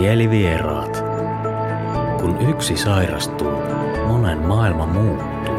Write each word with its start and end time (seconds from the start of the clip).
Mielivieraat. 0.00 1.02
Kun 2.20 2.50
yksi 2.50 2.76
sairastuu, 2.76 3.52
monen 4.06 4.38
maailma 4.38 4.86
muuttuu. 4.86 5.54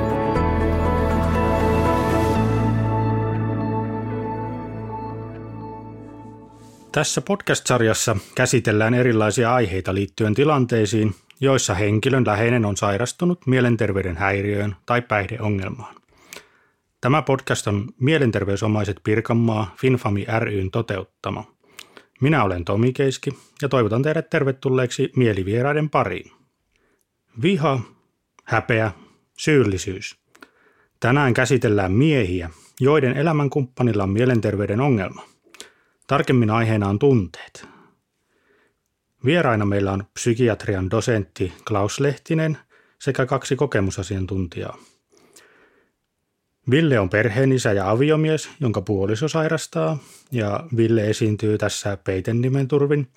Tässä 6.91 7.21
podcast-sarjassa 7.21 8.15
käsitellään 8.35 8.93
erilaisia 8.93 9.53
aiheita 9.53 9.93
liittyen 9.93 10.33
tilanteisiin, 10.33 11.15
joissa 11.39 11.73
henkilön 11.73 12.25
läheinen 12.25 12.65
on 12.65 12.77
sairastunut 12.77 13.47
mielenterveyden 13.47 14.17
häiriöön 14.17 14.75
tai 14.85 15.01
päihdeongelmaan. 15.01 15.95
Tämä 17.01 17.21
podcast 17.21 17.67
on 17.67 17.87
Mielenterveysomaiset 17.99 18.99
Pirkanmaa 19.03 19.75
Finfami 19.77 20.25
ryn 20.39 20.71
toteuttama. 20.71 21.58
Minä 22.21 22.43
olen 22.43 22.65
Tomi 22.65 22.93
Keiski 22.93 23.37
ja 23.61 23.69
toivotan 23.69 24.01
teidät 24.01 24.29
tervetulleeksi 24.29 25.11
mielivieraiden 25.15 25.89
pariin. 25.89 26.31
Viha, 27.41 27.79
häpeä, 28.43 28.91
syyllisyys. 29.37 30.19
Tänään 30.99 31.33
käsitellään 31.33 31.91
miehiä, 31.91 32.49
joiden 32.79 33.17
elämänkumppanilla 33.17 34.03
on 34.03 34.09
mielenterveyden 34.09 34.81
ongelma. 34.81 35.23
Tarkemmin 36.07 36.49
aiheena 36.49 36.87
on 36.87 36.99
tunteet. 36.99 37.67
Vieraina 39.25 39.65
meillä 39.65 39.91
on 39.91 40.03
psykiatrian 40.13 40.91
dosentti 40.91 41.53
Klaus 41.67 41.99
Lehtinen 41.99 42.57
sekä 42.99 43.25
kaksi 43.25 43.55
kokemusasiantuntijaa. 43.55 44.77
Ville 46.71 46.99
on 46.99 47.09
perheenisä 47.09 47.73
ja 47.73 47.89
aviomies, 47.89 48.49
jonka 48.59 48.81
puoliso 48.81 49.27
sairastaa, 49.27 49.97
ja 50.31 50.63
Ville 50.77 51.09
esiintyy 51.09 51.57
tässä 51.57 51.97
peiten 52.03 52.41
nimen 52.41 52.67
turvin. 52.67 53.07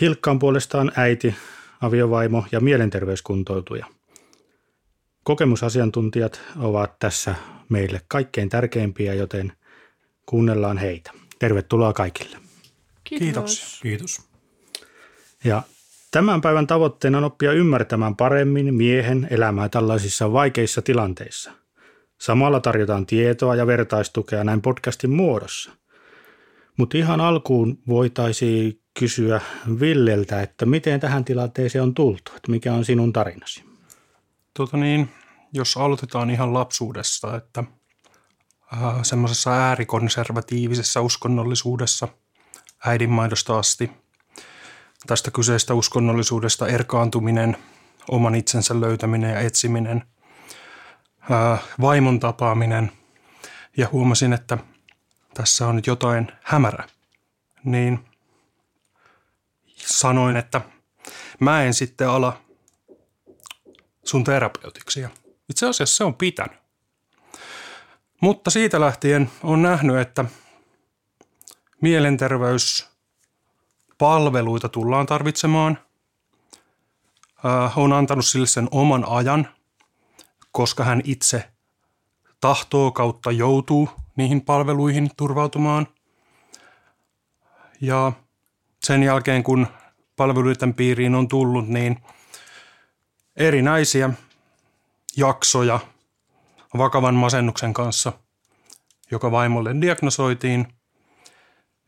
Hilkka 0.00 0.30
on 0.30 0.38
puolestaan 0.38 0.92
äiti, 0.96 1.34
aviovaimo 1.80 2.44
ja 2.52 2.60
mielenterveyskuntoutuja. 2.60 3.86
Kokemusasiantuntijat 5.24 6.40
ovat 6.58 6.98
tässä 6.98 7.34
meille 7.68 8.00
kaikkein 8.08 8.48
tärkeimpiä, 8.48 9.14
joten 9.14 9.52
kuunnellaan 10.26 10.78
heitä. 10.78 11.10
Tervetuloa 11.38 11.92
kaikille. 11.92 12.36
Kiitos. 13.04 13.80
Kiitos. 13.82 14.20
Ja 15.44 15.62
tämän 16.10 16.40
päivän 16.40 16.66
tavoitteena 16.66 17.18
on 17.18 17.24
oppia 17.24 17.52
ymmärtämään 17.52 18.16
paremmin 18.16 18.74
miehen 18.74 19.26
elämää 19.30 19.68
tällaisissa 19.68 20.32
vaikeissa 20.32 20.82
tilanteissa. 20.82 21.65
Samalla 22.20 22.60
tarjotaan 22.60 23.06
tietoa 23.06 23.56
ja 23.56 23.66
vertaistukea 23.66 24.44
näin 24.44 24.62
podcastin 24.62 25.10
muodossa. 25.10 25.70
Mutta 26.76 26.98
ihan 26.98 27.20
alkuun 27.20 27.78
voitaisiin 27.88 28.80
kysyä 28.98 29.40
Villeltä, 29.80 30.42
että 30.42 30.66
miten 30.66 31.00
tähän 31.00 31.24
tilanteeseen 31.24 31.82
on 31.82 31.94
tultu, 31.94 32.32
että 32.36 32.50
mikä 32.50 32.74
on 32.74 32.84
sinun 32.84 33.12
tarinasi? 33.12 33.64
Tota 34.54 34.76
niin, 34.76 35.08
jos 35.52 35.76
aloitetaan 35.76 36.30
ihan 36.30 36.54
lapsuudessa, 36.54 37.36
että 37.36 37.64
äh, 38.72 39.02
semmoisessa 39.02 39.52
äärikonservatiivisessa 39.52 41.00
uskonnollisuudessa 41.00 42.08
äidinmaidosta 42.86 43.58
asti– 43.58 43.90
tästä 45.06 45.30
kyseistä 45.30 45.74
uskonnollisuudesta 45.74 46.68
erkaantuminen, 46.68 47.56
oman 48.10 48.34
itsensä 48.34 48.80
löytäminen 48.80 49.30
ja 49.30 49.40
etsiminen, 49.40 50.02
vaimon 51.80 52.20
tapaaminen 52.20 52.92
ja 53.76 53.88
huomasin, 53.92 54.32
että 54.32 54.58
tässä 55.34 55.66
on 55.66 55.76
nyt 55.76 55.86
jotain 55.86 56.32
hämärä, 56.42 56.88
niin 57.64 58.04
sanoin, 59.76 60.36
että 60.36 60.60
mä 61.40 61.62
en 61.62 61.74
sitten 61.74 62.08
ala 62.08 62.40
sun 64.04 64.24
terapeutiksi. 64.24 65.00
Ja 65.00 65.08
itse 65.50 65.66
asiassa 65.66 65.96
se 65.96 66.04
on 66.04 66.14
pitänyt. 66.14 66.58
Mutta 68.20 68.50
siitä 68.50 68.80
lähtien 68.80 69.30
on 69.42 69.62
nähnyt, 69.62 69.96
että 69.96 70.24
mielenterveys 71.80 72.88
palveluita 73.98 74.68
tullaan 74.68 75.06
tarvitsemaan. 75.06 75.78
on 77.76 77.92
antanut 77.92 78.26
sille 78.26 78.46
sen 78.46 78.68
oman 78.70 79.04
ajan, 79.08 79.55
koska 80.56 80.84
hän 80.84 81.00
itse 81.04 81.50
tahtoo 82.40 82.90
kautta 82.90 83.32
joutuu 83.32 83.88
niihin 84.16 84.40
palveluihin 84.40 85.10
turvautumaan. 85.16 85.86
Ja 87.80 88.12
sen 88.86 89.02
jälkeen, 89.02 89.42
kun 89.42 89.66
palveluiden 90.16 90.74
piiriin 90.74 91.14
on 91.14 91.28
tullut, 91.28 91.68
niin 91.68 92.02
erinäisiä 93.36 94.10
jaksoja 95.16 95.80
vakavan 96.78 97.14
masennuksen 97.14 97.74
kanssa, 97.74 98.12
joka 99.10 99.30
vaimolle 99.30 99.80
diagnosoitiin, 99.80 100.66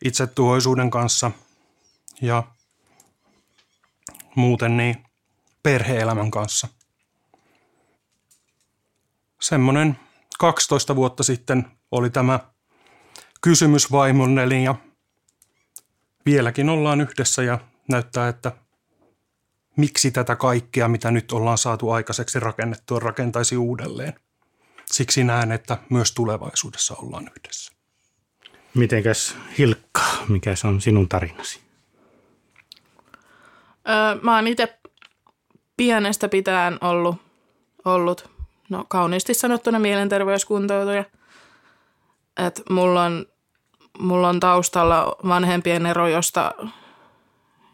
itsetuhoisuuden 0.04 0.90
kanssa– 0.90 1.30
ja 2.22 2.42
muuten 4.34 4.76
niin 4.76 5.04
perheelämän 5.62 6.30
kanssa. 6.30 6.68
Semmoinen 9.40 9.98
12 10.38 10.96
vuotta 10.96 11.22
sitten 11.22 11.64
oli 11.90 12.10
tämä 12.10 12.40
kysymys 13.40 13.92
vaimonneli 13.92 14.64
ja 14.64 14.74
vieläkin 16.26 16.68
ollaan 16.68 17.00
yhdessä 17.00 17.42
ja 17.42 17.58
näyttää, 17.88 18.28
että 18.28 18.52
miksi 19.76 20.10
tätä 20.10 20.36
kaikkea, 20.36 20.88
mitä 20.88 21.10
nyt 21.10 21.32
ollaan 21.32 21.58
saatu 21.58 21.90
aikaiseksi 21.90 22.40
rakennettua, 22.40 22.98
rakentaisi 22.98 23.56
uudelleen. 23.56 24.12
Siksi 24.86 25.24
näen, 25.24 25.52
että 25.52 25.78
myös 25.90 26.12
tulevaisuudessa 26.12 26.94
ollaan 26.94 27.30
yhdessä. 27.38 27.72
Mitenkäs 28.74 29.36
Hilkka, 29.58 30.02
mikä 30.28 30.56
se 30.56 30.66
on 30.66 30.80
sinun 30.80 31.08
tarinasi? 31.08 31.60
Öö, 33.88 34.20
mä 34.22 34.34
oon 34.36 34.46
itse 34.46 34.78
pienestä 35.76 36.28
pitäen 36.28 36.78
ollut, 36.80 37.16
ollut 37.84 38.37
no 38.68 38.84
kauniisti 38.88 39.34
sanottuna 39.34 39.78
mielenterveyskuntoutuja. 39.78 41.04
Et 42.46 42.62
mulla 42.70 43.04
on, 43.04 43.26
mulla 43.98 44.28
on 44.28 44.40
taustalla 44.40 45.16
vanhempien 45.28 45.86
ero, 45.86 46.08
josta, 46.08 46.54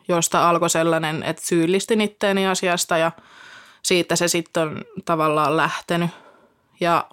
josta 0.08 0.48
alkoi 0.48 0.70
sellainen, 0.70 1.22
että 1.22 1.46
syyllistin 1.46 2.00
itteeni 2.00 2.46
asiasta 2.46 2.98
ja 2.98 3.12
siitä 3.82 4.16
se 4.16 4.28
sitten 4.28 4.62
on 4.62 4.84
tavallaan 5.04 5.56
lähtenyt. 5.56 6.10
Ja 6.80 7.08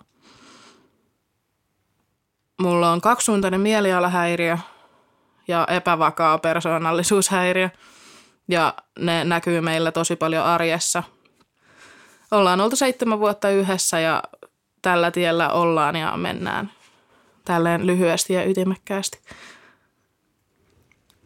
mulla 2.61 2.91
on 2.91 3.01
kaksisuuntainen 3.01 3.61
mielialahäiriö 3.61 4.57
ja 5.47 5.67
epävakaa 5.69 6.37
persoonallisuushäiriö– 6.37 7.69
ja 8.51 8.73
ne 8.99 9.23
näkyy 9.23 9.61
meillä 9.61 9.91
tosi 9.91 10.15
paljon 10.15 10.45
arjessa. 10.45 11.03
Ollaan 12.31 12.61
oltu 12.61 12.75
seitsemän 12.75 13.19
vuotta 13.19 13.49
yhdessä 13.49 13.99
ja 13.99 14.23
tällä 14.81 15.11
tiellä 15.11 15.49
ollaan 15.49 15.95
ja 15.95 16.17
mennään 16.17 16.71
tälleen 17.45 17.87
lyhyesti 17.87 18.33
ja 18.33 18.45
ytimekkäästi. 18.45 19.19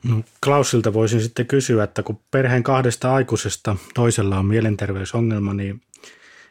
No, 0.03 0.21
Klausilta 0.43 0.93
voisin 0.93 1.21
sitten 1.21 1.47
kysyä, 1.47 1.83
että 1.83 2.03
kun 2.03 2.19
perheen 2.31 2.63
kahdesta 2.63 3.13
aikuisesta 3.13 3.75
toisella 3.93 4.39
on 4.39 4.45
mielenterveysongelma, 4.45 5.53
niin 5.53 5.81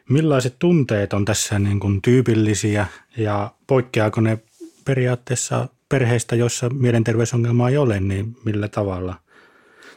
millaiset 0.09 0.55
tunteet 0.59 1.13
on 1.13 1.25
tässä 1.25 1.59
niin 1.59 1.79
kuin 1.79 2.01
tyypillisiä 2.01 2.87
ja 3.17 3.51
poikkeaako 3.67 4.21
ne 4.21 4.37
periaatteessa 4.85 5.67
perheistä, 5.89 6.35
joissa 6.35 6.69
mielenterveysongelmaa 6.69 7.69
ei 7.69 7.77
ole, 7.77 7.99
niin 7.99 8.37
millä 8.45 8.67
tavalla? 8.67 9.15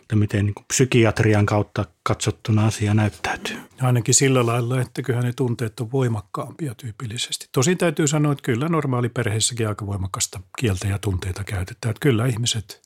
Että 0.09 0.17
miten 0.17 0.47
niin 0.47 0.55
psykiatrian 0.69 1.47
kautta 1.47 1.85
katsottuna 2.03 2.67
asia 2.67 2.95
näyttäytyy. 2.95 3.57
Ainakin 3.81 4.15
sillä 4.15 4.47
lailla, 4.47 4.81
että 4.81 5.03
kyllä 5.03 5.21
ne 5.21 5.33
tunteet 5.33 5.81
on 5.81 5.93
voimakkaampia 5.93 6.75
tyypillisesti. 6.75 7.49
Tosin 7.53 7.79
täytyy 7.79 8.07
sanoa, 8.07 8.33
että 8.33 8.43
kyllä 8.43 8.69
normaali 8.69 9.09
perheessäkin 9.09 9.69
aika 9.69 9.87
voimakasta 9.87 10.41
kieltä 10.59 10.89
ja 10.89 10.99
tunteita 10.99 11.45
käytetään. 11.45 11.91
Että 11.91 12.01
kyllä 12.01 12.27
ihmiset 12.27 12.83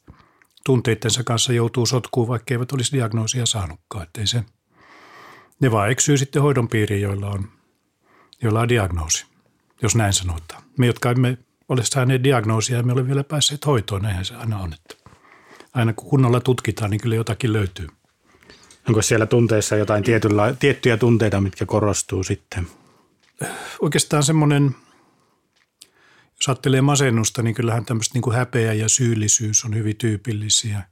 tunteittensa 0.65 1.25
kanssa 1.25 1.53
joutuu 1.53 1.87
sotkuun, 1.87 2.29
vaikka 2.29 2.55
eivät 2.55 2.73
olisi 2.73 2.97
diagnoosia 2.97 3.47
saanutkaan. 3.47 4.05
Että 4.05 4.27
se, 4.27 4.45
ne 5.61 5.71
vaan 5.71 5.91
eksyy 5.91 6.17
sitten 6.17 6.43
hoidon 6.43 6.69
piiriin, 6.69 7.03
joilla 7.03 7.31
on, 7.31 7.49
joilla 8.43 8.61
on 8.61 8.69
diagnoosi, 8.69 9.27
jos 9.83 9.97
näin 9.97 10.13
sanotaan. 10.13 10.63
Me, 10.79 10.87
jotka 10.87 11.11
emme 11.11 11.39
ole 11.69 11.85
saaneet 11.85 12.25
diagnoosia, 12.25 12.79
emme 12.79 12.93
ole 12.93 13.07
vielä 13.07 13.25
päässeet 13.25 13.67
hoitoon, 13.67 14.03
näinhän 14.03 14.25
se 14.25 14.35
aina 14.35 14.59
on. 14.59 14.73
Että 14.75 15.02
aina 15.75 15.93
kun 15.93 16.11
kunnolla 16.11 16.41
tutkitaan, 16.41 16.91
niin 16.91 17.01
kyllä 17.01 17.15
jotakin 17.15 17.53
löytyy. 17.53 17.89
Onko 18.89 19.03
siellä 19.03 19.27
tunteissa 19.27 19.77
jotain 19.77 20.05
tietyllä, 20.05 20.55
tiettyjä 20.59 20.97
tunteita, 20.97 21.41
mitkä 21.41 21.67
korostuu 21.67 22.25
sitten? 22.25 22.67
Oikeastaan 23.81 24.23
semmoinen, 24.23 24.77
jos 26.37 26.49
ajattelee 26.49 26.81
masennusta, 26.81 27.43
niin 27.43 27.55
kyllähän 27.55 27.85
tämmöistä 27.85 28.15
niin 28.15 28.23
kuin 28.23 28.37
häpeä 28.37 28.73
ja 28.73 28.89
syyllisyys 28.89 29.65
on 29.65 29.75
hyvin 29.75 29.97
tyypillisiä. 29.97 30.83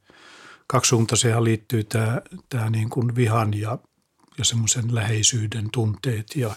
kaksisuuntaiseen 0.66 1.44
liittyy 1.44 1.84
tämä, 1.84 2.22
tämä 2.48 2.70
niin 2.70 2.90
kuin 2.90 3.14
vihan 3.14 3.60
ja, 3.60 3.78
ja 4.38 4.44
semmoisen 4.44 4.94
läheisyyden 4.94 5.68
tunteet 5.72 6.36
ja, 6.36 6.50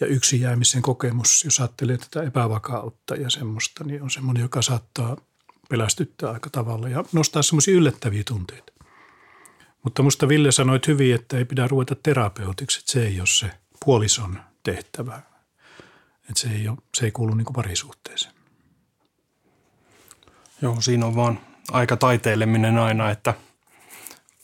ja 0.00 0.06
yksin 0.06 0.40
jäämisen 0.40 0.82
kokemus, 0.82 1.44
jos 1.44 1.60
ajattelee 1.60 1.98
tätä 1.98 2.22
epävakautta 2.22 3.14
ja 3.14 3.30
semmoista, 3.30 3.84
niin 3.84 4.02
on 4.02 4.10
semmoinen, 4.10 4.42
joka 4.42 4.62
saattaa 4.62 5.16
pelästyttää 5.68 6.30
aika 6.30 6.50
tavalla 6.50 6.88
ja 6.88 7.04
nostaa 7.12 7.42
semmoisia 7.42 7.74
yllättäviä 7.74 8.22
tunteita. 8.26 8.72
Mutta 9.82 10.02
musta 10.02 10.28
Ville 10.28 10.52
sanoit 10.52 10.86
hyvin, 10.86 11.14
että 11.14 11.38
ei 11.38 11.44
pidä 11.44 11.68
ruveta 11.68 11.94
terapeutiksi, 11.94 12.78
että 12.78 12.92
se 12.92 13.06
ei 13.06 13.20
ole 13.20 13.26
se 13.26 13.50
puolison 13.84 14.40
tehtävä. 14.62 15.22
Että 16.18 16.40
se 16.40 16.48
ei, 16.48 16.68
ole, 16.68 16.78
se 16.96 17.04
ei 17.04 17.10
kuulu 17.10 17.34
niin 17.34 17.44
kuin 17.44 17.54
parisuhteeseen. 17.54 18.34
Joo, 20.62 20.80
siinä 20.80 21.06
on 21.06 21.16
vaan 21.16 21.40
aika 21.72 21.96
taiteileminen 21.96 22.78
aina, 22.78 23.10
että 23.10 23.34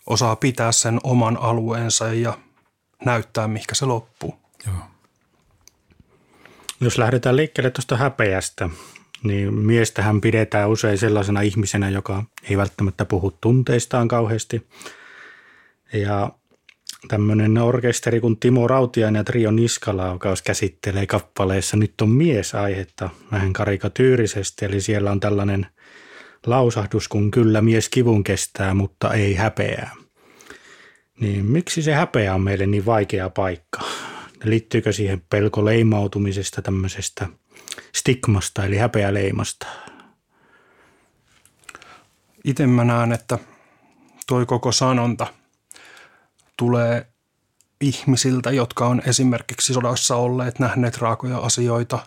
osaa 0.06 0.36
pitää 0.36 0.72
sen 0.72 1.00
oman 1.02 1.36
alueensa 1.36 2.14
ja 2.14 2.38
näyttää, 3.04 3.48
mihinkä 3.48 3.74
se 3.74 3.86
loppuu. 3.86 4.38
Joo. 4.66 4.76
Jos 6.80 6.98
lähdetään 6.98 7.36
liikkeelle 7.36 7.70
tuosta 7.70 7.96
häpeästä, 7.96 8.70
niin 9.24 9.54
miestähän 9.54 10.20
pidetään 10.20 10.70
usein 10.70 10.98
sellaisena 10.98 11.40
ihmisenä, 11.40 11.90
joka 11.90 12.24
ei 12.50 12.56
välttämättä 12.56 13.04
puhu 13.04 13.38
tunteistaan 13.40 14.08
kauheasti. 14.08 14.66
Ja 15.92 16.30
tämmöinen 17.08 17.58
orkesteri 17.58 18.20
kuin 18.20 18.36
Timo 18.40 18.68
Rautiainen 18.68 19.20
ja 19.20 19.24
Trio 19.24 19.50
Niskalaukaus 19.50 20.42
käsittelee 20.42 21.06
kappaleessa 21.06 21.76
Nyt 21.76 22.00
on 22.00 22.08
mies 22.08 22.54
aihetta 22.54 23.10
vähän 23.32 23.52
karikatyyrisesti, 23.52 24.64
eli 24.64 24.80
siellä 24.80 25.10
on 25.10 25.20
tällainen 25.20 25.66
lausahdus, 26.46 27.08
kun 27.08 27.30
kyllä 27.30 27.60
mies 27.60 27.88
kivun 27.88 28.24
kestää, 28.24 28.74
mutta 28.74 29.12
ei 29.14 29.34
häpeää. 29.34 29.90
Niin 31.20 31.44
miksi 31.44 31.82
se 31.82 31.94
häpeä 31.94 32.34
on 32.34 32.40
meille 32.40 32.66
niin 32.66 32.86
vaikea 32.86 33.30
paikka? 33.30 33.80
Liittyykö 34.44 34.92
siihen 34.92 35.22
pelko 35.30 35.64
leimautumisesta 35.64 36.62
tämmöisestä 36.62 37.28
stigmasta 37.94 38.64
eli 38.64 38.76
häpeäleimasta? 38.76 39.66
Itse 42.44 42.66
mä 42.66 42.84
näen, 42.84 43.12
että 43.12 43.38
toi 44.26 44.46
koko 44.46 44.72
sanonta 44.72 45.26
tulee 46.56 47.06
ihmisiltä, 47.80 48.50
jotka 48.50 48.86
on 48.86 49.02
esimerkiksi 49.06 49.74
sodassa 49.74 50.16
olleet, 50.16 50.58
nähneet 50.58 50.98
raakoja 50.98 51.38
asioita, 51.38 51.98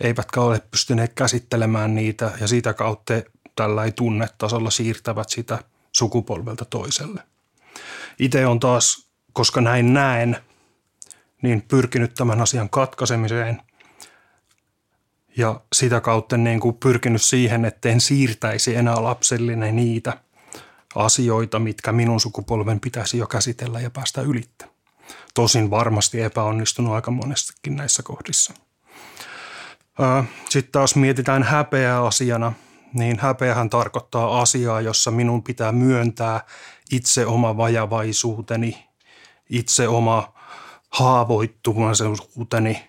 eivätkä 0.00 0.40
ole 0.40 0.62
pystyneet 0.70 1.12
käsittelemään 1.12 1.94
niitä 1.94 2.30
ja 2.40 2.48
sitä 2.48 2.74
kautta 2.74 3.14
tällä 3.56 3.84
ei 3.84 3.92
tunnetasolla 3.92 4.70
siirtävät 4.70 5.28
sitä 5.28 5.58
sukupolvelta 5.92 6.64
toiselle. 6.64 7.22
Itse 8.18 8.46
on 8.46 8.60
taas, 8.60 9.08
koska 9.32 9.60
näin 9.60 9.94
näen, 9.94 10.36
niin 11.42 11.62
pyrkinyt 11.62 12.14
tämän 12.14 12.40
asian 12.40 12.70
katkaisemiseen 12.70 13.62
ja 15.38 15.60
sitä 15.72 16.00
kautta 16.00 16.36
niin 16.36 16.60
kuin 16.60 16.76
pyrkinyt 16.76 17.22
siihen, 17.22 17.64
että 17.64 17.88
en 17.88 18.00
siirtäisi 18.00 18.74
enää 18.74 19.02
lapsellinen 19.02 19.76
niitä 19.76 20.18
asioita, 20.94 21.58
mitkä 21.58 21.92
minun 21.92 22.20
sukupolven 22.20 22.80
pitäisi 22.80 23.18
jo 23.18 23.26
käsitellä 23.26 23.80
ja 23.80 23.90
päästä 23.90 24.20
ylittä. 24.20 24.68
Tosin 25.34 25.70
varmasti 25.70 26.20
epäonnistunut 26.20 26.92
aika 26.92 27.10
monestakin 27.10 27.76
näissä 27.76 28.02
kohdissa. 28.02 28.54
Sitten 30.48 30.72
taas 30.72 30.96
mietitään 30.96 31.42
häpeää 31.42 32.06
asiana– 32.06 32.52
niin 32.92 33.18
häpeähän 33.18 33.70
tarkoittaa 33.70 34.40
asiaa, 34.40 34.80
jossa 34.80 35.10
minun 35.10 35.42
pitää 35.42 35.72
myöntää 35.72 36.40
itse 36.92 37.26
oma 37.26 37.56
vajavaisuuteni, 37.56 38.88
itse 39.50 39.88
oma 39.88 40.32
haavoittuvaisuuteni 40.90 42.88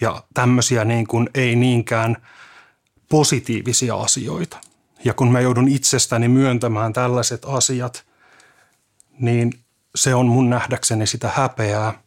ja 0.00 0.22
tämmöisiä 0.34 0.84
niin 0.84 1.06
kuin 1.06 1.30
ei 1.34 1.56
niinkään 1.56 2.16
positiivisia 3.08 3.96
asioita. 3.96 4.58
Ja 5.04 5.14
kun 5.14 5.32
mä 5.32 5.40
joudun 5.40 5.68
itsestäni 5.68 6.28
myöntämään 6.28 6.92
tällaiset 6.92 7.42
asiat, 7.44 8.06
niin 9.18 9.52
se 9.94 10.14
on 10.14 10.26
mun 10.26 10.50
nähdäkseni 10.50 11.06
sitä 11.06 11.30
häpeää, 11.34 12.02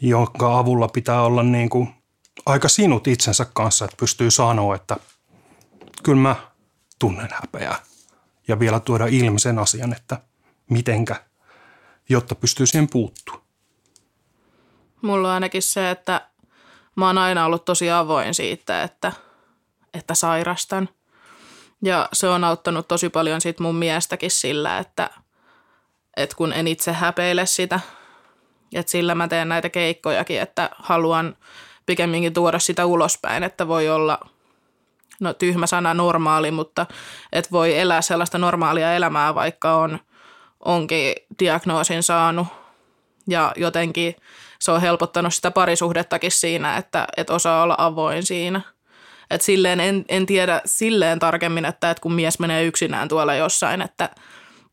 jonka 0.00 0.58
avulla 0.58 0.88
pitää 0.88 1.22
olla 1.22 1.42
niin 1.42 1.70
kuin 1.70 1.88
aika 2.46 2.68
sinut 2.68 3.06
itsensä 3.06 3.46
kanssa, 3.52 3.84
että 3.84 3.96
pystyy 4.00 4.30
sanoa, 4.30 4.74
että– 4.74 4.96
kyllä 6.02 6.22
mä 6.22 6.36
tunnen 6.98 7.28
häpeää. 7.32 7.82
Ja 8.48 8.58
vielä 8.58 8.80
tuoda 8.80 9.06
ilmi 9.06 9.38
sen 9.40 9.58
asian, 9.58 9.92
että 9.92 10.20
mitenkä, 10.70 11.24
jotta 12.08 12.34
pystyy 12.34 12.66
siihen 12.66 12.88
puuttua. 12.88 13.42
Mulla 15.02 15.28
on 15.28 15.34
ainakin 15.34 15.62
se, 15.62 15.90
että 15.90 16.28
mä 16.96 17.06
oon 17.06 17.18
aina 17.18 17.46
ollut 17.46 17.64
tosi 17.64 17.90
avoin 17.90 18.34
siitä, 18.34 18.82
että, 18.82 19.12
että 19.94 20.14
sairastan. 20.14 20.88
Ja 21.84 22.08
se 22.12 22.28
on 22.28 22.44
auttanut 22.44 22.88
tosi 22.88 23.08
paljon 23.08 23.40
sit 23.40 23.60
mun 23.60 23.74
miestäkin 23.74 24.30
sillä, 24.30 24.78
että, 24.78 25.10
että 26.16 26.36
kun 26.36 26.52
en 26.52 26.68
itse 26.68 26.92
häpeile 26.92 27.46
sitä, 27.46 27.80
että 28.74 28.92
sillä 28.92 29.14
mä 29.14 29.28
teen 29.28 29.48
näitä 29.48 29.68
keikkojakin, 29.68 30.40
että 30.40 30.70
haluan 30.78 31.36
pikemminkin 31.86 32.32
tuoda 32.32 32.58
sitä 32.58 32.86
ulospäin, 32.86 33.42
että 33.42 33.68
voi 33.68 33.88
olla– 33.88 34.18
no 35.22 35.32
tyhmä 35.34 35.66
sana 35.66 35.94
normaali, 35.94 36.50
mutta 36.50 36.86
et 37.32 37.52
voi 37.52 37.78
elää 37.78 38.02
sellaista 38.02 38.38
normaalia 38.38 38.94
elämää, 38.94 39.34
vaikka 39.34 39.76
on, 39.76 39.98
onkin 40.60 41.14
diagnoosin 41.38 42.02
saanut. 42.02 42.46
Ja 43.28 43.52
jotenkin 43.56 44.16
se 44.62 44.72
on 44.72 44.80
helpottanut 44.80 45.34
sitä 45.34 45.50
parisuhdettakin 45.50 46.30
siinä, 46.30 46.76
että 46.76 47.06
et 47.16 47.30
osaa 47.30 47.62
olla 47.62 47.74
avoin 47.78 48.22
siinä. 48.26 48.60
Et 49.30 49.42
silleen 49.42 49.80
en, 49.80 50.04
en 50.08 50.26
tiedä 50.26 50.60
silleen 50.64 51.18
tarkemmin, 51.18 51.64
että 51.64 51.90
et 51.90 52.00
kun 52.00 52.12
mies 52.12 52.38
menee 52.38 52.64
yksinään 52.64 53.08
tuolla 53.08 53.34
jossain, 53.34 53.82
että 53.82 54.10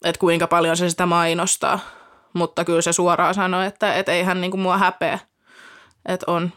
et 0.03 0.17
kuinka 0.17 0.47
paljon 0.47 0.77
se 0.77 0.89
sitä 0.89 1.05
mainostaa. 1.05 1.79
Mutta 2.33 2.65
kyllä 2.65 2.81
se 2.81 2.93
suoraan 2.93 3.33
sanoo, 3.33 3.61
että 3.61 3.93
et 3.93 4.09
ei 4.09 4.23
hän 4.23 4.41
niinku 4.41 4.57
mua 4.57 4.77
häpeä. 4.77 5.19
Että 6.05 6.31
on, 6.31 6.51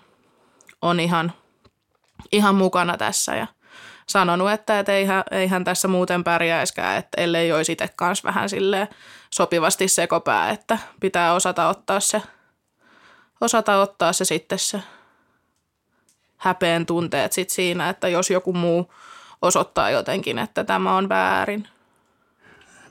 on 0.83 1.01
ihan, 1.01 1.33
ihan 2.33 2.55
mukana 2.55 2.97
tässä 2.97 3.35
ja– 3.35 3.47
sanonut, 4.13 4.51
että, 4.51 4.79
että 4.79 4.93
eihän, 4.93 5.25
eihän 5.31 5.65
tässä 5.65 5.89
muuten 5.89 6.25
pärjäiskään, 6.25 6.99
että 6.99 7.21
ellei 7.21 7.53
olisi 7.53 7.73
itse 7.73 7.89
kanssa 7.97 8.29
vähän 8.29 8.49
sille 8.49 8.89
sopivasti 9.31 9.89
sekopää, 9.89 10.51
että 10.51 10.79
pitää 11.01 11.35
osata 11.35 11.69
ottaa 11.69 12.01
se, 12.01 12.23
osata 13.43 13.81
ottaa 13.81 14.13
se 14.13 14.25
sitten 14.25 14.59
se 14.59 14.83
häpeen 16.37 16.87
tunteet 16.87 17.33
sit 17.33 17.51
siinä, 17.51 17.89
että 17.89 18.09
jos 18.09 18.31
joku 18.31 18.53
muu 18.53 18.93
osoittaa 19.43 19.91
jotenkin, 19.91 20.39
että 20.39 20.65
tämä 20.65 20.97
on 20.97 21.09
väärin. 21.09 21.69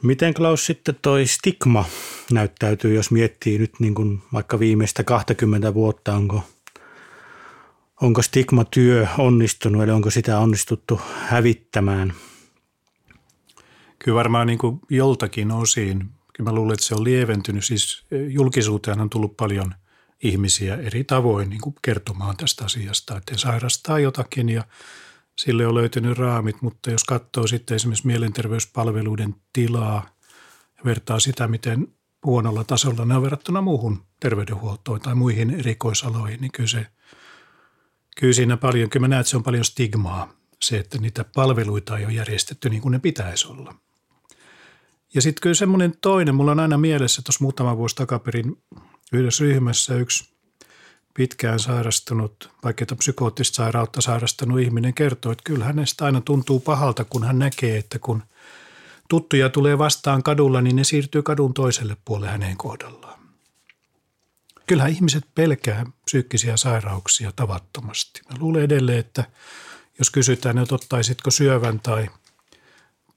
Miten 0.01 0.33
Klaus 0.33 0.65
sitten 0.65 0.95
toi 1.01 1.27
stigma 1.27 1.85
näyttäytyy, 2.31 2.95
jos 2.95 3.11
miettii 3.11 3.57
nyt 3.57 3.71
niin 3.79 3.95
kuin 3.95 4.21
vaikka 4.33 4.59
viimeistä 4.59 5.03
20 5.03 5.73
vuotta, 5.73 6.13
onko– 6.13 6.43
onko 8.01 8.21
stigmatyö 8.21 9.07
onnistunut, 9.17 9.83
eli 9.83 9.91
onko 9.91 10.09
sitä 10.09 10.39
onnistuttu 10.39 11.01
hävittämään? 11.27 12.13
Kyllä 13.99 14.15
varmaan 14.15 14.47
niin 14.47 14.59
kuin 14.59 14.79
joltakin 14.89 15.51
osin. 15.51 16.09
Kyllä 16.33 16.49
mä 16.49 16.55
luulen, 16.55 16.73
että 16.73 16.85
se 16.85 16.95
on 16.95 17.03
lieventynyt. 17.03 17.65
Siis 17.65 18.05
e, 18.11 18.17
julkisuuteen 18.17 19.01
on 19.01 19.09
tullut 19.09 19.37
paljon 19.37 19.73
ihmisiä 20.23 20.75
eri 20.75 21.03
tavoin 21.03 21.49
niin 21.49 21.61
kuin 21.61 21.75
kertomaan 21.81 22.37
tästä 22.37 22.65
asiasta, 22.65 23.17
että 23.17 23.37
sairastaa 23.37 23.99
jotakin 23.99 24.49
ja 24.49 24.63
sille 25.37 25.67
on 25.67 25.75
löytynyt 25.75 26.17
raamit, 26.17 26.61
mutta 26.61 26.91
jos 26.91 27.03
katsoo 27.03 27.47
sitten 27.47 27.75
esimerkiksi 27.75 28.07
mielenterveyspalveluiden 28.07 29.35
tilaa 29.53 30.15
ja 30.77 30.85
vertaa 30.85 31.19
sitä, 31.19 31.47
miten 31.47 31.87
huonolla 32.25 32.63
tasolla 32.63 33.05
ne 33.05 33.15
on 33.15 33.23
verrattuna 33.23 33.61
muuhun 33.61 34.05
terveydenhuoltoon 34.19 35.01
tai 35.01 35.15
muihin 35.15 35.49
erikoisaloihin, 35.49 36.41
niin 36.41 36.51
kyllä 36.51 36.69
se– 36.69 36.87
Kyllä 38.17 38.33
siinä 38.33 38.57
paljon, 38.57 38.89
kyllä 38.89 39.03
mä 39.03 39.07
näen, 39.07 39.19
että 39.19 39.29
se 39.29 39.37
on 39.37 39.43
paljon 39.43 39.65
stigmaa, 39.65 40.33
se, 40.61 40.77
että 40.77 40.97
niitä 40.97 41.25
palveluita 41.35 41.97
ei 41.97 42.05
ole 42.05 42.13
järjestetty 42.13 42.69
niin 42.69 42.81
kuin 42.81 42.91
ne 42.91 42.99
pitäisi 42.99 43.47
olla. 43.47 43.75
Ja 45.13 45.21
sitten 45.21 45.41
kyllä 45.41 45.55
semmoinen 45.55 45.93
toinen, 46.01 46.35
mulla 46.35 46.51
on 46.51 46.59
aina 46.59 46.77
mielessä 46.77 47.21
tuossa 47.21 47.43
muutama 47.43 47.77
vuosi 47.77 47.95
takaperin 47.95 48.63
yhdessä 49.11 49.43
ryhmässä 49.43 49.95
yksi 49.95 50.31
pitkään 51.13 51.59
sairastunut, 51.59 52.51
vaikeita 52.63 52.95
psykoottista 52.95 53.55
sairautta 53.55 54.01
sairastanut 54.01 54.59
ihminen 54.59 54.93
kertoo, 54.93 55.31
että 55.31 55.43
kyllä 55.43 55.65
hänestä 55.65 56.05
aina 56.05 56.21
tuntuu 56.21 56.59
pahalta, 56.59 57.03
kun 57.03 57.23
hän 57.23 57.39
näkee, 57.39 57.77
että 57.77 57.99
kun 57.99 58.23
tuttuja 59.09 59.49
tulee 59.49 59.77
vastaan 59.77 60.23
kadulla, 60.23 60.61
niin 60.61 60.75
ne 60.75 60.83
siirtyy 60.83 61.21
kadun 61.21 61.53
toiselle 61.53 61.97
puolelle 62.05 62.31
hänen 62.31 62.57
kohdallaan. 62.57 63.19
Kyllähän 64.67 64.91
ihmiset 64.91 65.23
pelkää 65.35 65.85
psyykkisiä 66.05 66.57
sairauksia 66.57 67.31
tavattomasti. 67.35 68.21
Mä 68.29 68.35
luulen 68.39 68.63
edelleen, 68.63 68.99
että 68.99 69.23
jos 69.99 70.09
kysytään, 70.09 70.57
että 70.57 70.75
ottaisitko 70.75 71.31
syövän 71.31 71.79
tai, 71.79 72.09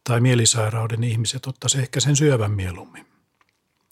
tai 0.04 0.20
mielisairauden 0.20 1.04
ihmiset 1.04 1.46
ottaisivat 1.46 1.82
ehkä 1.82 2.00
sen 2.00 2.16
syövän 2.16 2.50
mieluummin. 2.50 3.13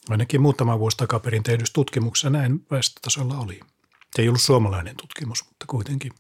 Ainakin 0.09 0.42
muutama 0.42 0.78
vuosi 0.78 0.97
takaperin 0.97 1.42
tehdyssä 1.42 1.73
tutkimuksessa 1.73 2.30
näin 2.30 2.66
väestötasolla 2.71 3.35
oli. 3.38 3.61
Se 4.16 4.23
ei 4.23 4.28
ollut 4.28 4.40
suomalainen 4.42 4.97
tutkimus, 4.97 5.44
mutta 5.44 5.66
kuitenkin. 5.68 6.12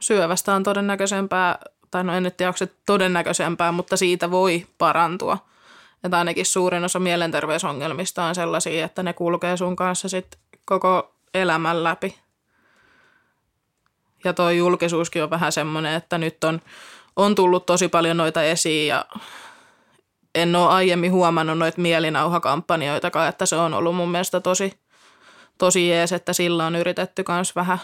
Syövästä 0.00 0.54
on 0.54 0.62
todennäköisempää, 0.62 1.58
tai 1.90 2.04
no 2.04 2.14
en 2.14 2.22
nyt 2.22 2.36
tiedä, 2.36 2.52
se 2.56 2.68
todennäköisempää, 2.86 3.72
mutta 3.72 3.96
siitä 3.96 4.30
voi 4.30 4.66
parantua. 4.78 5.38
Että 6.04 6.18
ainakin 6.18 6.46
suurin 6.46 6.84
osa 6.84 6.98
mielenterveysongelmista 6.98 8.24
on 8.24 8.34
sellaisia, 8.34 8.84
että 8.84 9.02
ne 9.02 9.12
kulkee 9.12 9.56
sun 9.56 9.76
kanssa 9.76 10.08
sit 10.08 10.38
koko 10.64 11.14
elämän 11.34 11.84
läpi. 11.84 12.18
Ja 14.24 14.32
tuo 14.32 14.50
julkisuuskin 14.50 15.22
on 15.22 15.30
vähän 15.30 15.52
semmoinen, 15.52 15.94
että 15.94 16.18
nyt 16.18 16.44
on, 16.44 16.60
on 17.16 17.34
tullut 17.34 17.66
tosi 17.66 17.88
paljon 17.88 18.16
noita 18.16 18.42
esiin 18.42 18.88
ja 18.88 19.04
en 20.34 20.56
ole 20.56 20.68
aiemmin 20.68 21.12
huomannut 21.12 21.58
noita 21.58 21.80
mielinauhakampanjoitakaan, 21.80 23.28
että 23.28 23.46
se 23.46 23.56
on 23.56 23.74
ollut 23.74 23.96
mun 23.96 24.10
mielestä 24.10 24.40
tosi, 24.40 24.78
tosi 25.58 25.88
jees, 25.88 26.12
että 26.12 26.32
sillä 26.32 26.66
on 26.66 26.76
yritetty 26.76 27.24
myös 27.28 27.56
vähän 27.56 27.78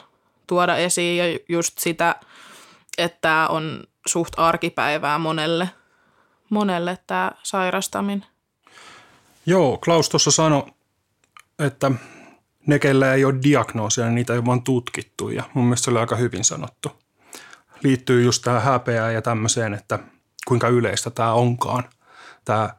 tuoda 0.46 0.76
esiin 0.76 1.18
ja 1.18 1.38
just 1.48 1.78
sitä, 1.78 2.14
että 2.98 3.18
tämä 3.20 3.46
on 3.48 3.84
suht 4.06 4.32
arkipäivää 4.36 5.18
monelle, 5.18 5.70
monelle 6.50 6.98
tämä 7.06 7.32
sairastaminen. 7.42 8.26
Joo, 9.46 9.78
Klaus 9.84 10.08
tuossa 10.08 10.30
sanoi, 10.30 10.62
että 11.58 11.90
ne, 12.66 12.78
kellä 12.78 13.14
ei 13.14 13.24
ole 13.24 13.34
diagnoosia, 13.42 14.04
niin 14.04 14.14
niitä 14.14 14.32
ei 14.32 14.38
ole 14.38 14.46
vaan 14.46 14.62
tutkittu 14.62 15.28
ja 15.28 15.42
mun 15.54 15.64
mielestä 15.64 15.84
se 15.84 15.90
oli 15.90 15.98
aika 15.98 16.16
hyvin 16.16 16.44
sanottu. 16.44 16.92
Liittyy 17.82 18.22
just 18.22 18.42
tähän 18.42 18.62
häpeään 18.62 19.14
ja 19.14 19.22
tämmöiseen, 19.22 19.74
että 19.74 19.98
kuinka 20.46 20.68
yleistä 20.68 21.10
tämä 21.10 21.32
onkaan, 21.32 21.84
tämä 22.48 22.70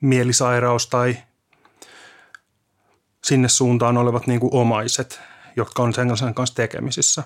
mielisairaus 0.00 0.86
tai 0.86 1.16
sinne 3.24 3.48
suuntaan 3.48 3.96
olevat 3.96 4.26
niin 4.26 4.40
kuin 4.40 4.54
omaiset, 4.54 5.20
jotka 5.56 5.82
on 5.82 5.94
sen 5.94 6.34
kanssa 6.34 6.54
tekemisissä. 6.54 7.22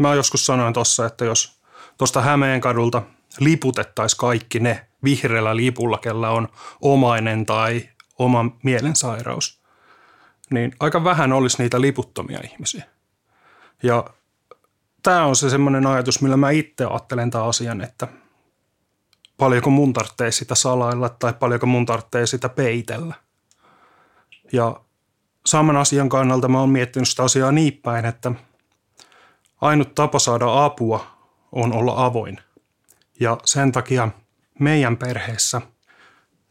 Mä 0.00 0.14
joskus 0.14 0.46
sanoin 0.46 0.74
tuossa, 0.74 1.06
että 1.06 1.24
jos 1.24 1.60
tuosta 1.98 2.20
Hämeen 2.20 2.60
kadulta 2.60 3.02
liputettaisiin 3.40 4.18
kaikki 4.18 4.60
ne 4.60 4.86
vihreällä 5.04 5.56
lipulla, 5.56 5.98
kellä 5.98 6.30
on 6.30 6.48
omainen 6.80 7.46
tai 7.46 7.88
oma 8.18 8.44
mielensairaus, 8.62 9.62
niin 10.50 10.74
aika 10.80 11.04
vähän 11.04 11.32
olisi 11.32 11.62
niitä 11.62 11.80
liputtomia 11.80 12.40
ihmisiä. 12.44 12.84
Ja 13.82 14.04
tämä 15.02 15.24
on 15.24 15.36
se 15.36 15.50
semmoinen 15.50 15.86
ajatus, 15.86 16.22
millä 16.22 16.36
mä 16.36 16.50
itse 16.50 16.84
ajattelen 16.84 17.30
tämän 17.30 17.48
asian, 17.48 17.80
että 17.80 18.08
paljonko 19.36 19.70
mun 19.70 19.92
tarvitsee 19.92 20.30
sitä 20.30 20.54
salailla 20.54 21.08
tai 21.08 21.32
paljonko 21.32 21.66
mun 21.66 21.86
tarvitsee 21.86 22.26
sitä 22.26 22.48
peitellä. 22.48 23.14
Ja 24.52 24.80
saman 25.46 25.76
asian 25.76 26.08
kannalta 26.08 26.48
mä 26.48 26.60
oon 26.60 26.70
miettinyt 26.70 27.08
sitä 27.08 27.22
asiaa 27.22 27.52
niin 27.52 27.80
päin, 27.82 28.04
että 28.04 28.32
ainut 29.60 29.94
tapa 29.94 30.18
saada 30.18 30.64
apua 30.64 31.06
on 31.52 31.72
olla 31.72 32.04
avoin. 32.04 32.40
Ja 33.20 33.38
sen 33.44 33.72
takia 33.72 34.08
meidän 34.58 34.96
perheessä 34.96 35.60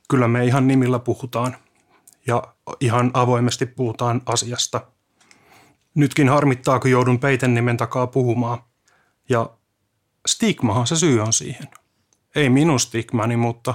kyllä 0.10 0.28
me 0.28 0.46
ihan 0.46 0.68
nimillä 0.68 1.00
puhutaan 1.00 1.58
ja 2.28 2.44
ihan 2.80 3.12
avoimesti 3.14 3.66
puhutaan 3.66 4.22
asiasta. 4.26 4.82
Nytkin 5.96 6.30
harmittaa, 6.30 6.80
kun 6.80 6.92
joudun 6.92 7.20
peiten 7.20 7.54
nimen 7.54 7.78
takaa 7.78 8.08
puhumaan. 8.08 8.64
Ja 9.30 9.50
stigmahan 10.28 10.88
se 10.88 10.96
syy 10.96 11.20
on 11.20 11.34
siihen. 11.34 11.68
Ei 12.36 12.50
minun 12.50 12.80
stigmani, 12.80 13.38
mutta 13.38 13.74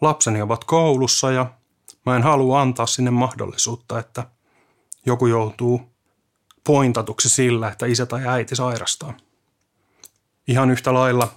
lapseni 0.00 0.42
ovat 0.42 0.64
koulussa 0.64 1.32
ja 1.32 1.46
mä 2.06 2.16
en 2.16 2.22
halua 2.22 2.60
antaa 2.60 2.86
sinne 2.86 3.10
mahdollisuutta, 3.10 3.98
että 3.98 4.26
joku 5.06 5.26
joutuu 5.26 5.92
pointatuksi 6.64 7.28
sillä, 7.28 7.68
että 7.68 7.86
isä 7.86 8.06
tai 8.06 8.26
äiti 8.26 8.56
sairastaa. 8.56 9.14
Ihan 10.48 10.70
yhtä 10.70 10.94
lailla 10.94 11.32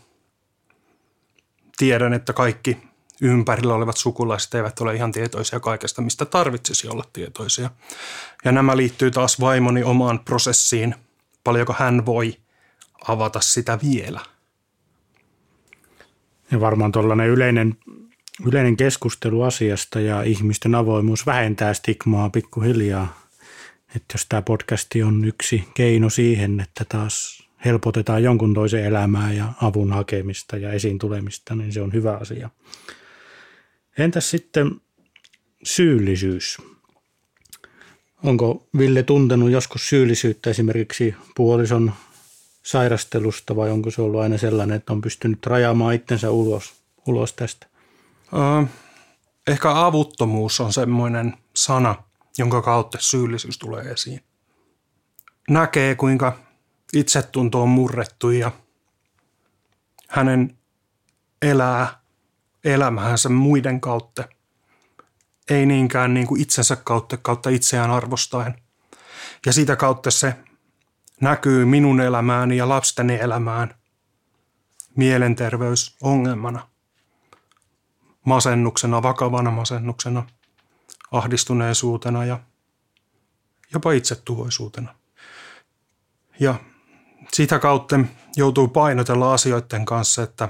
tiedän, 1.78 2.14
että 2.14 2.34
kaikki 2.34 2.78
ympärillä 3.22 3.74
olevat 3.74 3.98
sukulaiset 3.98 4.54
eivät 4.54 4.80
ole 4.80 4.96
ihan 4.96 5.12
tietoisia 5.12 5.60
kaikesta, 5.60 6.02
mistä 6.02 6.26
tarvitsisi 6.26 6.88
olla 6.88 7.04
tietoisia. 7.14 7.70
Ja 8.46 8.52
nämä 8.52 8.78
liittyy 8.78 9.12
taas 9.12 9.40
vaimoni 9.40 9.84
omaan 9.84 10.20
prosessiin, 10.20 10.96
paljonko 11.44 11.76
hän 11.80 12.06
voi 12.06 12.38
avata 13.08 13.42
sitä 13.42 13.80
vielä. 13.84 14.35
Ja 16.52 16.60
varmaan 16.60 16.92
tuollainen 16.92 17.30
yleinen, 17.30 17.78
yleinen 18.46 18.78
keskustelu 18.78 19.42
asiasta 19.42 20.00
ja 20.00 20.24
ihmisten 20.24 20.76
avoimuus 20.76 21.26
vähentää 21.26 21.74
stigmaa 21.74 22.30
pikkuhiljaa. 22.30 23.26
Että 23.96 24.14
jos 24.14 24.26
tämä 24.30 24.42
podcasti 24.42 25.04
on 25.04 25.26
yksi 25.26 25.64
keino 25.74 26.10
siihen, 26.10 26.60
että 26.60 26.86
taas 26.90 27.44
helpotetaan 27.66 28.24
jonkun 28.24 28.54
toisen 28.54 28.86
elämää 28.86 29.34
ja 29.34 29.54
avun 29.62 29.94
hakemista 29.94 30.58
ja 30.58 30.72
esiin 30.72 31.00
tulemista, 31.00 31.56
niin 31.56 31.74
se 31.74 31.82
on 31.82 31.94
hyvä 31.94 32.18
asia. 32.18 32.50
Entäs 33.98 34.32
sitten 34.32 34.72
syyllisyys? 35.64 36.58
Onko 38.24 38.68
Ville 38.78 39.04
tuntenut 39.04 39.52
joskus 39.52 39.90
syyllisyyttä 39.90 40.50
esimerkiksi 40.50 41.16
puolison 41.36 41.94
sairastelusta 42.66 43.56
vai 43.56 43.72
onko 43.72 43.92
se 43.92 44.02
ollut 44.02 44.22
aina 44.22 44.38
sellainen, 44.38 44.78
että 44.78 44.94
on 44.94 45.02
pystynyt 45.02 45.46
rajaamaan 45.46 45.96
itsensä 45.96 46.32
ulos, 46.32 46.74
ulos 47.08 47.34
tästä? 47.34 47.68
Ehkä 49.48 49.86
avuttomuus 49.86 50.60
on 50.60 50.74
semmoinen 50.74 51.34
sana, 51.56 51.96
jonka 52.38 52.62
kautta 52.62 52.98
syyllisyys 53.02 53.58
tulee 53.58 53.84
esiin. 53.84 54.24
Näkee, 55.50 55.96
kuinka 55.96 56.40
itsetunto 56.94 57.62
on 57.62 57.70
murrettu 57.70 58.30
ja 58.30 58.52
hänen 60.10 60.58
elää 61.42 62.00
elämänsä 62.64 63.30
muiden 63.30 63.82
kautta. 63.82 64.24
Ei 65.50 65.66
niinkään 65.66 66.14
niin 66.14 66.28
kuin 66.28 66.42
itsensä 66.42 66.76
kautta, 66.76 67.18
kautta 67.18 67.50
itseään 67.50 67.92
arvostaen. 67.92 68.56
Ja 69.46 69.54
sitä 69.54 69.76
kautta 69.76 70.12
se 70.12 70.36
näkyy 71.22 71.66
minun 71.66 72.02
elämääni 72.02 72.58
ja 72.58 72.70
lasteni 72.70 73.16
elämään 73.22 73.76
mielenterveysongelmana, 74.96 76.68
masennuksena, 78.26 79.04
vakavana 79.04 79.52
masennuksena, 79.52 80.28
ahdistuneisuutena 81.12 82.26
ja 82.26 82.40
jopa 83.74 83.92
itsetuhoisuutena. 83.92 84.96
Ja 86.40 86.56
sitä 87.34 87.60
kautta 87.60 88.00
joutuu 88.36 88.68
painotella 88.68 89.34
asioiden 89.34 89.86
kanssa, 89.86 90.24
että 90.24 90.50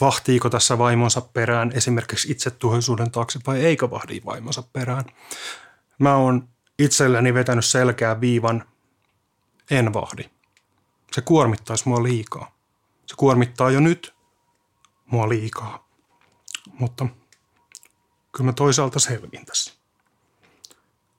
vahtiiko 0.00 0.50
tässä 0.50 0.78
vaimonsa 0.78 1.20
perään 1.20 1.72
esimerkiksi 1.74 2.32
itsetuhoisuuden 2.32 3.10
taakse 3.10 3.38
vai 3.46 3.64
eikö 3.64 3.90
vahdi 3.90 4.20
vaimonsa 4.24 4.62
perään. 4.72 5.04
Mä 5.98 6.16
oon 6.16 6.48
itselleni 6.78 7.34
vetänyt 7.34 7.64
selkeän 7.64 8.20
viivan, 8.20 8.64
en 9.70 9.92
vahdi. 9.92 10.30
Se 11.12 11.20
kuormittaisi 11.20 11.88
mua 11.88 12.02
liikaa. 12.02 12.54
Se 13.06 13.14
kuormittaa 13.16 13.70
jo 13.70 13.80
nyt 13.80 14.14
mua 15.06 15.28
liikaa. 15.28 15.88
Mutta 16.72 17.06
kyllä 18.32 18.46
mä 18.46 18.52
toisaalta 18.52 18.98
selvin 18.98 19.46
tässä. 19.46 19.72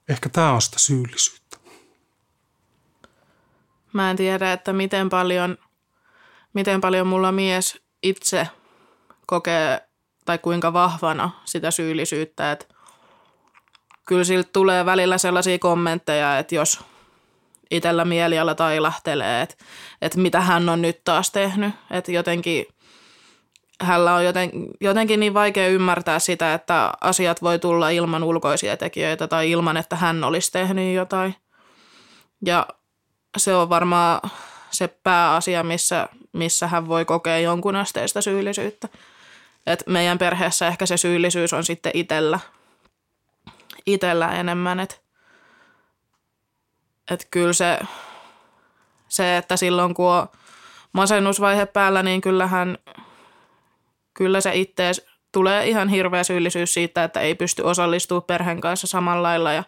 Ehkä 0.08 0.28
tämä 0.28 0.52
on 0.52 0.62
sitä 0.62 0.78
syyllisyyttä. 0.78 1.56
Mä 3.92 4.10
en 4.10 4.16
tiedä, 4.16 4.52
että 4.52 4.72
miten 4.72 5.08
paljon, 5.08 5.58
miten 6.54 6.80
paljon 6.80 7.06
mulla 7.06 7.32
mies 7.32 7.82
itse 8.02 8.48
kokee 9.26 9.88
tai 10.24 10.38
kuinka 10.38 10.72
vahvana 10.72 11.30
sitä 11.44 11.70
syyllisyyttä. 11.70 12.52
Että 12.52 12.66
kyllä 14.06 14.24
siltä 14.24 14.50
tulee 14.52 14.84
välillä 14.84 15.18
sellaisia 15.18 15.58
kommentteja, 15.58 16.38
että 16.38 16.54
jos 16.54 16.80
itsellä 17.72 18.04
mieliala 18.04 18.54
tailahtelee, 18.54 19.42
että, 19.42 19.54
että 20.02 20.18
mitä 20.18 20.40
hän 20.40 20.68
on 20.68 20.82
nyt 20.82 21.04
taas 21.04 21.30
tehnyt. 21.30 21.74
Että 21.90 22.12
jotenkin 22.12 22.66
hänellä 23.80 24.14
on 24.14 24.24
joten, 24.24 24.50
jotenkin 24.80 25.20
niin 25.20 25.34
vaikea 25.34 25.68
ymmärtää 25.68 26.18
sitä, 26.18 26.54
että 26.54 26.92
asiat 27.00 27.42
voi 27.42 27.58
tulla 27.58 27.90
ilman 27.90 28.24
ulkoisia 28.24 28.76
tekijöitä 28.76 29.28
tai 29.28 29.50
ilman, 29.50 29.76
että 29.76 29.96
hän 29.96 30.24
olisi 30.24 30.52
tehnyt 30.52 30.94
jotain. 30.94 31.34
Ja 32.46 32.66
se 33.36 33.54
on 33.54 33.68
varmaan 33.68 34.30
se 34.70 34.88
pääasia, 34.88 35.62
missä, 35.62 36.08
missä 36.32 36.66
hän 36.66 36.88
voi 36.88 37.04
kokea 37.04 37.38
jonkun 37.38 37.76
asteista 37.76 38.22
syyllisyyttä. 38.22 38.88
Et 39.66 39.82
meidän 39.86 40.18
perheessä 40.18 40.66
ehkä 40.66 40.86
se 40.86 40.96
syyllisyys 40.96 41.52
on 41.52 41.64
sitten 41.64 41.92
itsellä, 41.94 42.40
itellä 43.86 44.28
enemmän. 44.28 44.80
Että 44.80 44.94
et 47.12 47.28
kyllä 47.30 47.52
se, 47.52 47.78
se, 49.08 49.36
että 49.36 49.56
silloin 49.56 49.94
kun 49.94 50.12
on 50.12 50.28
masennusvaihe 50.92 51.66
päällä, 51.66 52.02
niin 52.02 52.20
kyllähän 52.20 52.78
kyllä 54.14 54.40
se 54.40 54.50
ittees 54.54 55.06
tulee 55.32 55.68
ihan 55.68 55.88
hirveä 55.88 56.24
syyllisyys 56.24 56.74
siitä, 56.74 57.04
että 57.04 57.20
ei 57.20 57.34
pysty 57.34 57.62
osallistumaan 57.62 58.22
perheen 58.22 58.60
kanssa 58.60 58.86
samalla 58.86 59.22
lailla 59.22 59.52
ja 59.52 59.64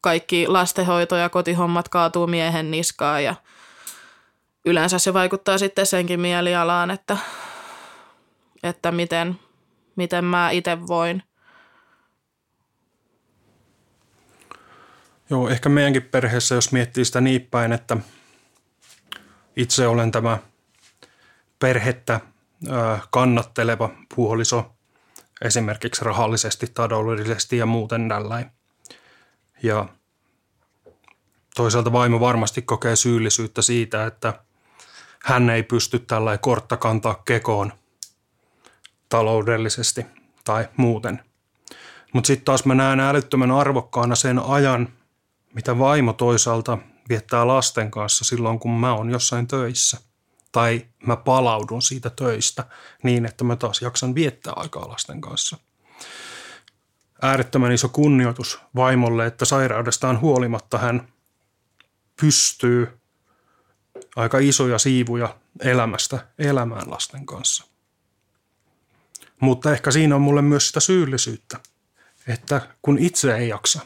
kaikki 0.00 0.46
lastenhoito 0.48 1.16
ja 1.16 1.28
kotihommat 1.28 1.88
kaatuu 1.88 2.26
miehen 2.26 2.70
niskaan 2.70 3.24
ja 3.24 3.34
yleensä 4.64 4.98
se 4.98 5.14
vaikuttaa 5.14 5.58
sitten 5.58 5.86
senkin 5.86 6.20
mielialaan, 6.20 6.90
että, 6.90 7.16
että 8.62 8.92
miten, 8.92 9.38
miten 9.96 10.24
mä 10.24 10.50
itse 10.50 10.86
voin. 10.86 11.22
Joo, 15.30 15.48
ehkä 15.48 15.68
meidänkin 15.68 16.02
perheessä, 16.02 16.54
jos 16.54 16.72
miettii 16.72 17.04
sitä 17.04 17.20
niin 17.20 17.48
päin, 17.50 17.72
että 17.72 17.96
itse 19.56 19.86
olen 19.86 20.12
tämä 20.12 20.38
perhettä 21.58 22.20
kannatteleva 23.10 23.90
puoliso 24.14 24.72
esimerkiksi 25.44 26.04
rahallisesti, 26.04 26.66
taloudellisesti 26.66 27.56
ja 27.56 27.66
muuten 27.66 28.08
tällainen. 28.08 28.50
Ja 29.62 29.88
toisaalta 31.54 31.92
vaimo 31.92 32.20
varmasti 32.20 32.62
kokee 32.62 32.96
syyllisyyttä 32.96 33.62
siitä, 33.62 34.06
että 34.06 34.34
hän 35.24 35.50
ei 35.50 35.62
pysty 35.62 35.98
tällä 35.98 36.38
kortta 36.38 36.76
kantaa 36.76 37.22
kekoon 37.24 37.72
taloudellisesti 39.08 40.06
tai 40.44 40.68
muuten. 40.76 41.24
Mutta 42.12 42.26
sitten 42.26 42.44
taas 42.44 42.64
mä 42.64 42.74
näen 42.74 43.00
älyttömän 43.00 43.50
arvokkaana 43.50 44.14
sen 44.14 44.38
ajan, 44.38 44.88
mitä 45.54 45.78
vaimo 45.78 46.12
toisaalta 46.12 46.78
viettää 47.08 47.46
lasten 47.46 47.90
kanssa 47.90 48.24
silloin, 48.24 48.58
kun 48.58 48.70
mä 48.70 48.94
oon 48.94 49.10
jossain 49.10 49.46
töissä. 49.46 50.00
Tai 50.52 50.86
mä 51.06 51.16
palaudun 51.16 51.82
siitä 51.82 52.10
töistä 52.10 52.64
niin, 53.02 53.26
että 53.26 53.44
mä 53.44 53.56
taas 53.56 53.82
jaksan 53.82 54.14
viettää 54.14 54.52
aikaa 54.56 54.88
lasten 54.88 55.20
kanssa. 55.20 55.56
Äärettömän 57.22 57.72
iso 57.72 57.88
kunnioitus 57.88 58.60
vaimolle, 58.76 59.26
että 59.26 59.44
sairaudestaan 59.44 60.20
huolimatta 60.20 60.78
hän 60.78 61.08
pystyy 62.20 63.00
aika 64.16 64.38
isoja 64.38 64.78
siivuja 64.78 65.36
elämästä 65.60 66.26
elämään 66.38 66.90
lasten 66.90 67.26
kanssa. 67.26 67.64
Mutta 69.40 69.72
ehkä 69.72 69.90
siinä 69.90 70.14
on 70.14 70.22
mulle 70.22 70.42
myös 70.42 70.66
sitä 70.66 70.80
syyllisyyttä, 70.80 71.60
että 72.26 72.60
kun 72.82 72.98
itse 72.98 73.36
ei 73.36 73.48
jaksa, 73.48 73.80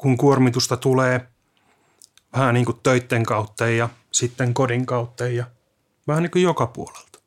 kun 0.00 0.16
kuormitusta 0.16 0.76
tulee 0.76 1.28
vähän 2.32 2.54
niin 2.54 2.66
kuin 2.66 2.80
töitten 2.82 3.26
kautta 3.26 3.68
ja 3.68 3.88
sitten 4.12 4.54
kodin 4.54 4.86
kautta 4.86 5.28
ja 5.28 5.44
vähän 6.06 6.22
niin 6.22 6.30
kuin 6.30 6.42
joka 6.42 6.66
puolelta. 6.66 7.18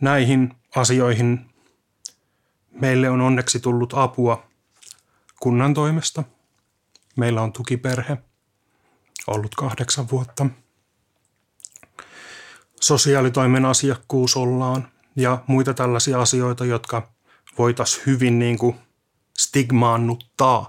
Näihin 0.00 0.54
asioihin 0.76 1.50
meille 2.70 3.10
on 3.10 3.20
onneksi 3.20 3.60
tullut 3.60 3.94
apua 3.96 4.46
kunnan 5.40 5.74
toimesta. 5.74 6.22
Meillä 7.16 7.42
on 7.42 7.52
tukiperhe, 7.52 8.16
ollut 9.26 9.54
kahdeksan 9.54 10.10
vuotta. 10.10 10.46
Sosiaalitoimen 12.80 13.64
asiakkuus 13.64 14.36
ollaan 14.36 14.88
ja 15.16 15.44
muita 15.46 15.74
tällaisia 15.74 16.20
asioita, 16.20 16.64
jotka 16.64 17.12
voitaisiin 17.58 18.06
hyvin 18.06 18.38
niin 18.38 18.58
kuin 18.58 18.76
stigmaannuttaa. 19.38 20.68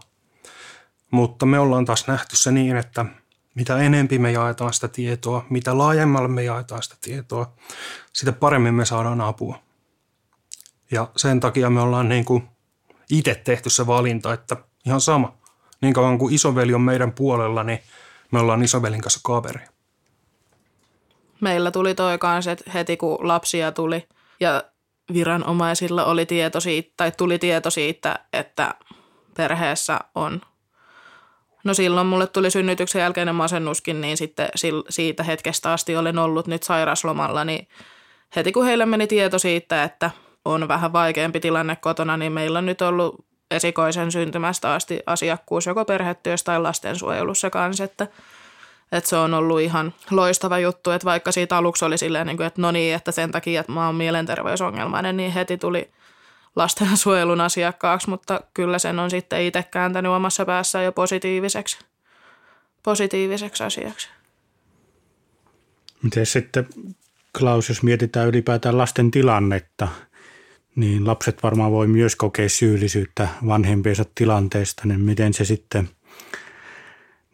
Mutta 1.12 1.46
me 1.46 1.60
ollaan 1.60 1.86
taas 1.86 2.08
nähty 2.08 2.36
se 2.36 2.52
niin, 2.52 2.78
että 2.78 3.06
mitä 3.56 3.78
enempi 3.78 4.20
me 4.20 4.32
jaetaan 4.32 4.74
sitä 4.74 4.88
tietoa, 4.88 5.46
mitä 5.50 5.78
laajemmalle 5.78 6.28
me 6.28 6.43
jaetaan 6.43 6.84
sitä 6.84 6.96
tietoa, 7.02 7.54
sitä 8.13 8.32
paremmin 8.32 8.74
me 8.74 8.86
saadaan 8.86 9.22
apua. 9.22 9.60
Ja 10.91 11.08
sen 11.15 11.39
takia 11.39 11.70
me 11.70 11.82
ollaan 11.82 12.10
niin 12.10 12.26
kuin 12.26 12.48
itse 13.10 13.36
tehty 13.36 13.70
se 13.70 13.88
valinta, 13.88 14.34
että 14.34 14.58
ihan 14.86 15.02
sama. 15.02 15.38
Niin 15.82 15.93
kauan 15.93 16.17
kuin 16.17 16.34
isoveli 16.34 16.74
on 16.74 16.82
meidän 16.82 17.12
puolella, 17.12 17.63
niin 17.63 17.80
me 18.32 18.39
ollaan 18.39 18.63
isovelin 18.63 19.02
kanssa 19.02 19.20
kaveri. 19.24 19.65
Meillä 21.41 21.72
tuli 21.72 21.96
toi 21.96 22.17
kanssa, 22.17 22.52
että 22.52 22.72
heti 22.72 22.98
kun 22.98 23.28
lapsia 23.28 23.72
tuli 23.72 24.08
ja 24.39 24.63
viranomaisilla 25.13 26.06
oli 26.06 26.26
tieto 26.26 26.60
siitä, 26.60 26.93
tai 26.98 27.12
tuli 27.12 27.39
tieto 27.39 27.70
siitä, 27.70 28.20
että 28.34 28.76
perheessä 29.38 30.00
on 30.15 30.41
No 31.67 31.73
silloin 31.73 32.08
mulle 32.08 32.27
tuli 32.27 32.51
synnytyksen 32.51 32.99
jälkeinen 32.99 33.36
masennuskin, 33.36 34.01
niin 34.01 34.17
sitten 34.17 34.49
siitä 34.89 35.23
hetkestä 35.23 35.73
asti 35.73 35.95
olen 35.95 36.19
ollut 36.19 36.47
nyt 36.47 36.63
sairaslomalla, 36.63 37.43
niin 37.43 37.67
heti 38.36 38.51
kun 38.51 38.65
heille 38.65 38.86
meni 38.86 39.08
tieto 39.08 39.39
siitä, 39.39 39.84
että 39.84 40.12
on 40.45 40.67
vähän 40.67 40.93
vaikeampi 40.93 41.39
tilanne 41.39 41.75
kotona, 41.75 42.17
niin 42.17 42.32
meillä 42.32 42.60
on 42.60 42.65
nyt 42.65 42.82
ollut 42.82 43.25
esikoisen 43.51 44.12
syntymästä 44.12 44.73
asti 44.73 44.99
asiakkuus 45.06 45.65
joko 45.65 45.86
perhetyössä 45.86 46.43
tai 46.43 46.62
lastensuojelussa 46.62 47.49
kanssa, 47.49 47.84
että, 47.84 48.08
että 48.91 49.10
se 49.10 49.15
on 49.15 49.34
ollut 49.34 49.62
ihan 49.62 49.93
loistava 50.12 50.60
juttu, 50.60 50.91
että 50.91 51.06
vaikka 51.06 51.32
siitä 51.32 51.58
aluksi 51.58 51.86
oli 51.86 51.97
silleen, 51.97 52.27
niin 52.27 52.41
että 52.41 52.62
no 52.62 52.71
niin, 52.71 52.95
että 52.95 53.12
sen 53.12 53.32
takia, 53.32 53.60
että 53.60 53.71
mä 53.71 53.86
oon 53.86 53.95
mielenterveysongelmainen, 53.95 55.17
niin 55.17 55.32
heti 55.32 55.58
tuli 55.58 55.89
lastensuojelun 56.58 57.41
asiakkaaksi, 57.41 58.10
mutta 58.10 58.41
kyllä 58.54 58.80
sen 58.80 59.00
on 59.00 59.10
sitten 59.10 59.41
itse 59.41 59.63
kääntänyt 59.63 60.12
omassa 60.12 60.46
päässään 60.46 60.86
jo 60.86 60.91
positiiviseksi, 60.91 61.80
positiiviseksi 62.84 63.63
asiaksi. 63.63 64.10
Miten 66.04 66.26
sitten, 66.26 66.67
Klaus, 67.39 67.70
jos 67.70 67.84
mietitään 67.84 68.28
ylipäätään 68.28 68.78
lasten 68.78 69.12
tilannetta, 69.12 69.88
niin 70.76 71.08
lapset 71.08 71.43
varmaan 71.43 71.72
voi 71.72 71.88
myös 71.88 72.15
kokea 72.15 72.50
syyllisyyttä 72.50 73.28
vanhempiensa 73.48 74.06
tilanteesta, 74.15 74.82
niin 74.86 75.02
miten 75.02 75.34
se 75.34 75.46
sitten 75.46 75.89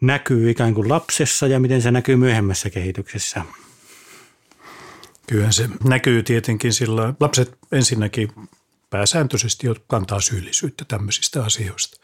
näkyy 0.00 0.50
ikään 0.50 0.74
kuin 0.74 0.88
lapsessa 0.88 1.46
ja 1.46 1.60
miten 1.60 1.82
se 1.82 1.90
näkyy 1.90 2.16
myöhemmässä 2.16 2.70
kehityksessä? 2.70 3.42
Kyllä 5.26 5.52
se 5.52 5.68
näkyy 5.84 6.22
tietenkin 6.22 6.72
sillä, 6.72 7.14
lapset 7.20 7.58
ensinnäkin 7.72 8.28
pääsääntöisesti 8.90 9.66
kantaa 9.86 10.20
syyllisyyttä 10.20 10.84
tämmöisistä 10.84 11.44
asioista. 11.44 12.00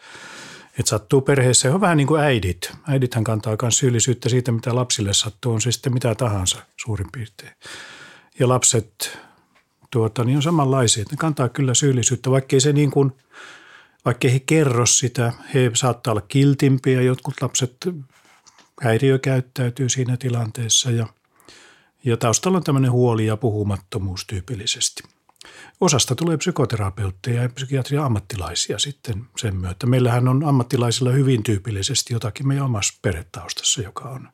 Et 0.78 0.86
sattuu 0.86 1.20
perheessä, 1.20 1.74
on 1.74 1.80
vähän 1.80 1.96
niin 1.96 2.06
kuin 2.06 2.22
äidit. 2.22 2.72
Äidithän 2.88 3.24
kantaa 3.24 3.56
myös 3.62 3.78
syyllisyyttä 3.78 4.28
siitä, 4.28 4.52
mitä 4.52 4.74
lapsille 4.74 5.14
sattuu, 5.14 5.52
on 5.52 5.60
se 5.60 5.72
sitten 5.72 5.94
mitä 5.94 6.14
tahansa 6.14 6.58
suurin 6.76 7.06
piirtein. 7.12 7.52
Ja 8.38 8.48
lapset 8.48 9.18
tuota, 9.90 10.24
niin 10.24 10.36
on 10.36 10.42
samanlaisia, 10.42 11.04
ne 11.10 11.16
kantaa 11.16 11.48
kyllä 11.48 11.74
syyllisyyttä, 11.74 12.30
vaikkei 12.30 12.60
se 12.60 12.72
niin 12.72 12.90
kuin, 12.90 13.12
vaikkei 14.04 14.32
he 14.32 14.40
kerro 14.40 14.86
sitä, 14.86 15.32
he 15.54 15.70
saattaa 15.74 16.12
olla 16.12 16.20
kiltimpiä, 16.20 17.02
jotkut 17.02 17.34
lapset 17.40 17.76
häiriökäyttäytyy 18.82 19.88
siinä 19.88 20.16
tilanteessa 20.16 20.90
ja, 20.90 21.06
ja 22.04 22.16
taustalla 22.16 22.58
on 22.58 22.64
tämmöinen 22.64 22.92
huoli 22.92 23.26
ja 23.26 23.36
puhumattomuus 23.36 24.26
tyypillisesti– 24.26 25.02
Osasta 25.80 26.14
tulee 26.14 26.36
psykoterapeutteja 26.36 27.42
ja 27.42 27.48
psykiatria 27.48 28.04
ammattilaisia 28.04 28.78
sitten 28.78 29.26
sen 29.36 29.56
myötä. 29.56 29.86
Meillähän 29.86 30.28
on 30.28 30.44
ammattilaisilla 30.44 31.10
hyvin 31.10 31.42
tyypillisesti 31.42 32.12
jotakin 32.12 32.48
meidän 32.48 32.64
omassa 32.64 32.98
perhetaustassa, 33.02 33.82
joka 33.82 34.08
on 34.08 34.28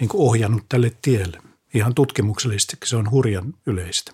niin 0.00 0.08
kuin 0.08 0.28
ohjannut 0.28 0.64
tälle 0.68 0.92
tielle. 1.02 1.38
Ihan 1.74 1.94
tutkimuksellisesti 1.94 2.76
se 2.84 2.96
on 2.96 3.10
hurjan 3.10 3.54
yleistä. 3.66 4.12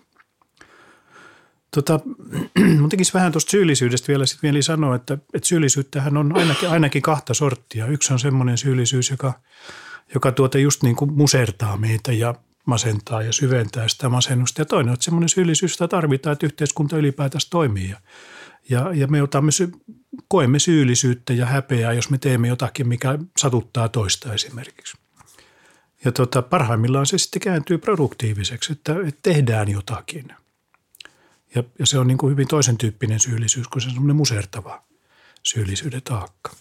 Tota, 1.74 2.00
mun 2.80 2.88
tekisi 2.88 3.14
vähän 3.14 3.32
tuosta 3.32 3.50
syyllisyydestä 3.50 4.08
vielä 4.08 4.26
sitten 4.26 4.48
mieli 4.48 4.62
sanoa, 4.62 4.94
että, 4.94 5.18
että 5.34 5.48
syyllisyyttähän 5.48 6.16
on 6.16 6.36
ainakin, 6.36 6.68
ainakin 6.68 7.02
kahta 7.02 7.34
sorttia. 7.34 7.86
Yksi 7.86 8.12
on 8.12 8.18
semmoinen 8.18 8.58
syyllisyys, 8.58 9.10
joka, 9.10 9.32
joka 10.14 10.32
tuota 10.32 10.58
just 10.58 10.82
niin 10.82 10.96
kuin 10.96 11.12
musertaa 11.12 11.76
meitä 11.76 12.12
ja 12.12 12.34
masentaa 12.66 13.22
ja 13.22 13.32
syventää 13.32 13.88
sitä 13.88 14.08
masennusta. 14.08 14.60
Ja 14.60 14.64
toinen 14.64 14.90
on 14.90 14.96
semmoinen 15.00 15.28
syyllisyys, 15.28 15.80
jota 15.80 15.88
tarvitaan, 15.88 16.32
että 16.32 16.46
yhteiskunta 16.46 16.96
ylipäätänsä 16.96 17.48
toimii. 17.50 17.94
Ja, 18.68 18.90
ja, 18.94 19.06
me 19.06 19.22
otamme, 19.22 19.50
koemme 20.28 20.58
syyllisyyttä 20.58 21.32
ja 21.32 21.46
häpeää, 21.46 21.92
jos 21.92 22.10
me 22.10 22.18
teemme 22.18 22.48
jotakin, 22.48 22.88
mikä 22.88 23.18
satuttaa 23.36 23.88
toista 23.88 24.34
esimerkiksi. 24.34 24.96
Ja 26.04 26.12
tota, 26.12 26.42
parhaimmillaan 26.42 27.06
se 27.06 27.18
sitten 27.18 27.42
kääntyy 27.42 27.78
produktiiviseksi, 27.78 28.72
että, 28.72 28.96
että 29.06 29.20
tehdään 29.22 29.68
jotakin. 29.68 30.28
Ja, 31.54 31.64
ja 31.78 31.86
se 31.86 31.98
on 31.98 32.06
niin 32.06 32.18
kuin 32.18 32.30
hyvin 32.30 32.48
toisen 32.48 32.78
tyyppinen 32.78 33.20
syyllisyys, 33.20 33.68
kun 33.68 33.82
se 33.82 33.88
on 33.88 33.94
semmoinen 33.94 34.16
musertava 34.16 34.82
syyllisyyden 35.42 36.02
taakka. 36.02 36.52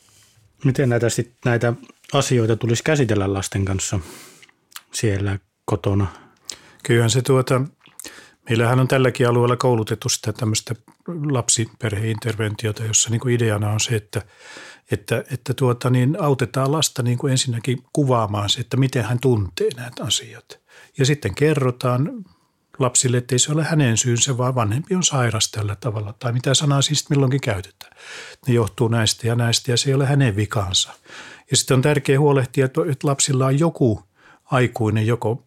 Miten 0.66 0.90
näitä, 0.90 1.10
sit, 1.10 1.36
näitä 1.46 1.74
asioita 2.14 2.56
tulisi 2.56 2.84
käsitellä 2.84 3.34
lasten 3.34 3.66
kanssa 3.66 4.00
siellä 4.94 5.40
kotona? 5.66 6.08
Kyllähän 6.84 7.10
se 7.10 7.22
tuota, 7.22 7.62
meillähän 8.50 8.80
on 8.80 8.88
tälläkin 8.88 9.28
alueella 9.28 9.58
koulutettu 9.58 10.10
sitä 10.10 10.34
tämmöistä 10.34 10.76
lapsiperheinterventiota, 11.32 12.84
jossa 12.84 13.10
niin 13.10 13.20
kuin 13.20 13.36
ideana 13.36 13.72
on 13.72 13.80
se, 13.80 13.96
että, 13.96 14.22
että, 14.92 15.24
että 15.32 15.54
tuota, 15.54 15.90
niin 15.90 16.18
autetaan 16.22 16.72
lasta 16.72 17.04
niin 17.04 17.18
kuin 17.18 17.32
ensinnäkin 17.32 17.84
kuvaamaan 17.94 18.50
se, 18.50 18.60
että 18.62 18.78
miten 18.78 19.04
hän 19.04 19.20
tuntee 19.20 19.70
näitä 19.76 20.04
asiat. 20.04 20.60
Ja 20.98 21.06
sitten 21.06 21.36
kerrotaan 21.36 22.26
lapsille, 22.80 23.18
ettei 23.18 23.40
se 23.40 23.52
ole 23.52 23.64
hänen 23.64 23.98
syynsä, 23.98 24.38
vaan 24.38 24.56
vanhempi 24.56 24.96
on 24.96 25.04
sairas 25.04 25.52
tällä 25.52 25.76
tavalla. 25.76 26.14
Tai 26.20 26.34
mitä 26.34 26.54
sanaa 26.54 26.82
siis 26.82 27.10
milloinkin 27.10 27.42
käytetään. 27.42 27.98
Ne 28.48 28.54
johtuu 28.54 28.88
näistä 28.88 29.28
ja 29.28 29.36
näistä 29.36 29.72
ja 29.72 29.78
se 29.78 29.90
ei 29.90 29.94
ole 29.94 30.06
hänen 30.06 30.36
vikansa. 30.36 30.94
Ja 31.52 31.58
sitten 31.58 31.76
on 31.76 31.82
tärkeää 31.82 32.20
huolehtia, 32.20 32.66
että 32.66 32.82
lapsilla 33.04 33.46
on 33.46 33.60
joku 33.60 34.04
aikuinen, 34.52 35.08
joko 35.08 35.44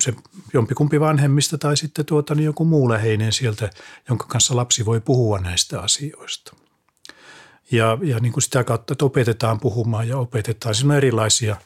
se, 0.00 0.14
jompikumpi 0.54 1.00
vanhemmista 1.00 1.58
tai 1.58 1.76
sitten 1.76 2.06
tuota, 2.06 2.34
niin 2.34 2.44
joku 2.44 2.64
muu 2.64 2.88
läheinen 2.88 3.32
sieltä, 3.32 3.70
jonka 4.08 4.26
kanssa 4.26 4.56
lapsi 4.56 4.84
voi 4.84 5.00
puhua 5.00 5.38
näistä 5.38 5.80
asioista. 5.80 6.56
Ja, 7.70 7.98
ja 8.02 8.18
niin 8.18 8.32
kuin 8.32 8.42
sitä 8.42 8.64
kautta, 8.64 8.92
että 8.92 9.04
opetetaan 9.04 9.60
puhumaan 9.60 10.08
ja 10.08 10.18
opetetaan. 10.18 10.74
Siinä 10.74 10.92
on 10.92 10.96
erilaisia 10.96 11.56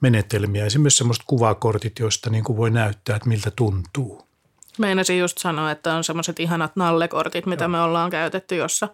menetelmiä. 0.00 0.66
Esimerkiksi 0.66 0.98
semmoiset 0.98 1.24
kuvakortit, 1.26 1.98
joista 1.98 2.30
niin 2.30 2.44
kuin 2.44 2.56
voi 2.56 2.70
näyttää, 2.70 3.16
että 3.16 3.28
miltä 3.28 3.50
tuntuu. 3.50 4.25
Meinasin 4.78 5.18
just 5.18 5.38
sanoa, 5.38 5.70
että 5.70 5.94
on 5.94 6.04
semmoiset 6.04 6.40
ihanat 6.40 6.76
nallekortit, 6.76 7.46
mitä 7.46 7.64
Joo. 7.64 7.68
me 7.68 7.80
ollaan 7.80 8.10
käytetty, 8.10 8.56
jossa 8.56 8.88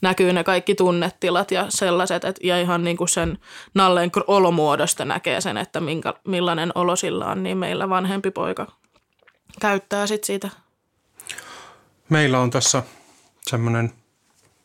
näkyy 0.00 0.32
ne 0.32 0.44
kaikki 0.44 0.74
tunnetilat 0.74 1.50
ja 1.50 1.66
sellaiset, 1.68 2.24
että, 2.24 2.46
ja 2.46 2.60
ihan 2.60 2.84
niin 2.84 2.96
kuin 2.96 3.08
sen 3.08 3.38
nalleen 3.74 4.10
olomuodosta 4.26 5.04
näkee 5.04 5.40
sen, 5.40 5.56
että 5.56 5.80
minkä, 5.80 6.14
millainen 6.28 6.72
olo 6.74 6.96
sillä 6.96 7.26
on, 7.26 7.42
niin 7.42 7.58
meillä 7.58 7.88
vanhempi 7.88 8.30
poika 8.30 8.66
käyttää 9.60 10.06
sit 10.06 10.24
siitä. 10.24 10.48
Meillä 12.08 12.40
on 12.40 12.50
tässä 12.50 12.82
semmoinen, 13.42 13.92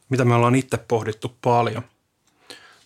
mitä 0.09 0.25
me 0.25 0.35
ollaan 0.35 0.55
itse 0.55 0.77
pohdittu 0.77 1.37
paljon. 1.41 1.83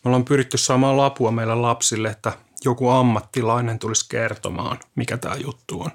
Me 0.03 0.09
ollaan 0.09 0.25
pyritty 0.25 0.57
saamaan 0.57 0.97
lapua 0.97 1.31
meille 1.31 1.55
lapsille, 1.55 2.09
että 2.09 2.33
joku 2.65 2.89
ammattilainen 2.89 3.79
tulisi 3.79 4.05
kertomaan, 4.09 4.79
mikä 4.95 5.17
tämä 5.17 5.35
juttu 5.35 5.81
on. 5.81 5.91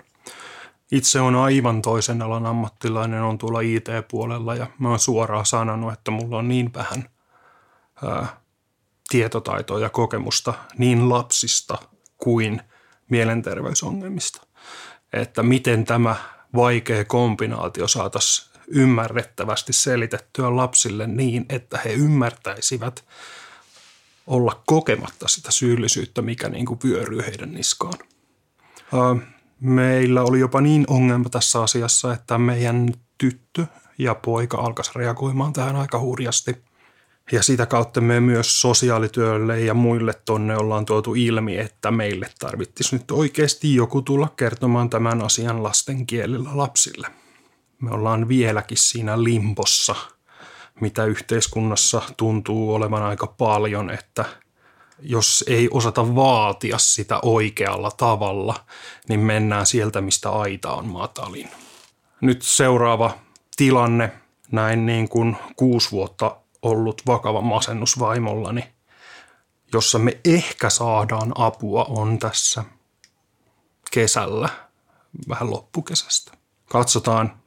Itse 0.90 1.20
on 1.20 1.36
aivan 1.36 1.82
toisen 1.82 2.22
alan 2.22 2.46
ammattilainen, 2.46 3.22
on 3.22 3.38
tuolla 3.38 3.60
IT-puolella 3.60 4.54
ja 4.54 4.66
mä 4.78 4.88
oon 4.88 4.98
suoraan 4.98 5.46
sanonut, 5.46 5.92
että 5.92 6.10
mulla 6.10 6.38
on 6.38 6.48
niin 6.48 6.74
vähän 6.74 7.04
ää, 8.04 8.40
tietotaitoa 9.08 9.80
ja 9.80 9.90
kokemusta 9.90 10.54
niin 10.78 11.08
lapsista 11.08 11.78
kuin 12.16 12.62
mielenterveysongelmista. 13.10 14.46
Että 15.12 15.42
miten 15.42 15.84
tämä 15.84 16.16
vaikea 16.54 17.04
kombinaatio 17.04 17.88
saataisiin 17.88 18.50
ymmärrettävästi 18.66 19.72
selitettyä 19.72 20.56
lapsille 20.56 21.06
niin, 21.06 21.46
että 21.48 21.78
he 21.84 21.92
ymmärtäisivät 21.92 23.04
olla 24.26 24.62
kokematta 24.66 25.28
sitä 25.28 25.50
syyllisyyttä, 25.50 26.22
mikä 26.22 26.48
niin 26.48 26.66
kuin 26.66 26.80
vyöryy 26.84 27.22
heidän 27.22 27.52
niskaan. 27.52 27.98
Meillä 29.60 30.22
oli 30.22 30.40
jopa 30.40 30.60
niin 30.60 30.84
ongelma 30.88 31.28
tässä 31.28 31.62
asiassa, 31.62 32.12
että 32.12 32.38
meidän 32.38 32.88
tyttö 33.18 33.66
ja 33.98 34.14
poika 34.14 34.58
alkaisi 34.58 34.90
reagoimaan 34.94 35.52
tähän 35.52 35.76
aika 35.76 36.00
hurjasti. 36.00 36.56
Ja 37.32 37.42
sitä 37.42 37.66
kautta 37.66 38.00
me 38.00 38.20
myös 38.20 38.60
sosiaalityölle 38.60 39.60
ja 39.60 39.74
muille 39.74 40.14
tonne 40.24 40.56
ollaan 40.56 40.86
tuotu 40.86 41.14
ilmi, 41.14 41.58
että 41.58 41.90
meille 41.90 42.30
tarvittisi 42.38 42.96
nyt 42.96 43.10
oikeasti 43.10 43.74
joku 43.74 44.02
tulla 44.02 44.28
kertomaan 44.36 44.90
tämän 44.90 45.22
asian 45.24 45.62
lasten 45.62 46.06
kielellä 46.06 46.50
lapsille. 46.52 47.08
Me 47.80 47.90
ollaan 47.90 48.28
vieläkin 48.28 48.78
siinä 48.78 49.24
limpossa, 49.24 49.94
mitä 50.80 51.04
yhteiskunnassa 51.04 52.02
tuntuu 52.16 52.74
olevan 52.74 53.02
aika 53.02 53.26
paljon, 53.26 53.90
että– 53.90 54.24
jos 55.02 55.44
ei 55.46 55.68
osata 55.70 56.14
vaatia 56.14 56.78
sitä 56.78 57.18
oikealla 57.22 57.90
tavalla, 57.90 58.64
niin 59.08 59.20
mennään 59.20 59.66
sieltä, 59.66 60.00
mistä 60.00 60.30
aita 60.30 60.72
on 60.72 60.86
matalin. 60.86 61.50
Nyt 62.20 62.42
seuraava 62.42 63.18
tilanne, 63.56 64.12
näin 64.52 64.86
niin 64.86 65.08
kuin 65.08 65.36
kuusi 65.56 65.90
vuotta 65.90 66.36
ollut 66.62 67.02
vakava 67.06 67.40
masennus 67.40 67.98
vaimollani, 67.98 68.64
jossa 69.72 69.98
me 69.98 70.20
ehkä 70.24 70.70
saadaan 70.70 71.32
apua, 71.34 71.84
on 71.84 72.18
tässä 72.18 72.64
kesällä, 73.90 74.48
vähän 75.28 75.50
loppukesästä. 75.50 76.32
Katsotaan, 76.68 77.40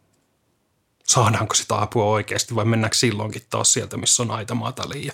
saadaanko 1.03 1.53
sitä 1.53 1.81
apua 1.81 2.05
oikeasti 2.05 2.55
vai 2.55 2.65
mennäänkö 2.65 2.97
silloinkin 2.97 3.41
taas 3.49 3.73
sieltä, 3.73 3.97
missä 3.97 4.23
on 4.23 4.31
aita 4.31 4.55
matalin 4.55 5.05
ja 5.05 5.13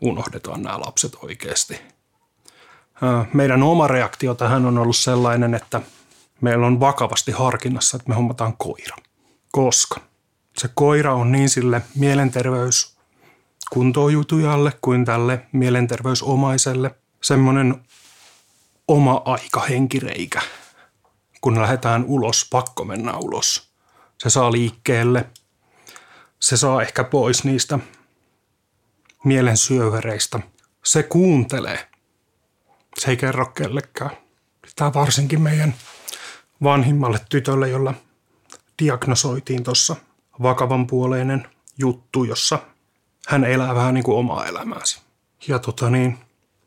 unohdetaan 0.00 0.62
nämä 0.62 0.80
lapset 0.80 1.16
oikeasti. 1.22 1.80
Meidän 3.32 3.62
oma 3.62 3.86
reaktio 3.86 4.34
tähän 4.34 4.66
on 4.66 4.78
ollut 4.78 4.96
sellainen, 4.96 5.54
että 5.54 5.80
meillä 6.40 6.66
on 6.66 6.80
vakavasti 6.80 7.32
harkinnassa, 7.32 7.96
että 7.96 8.08
me 8.08 8.14
hommataan 8.14 8.56
koira. 8.56 8.96
Koska 9.52 10.00
se 10.58 10.68
koira 10.74 11.14
on 11.14 11.32
niin 11.32 11.48
sille 11.48 11.82
mielenterveys 11.94 12.96
kuntojutujalle 13.70 14.72
kuin 14.80 15.04
tälle 15.04 15.46
mielenterveysomaiselle 15.52 16.94
semmoinen 17.22 17.84
oma 18.88 19.22
aika 19.24 19.60
henkireikä. 19.60 20.42
Kun 21.40 21.60
lähdetään 21.60 22.04
ulos, 22.04 22.46
pakko 22.50 22.84
mennä 22.84 23.16
ulos. 23.16 23.68
Se 24.18 24.30
saa 24.30 24.52
liikkeelle. 24.52 25.26
Se 26.40 26.56
saa 26.56 26.82
ehkä 26.82 27.04
pois 27.04 27.44
niistä 27.44 27.78
mielen 29.28 29.56
syövereistä. 29.56 30.40
Se 30.84 31.02
kuuntelee. 31.02 31.88
Se 32.98 33.10
ei 33.10 33.16
kerro 33.16 33.46
kellekään. 33.46 34.10
Tämä 34.76 34.94
varsinkin 34.94 35.40
meidän 35.40 35.74
vanhimmalle 36.62 37.20
tytölle, 37.28 37.68
jolla 37.68 37.94
diagnosoitiin 38.82 39.64
tuossa 39.64 39.96
vakavanpuoleinen 40.42 41.48
juttu, 41.78 42.24
jossa 42.24 42.58
hän 43.28 43.44
elää 43.44 43.74
vähän 43.74 43.94
niin 43.94 44.04
kuin 44.04 44.18
omaa 44.18 44.46
elämäänsä. 44.46 45.00
Ja 45.48 45.58
tota 45.58 45.90
niin, 45.90 46.18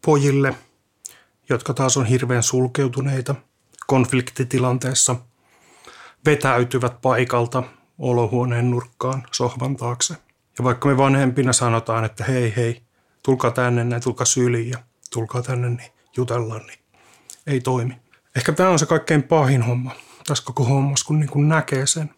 pojille, 0.06 0.56
jotka 1.50 1.74
taas 1.74 1.98
on 1.98 2.06
hirveän 2.06 2.44
sulkeutuneita 2.44 3.36
konfliktitilanteessa, 3.88 5.16
vetäytyvät 6.26 7.02
paikalta 7.02 7.64
olohuoneen 8.00 8.72
nurkkaan 8.72 9.24
sohvan 9.32 9.76
taakse– 9.76 10.16
ja 10.62 10.66
vaikka 10.66 10.88
me 10.88 10.98
vanhempina 10.98 11.54
sanotaan, 11.54 12.06
että 12.06 12.24
hei 12.24 12.54
hei, 12.56 12.82
tulkaa 13.24 13.52
tänne, 13.52 13.84
näin, 13.84 14.02
tulkaa 14.02 14.26
syliin 14.26 14.70
ja 14.70 14.78
tulkaa 15.14 15.42
tänne, 15.42 15.70
niin 15.70 15.92
jutellaan, 16.18 16.68
niin 16.68 16.80
ei 17.48 17.62
toimi. 17.62 18.00
Ehkä 18.36 18.52
tämä 18.52 18.70
on 18.70 18.80
se 18.80 18.86
kaikkein 18.86 19.24
pahin 19.24 19.62
homma 19.62 19.96
tässä 20.28 20.44
koko 20.44 20.64
hommassa, 20.64 21.06
kun 21.06 21.20
niin 21.20 21.30
kuin 21.30 21.50
näkee 21.50 21.88
sen. 21.88 22.10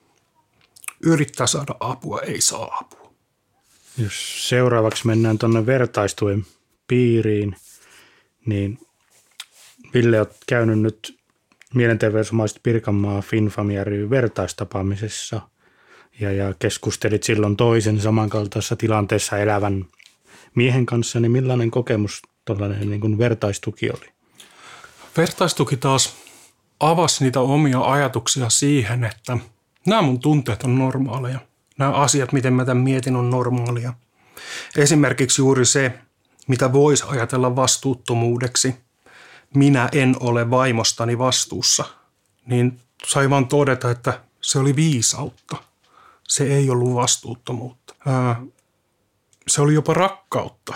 Yrittää 1.02 1.48
saada 1.48 1.76
apua, 1.80 2.22
ei 2.22 2.42
saa 2.42 2.78
apua. 2.78 3.14
Jos 3.98 4.50
seuraavaksi 4.50 5.08
mennään 5.08 5.38
tuonne 5.38 5.66
vertaistuen 5.66 6.46
piiriin, 6.88 7.56
niin 8.46 8.80
Ville 9.94 10.22
on 10.22 10.28
käynyt 10.48 10.80
nyt 10.80 11.20
mielenterveysomaiset 11.74 12.60
Pirkanmaa 12.64 13.22
FinFamia 13.22 13.84
ry 13.84 14.10
vertaistapaamisessa– 14.10 15.42
ja, 16.20 16.32
ja 16.32 16.54
keskustelit 16.60 17.24
silloin 17.24 17.58
toisen 17.58 18.02
samankaltaisessa 18.02 18.76
tilanteessa 18.76 19.38
elävän 19.38 19.86
miehen 20.56 20.86
kanssa, 20.86 21.20
niin 21.20 21.32
millainen 21.32 21.72
kokemus 21.72 22.22
tuollainen 22.46 22.90
niin 22.90 23.02
kuin 23.02 23.18
vertaistuki 23.18 23.90
oli? 23.90 24.14
Vertaistuki 25.18 25.78
taas 25.78 26.14
avasi 26.80 27.24
niitä 27.24 27.40
omia 27.40 27.82
ajatuksia 27.82 28.50
siihen, 28.50 29.04
että 29.04 29.38
nämä 29.88 30.02
mun 30.02 30.20
tunteet 30.20 30.64
on 30.64 30.78
normaaleja. 30.78 31.40
Nämä 31.78 31.92
asiat, 31.92 32.32
miten 32.32 32.54
mä 32.54 32.66
tämän 32.66 32.84
mietin, 32.84 33.16
on 33.16 33.30
normaalia. 33.30 33.94
Esimerkiksi 34.78 35.42
juuri 35.42 35.66
se, 35.66 36.00
mitä 36.48 36.74
voisi 36.74 37.04
ajatella 37.08 37.56
vastuuttomuudeksi. 37.56 38.76
Minä 39.56 39.90
en 39.92 40.16
ole 40.20 40.50
vaimostani 40.50 41.18
vastuussa. 41.18 41.86
Niin 42.46 42.80
sai 43.06 43.30
vaan 43.30 43.48
todeta, 43.48 43.92
että 43.92 44.20
se 44.42 44.60
oli 44.60 44.76
viisautta– 44.76 45.58
se 46.28 46.44
ei 46.44 46.70
ollut 46.70 46.96
vastuuttomuutta. 46.96 47.96
Se 49.48 49.62
oli 49.62 49.74
jopa 49.74 49.94
rakkautta, 49.94 50.74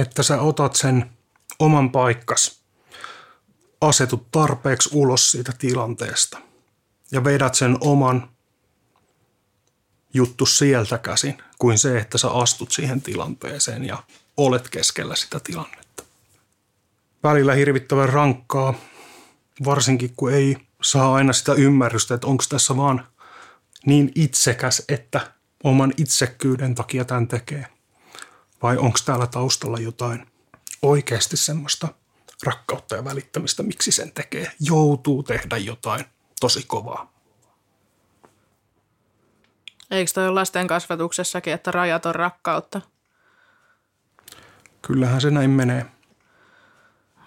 että 0.00 0.22
sä 0.22 0.40
otat 0.40 0.76
sen 0.76 1.10
oman 1.58 1.90
paikkas, 1.90 2.60
asetut 3.80 4.30
tarpeeksi 4.30 4.90
ulos 4.92 5.30
siitä 5.30 5.52
tilanteesta 5.58 6.38
ja 7.10 7.24
vedät 7.24 7.54
sen 7.54 7.76
oman 7.80 8.30
juttu 10.14 10.46
sieltä 10.46 10.98
käsin, 10.98 11.42
kuin 11.58 11.78
se, 11.78 11.98
että 11.98 12.18
sä 12.18 12.30
astut 12.30 12.72
siihen 12.72 13.02
tilanteeseen 13.02 13.84
ja 13.84 14.02
olet 14.36 14.68
keskellä 14.68 15.16
sitä 15.16 15.40
tilannetta. 15.40 16.02
Välillä 17.22 17.54
hirvittävän 17.54 18.08
rankkaa, 18.08 18.74
varsinkin 19.64 20.12
kun 20.16 20.32
ei 20.32 20.56
saa 20.82 21.14
aina 21.14 21.32
sitä 21.32 21.52
ymmärrystä, 21.52 22.14
että 22.14 22.26
onko 22.26 22.44
tässä 22.48 22.76
vaan 22.76 23.06
niin 23.86 24.12
itsekäs, 24.14 24.82
että 24.88 25.32
oman 25.64 25.92
itsekkyyden 25.96 26.74
takia 26.74 27.04
tämän 27.04 27.28
tekee? 27.28 27.66
Vai 28.62 28.76
onko 28.76 28.98
täällä 29.04 29.26
taustalla 29.26 29.78
jotain 29.78 30.26
oikeasti 30.82 31.36
semmoista 31.36 31.88
rakkautta 32.42 32.96
ja 32.96 33.04
välittämistä, 33.04 33.62
miksi 33.62 33.92
sen 33.92 34.12
tekee? 34.12 34.52
Joutuu 34.60 35.22
tehdä 35.22 35.56
jotain 35.56 36.04
tosi 36.40 36.64
kovaa. 36.66 37.14
Eikö 39.90 40.10
toi 40.14 40.26
ole 40.26 40.34
lasten 40.34 40.66
kasvatuksessakin, 40.66 41.52
että 41.52 41.70
rajat 41.70 42.06
on 42.06 42.14
rakkautta? 42.14 42.80
Kyllähän 44.82 45.20
se 45.20 45.30
näin 45.30 45.50
menee. 45.50 45.86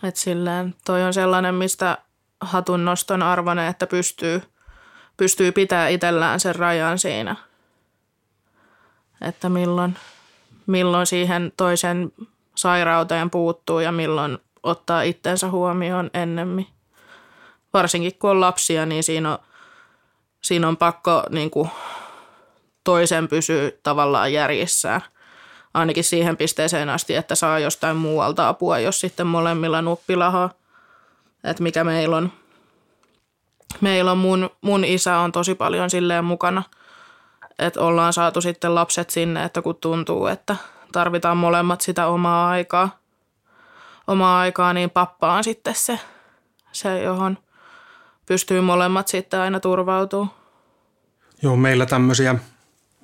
Et 0.04 0.16
silleen, 0.16 0.76
toi 0.86 1.04
on 1.04 1.14
sellainen, 1.14 1.56
mistä 1.56 1.98
hatun 2.42 2.86
noston 2.86 3.24
arvoinen, 3.24 3.68
että 3.68 3.88
pystyy, 3.88 4.42
pystyy 5.18 5.52
pitää 5.52 5.88
itsellään 5.88 6.40
sen 6.40 6.56
rajan 6.56 7.00
siinä. 7.00 7.36
Että 9.22 9.50
milloin, 9.50 9.98
milloin 10.68 11.08
siihen 11.08 11.54
toisen 11.58 12.12
sairauteen 12.56 13.30
puuttuu 13.30 13.80
ja 13.80 13.92
milloin 13.92 14.38
ottaa 14.64 15.02
itsensä 15.02 15.50
huomioon 15.50 16.10
ennemmin. 16.14 16.68
Varsinkin 17.74 18.20
kun 18.20 18.30
on 18.30 18.42
lapsia, 18.42 18.86
niin 18.86 19.04
siinä 19.04 19.32
on, 19.32 19.40
siinä 20.42 20.68
on 20.68 20.78
pakko 20.78 21.24
niin 21.30 21.52
kuin, 21.52 21.70
toisen 22.84 23.28
pysyä 23.28 23.72
tavallaan 23.84 24.34
järjissään. 24.34 25.02
Ainakin 25.74 26.04
siihen 26.04 26.38
pisteeseen 26.38 26.90
asti, 26.90 27.16
että 27.16 27.36
saa 27.36 27.60
jostain 27.60 27.98
muualta 27.98 28.48
apua, 28.48 28.80
jos 28.80 29.00
sitten 29.00 29.28
molemmilla 29.28 29.82
nuppilahaa. 29.82 30.50
Että 31.44 31.64
mikä 31.64 31.84
meillä 31.84 32.18
on. 32.18 32.32
Meillä 33.82 34.12
on 34.12 34.18
mun, 34.18 34.50
mun 34.62 34.86
isä 34.86 35.18
on 35.18 35.32
tosi 35.32 35.56
paljon 35.56 35.90
silleen 35.90 36.26
mukana, 36.26 36.64
että 37.60 37.82
ollaan 37.82 38.14
saatu 38.14 38.42
sitten 38.42 38.76
lapset 38.76 39.10
sinne, 39.10 39.44
että 39.44 39.62
kun 39.62 39.76
tuntuu, 39.76 40.28
että 40.28 40.56
tarvitaan 40.92 41.38
molemmat 41.38 41.82
sitä 41.82 42.08
omaa 42.08 42.50
aikaa, 42.50 42.90
omaa 44.08 44.40
aikaa 44.40 44.74
niin 44.74 44.90
pappa 44.90 45.34
on 45.34 45.44
sitten 45.44 45.76
se, 45.76 46.00
se 46.72 47.02
johon 47.02 47.38
pystyy 48.26 48.62
molemmat 48.62 49.08
sitten 49.08 49.40
aina 49.40 49.60
turvautuu. 49.60 50.28
Joo, 51.42 51.56
meillä 51.56 51.86
tämmöisiä, 51.86 52.36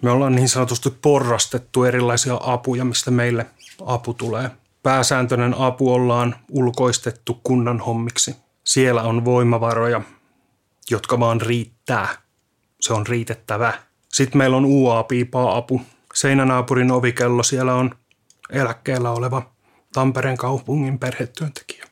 me 0.02 0.12
ollaan 0.12 0.36
niin 0.36 0.50
sanotusti 0.50 0.90
porrastettu 1.02 1.84
erilaisia 1.84 2.38
apuja, 2.42 2.86
mistä 2.86 3.12
meille 3.12 3.46
apu 3.86 4.14
tulee. 4.14 4.52
Pääsääntöinen 4.84 5.56
apu 5.58 5.94
ollaan 5.94 6.36
ulkoistettu 6.52 7.40
kunnan 7.44 7.80
hommiksi. 7.80 8.36
Siellä 8.64 9.02
on 9.02 9.26
voimavaroja, 9.26 10.02
jotka 10.90 11.20
vaan 11.20 11.42
riittää. 11.42 12.08
Se 12.82 12.94
on 12.94 13.08
riitettävä. 13.08 13.74
Sitten 14.10 14.38
meillä 14.38 14.58
on 14.58 14.66
UA-piipaa 14.66 15.58
apu. 15.58 15.82
Seinänaapurin 16.14 16.92
ovikello, 16.92 17.44
siellä 17.44 17.74
on 17.74 17.96
eläkkeellä 18.50 19.12
oleva 19.12 19.52
Tampereen 19.94 20.38
kaupungin 20.38 21.00
perhetyöntekijä. 21.00 21.86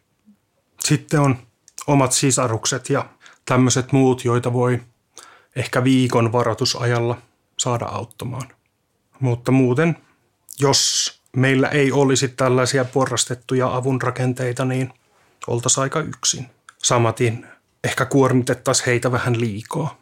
Sitten 0.80 1.19
on 1.19 1.38
omat 1.88 2.12
sisarukset 2.12 2.89
ja 2.89 3.06
tämmöiset 3.45 3.91
muut, 3.91 4.25
joita 4.25 4.54
voi 4.54 4.82
ehkä 5.56 5.84
viikon 5.84 6.32
varoitusajalla 6.32 7.17
saada 7.60 7.86
auttamaan. 7.86 8.47
Mutta 9.19 9.51
muuten, 9.51 9.97
jos 10.60 11.12
meillä 11.36 11.67
ei 11.67 11.91
olisi 11.91 12.27
tällaisia 12.27 12.86
porrastettuja 12.86 13.75
avun 13.75 14.01
rakenteita, 14.01 14.65
niin 14.65 14.93
oltaisiin 15.47 15.82
aika 15.82 15.99
yksin. 15.99 16.49
Samatin 16.77 17.45
ehkä 17.84 18.06
kuormitettaisiin 18.06 18.86
heitä 18.86 19.12
vähän 19.12 19.39
liikaa. 19.39 20.02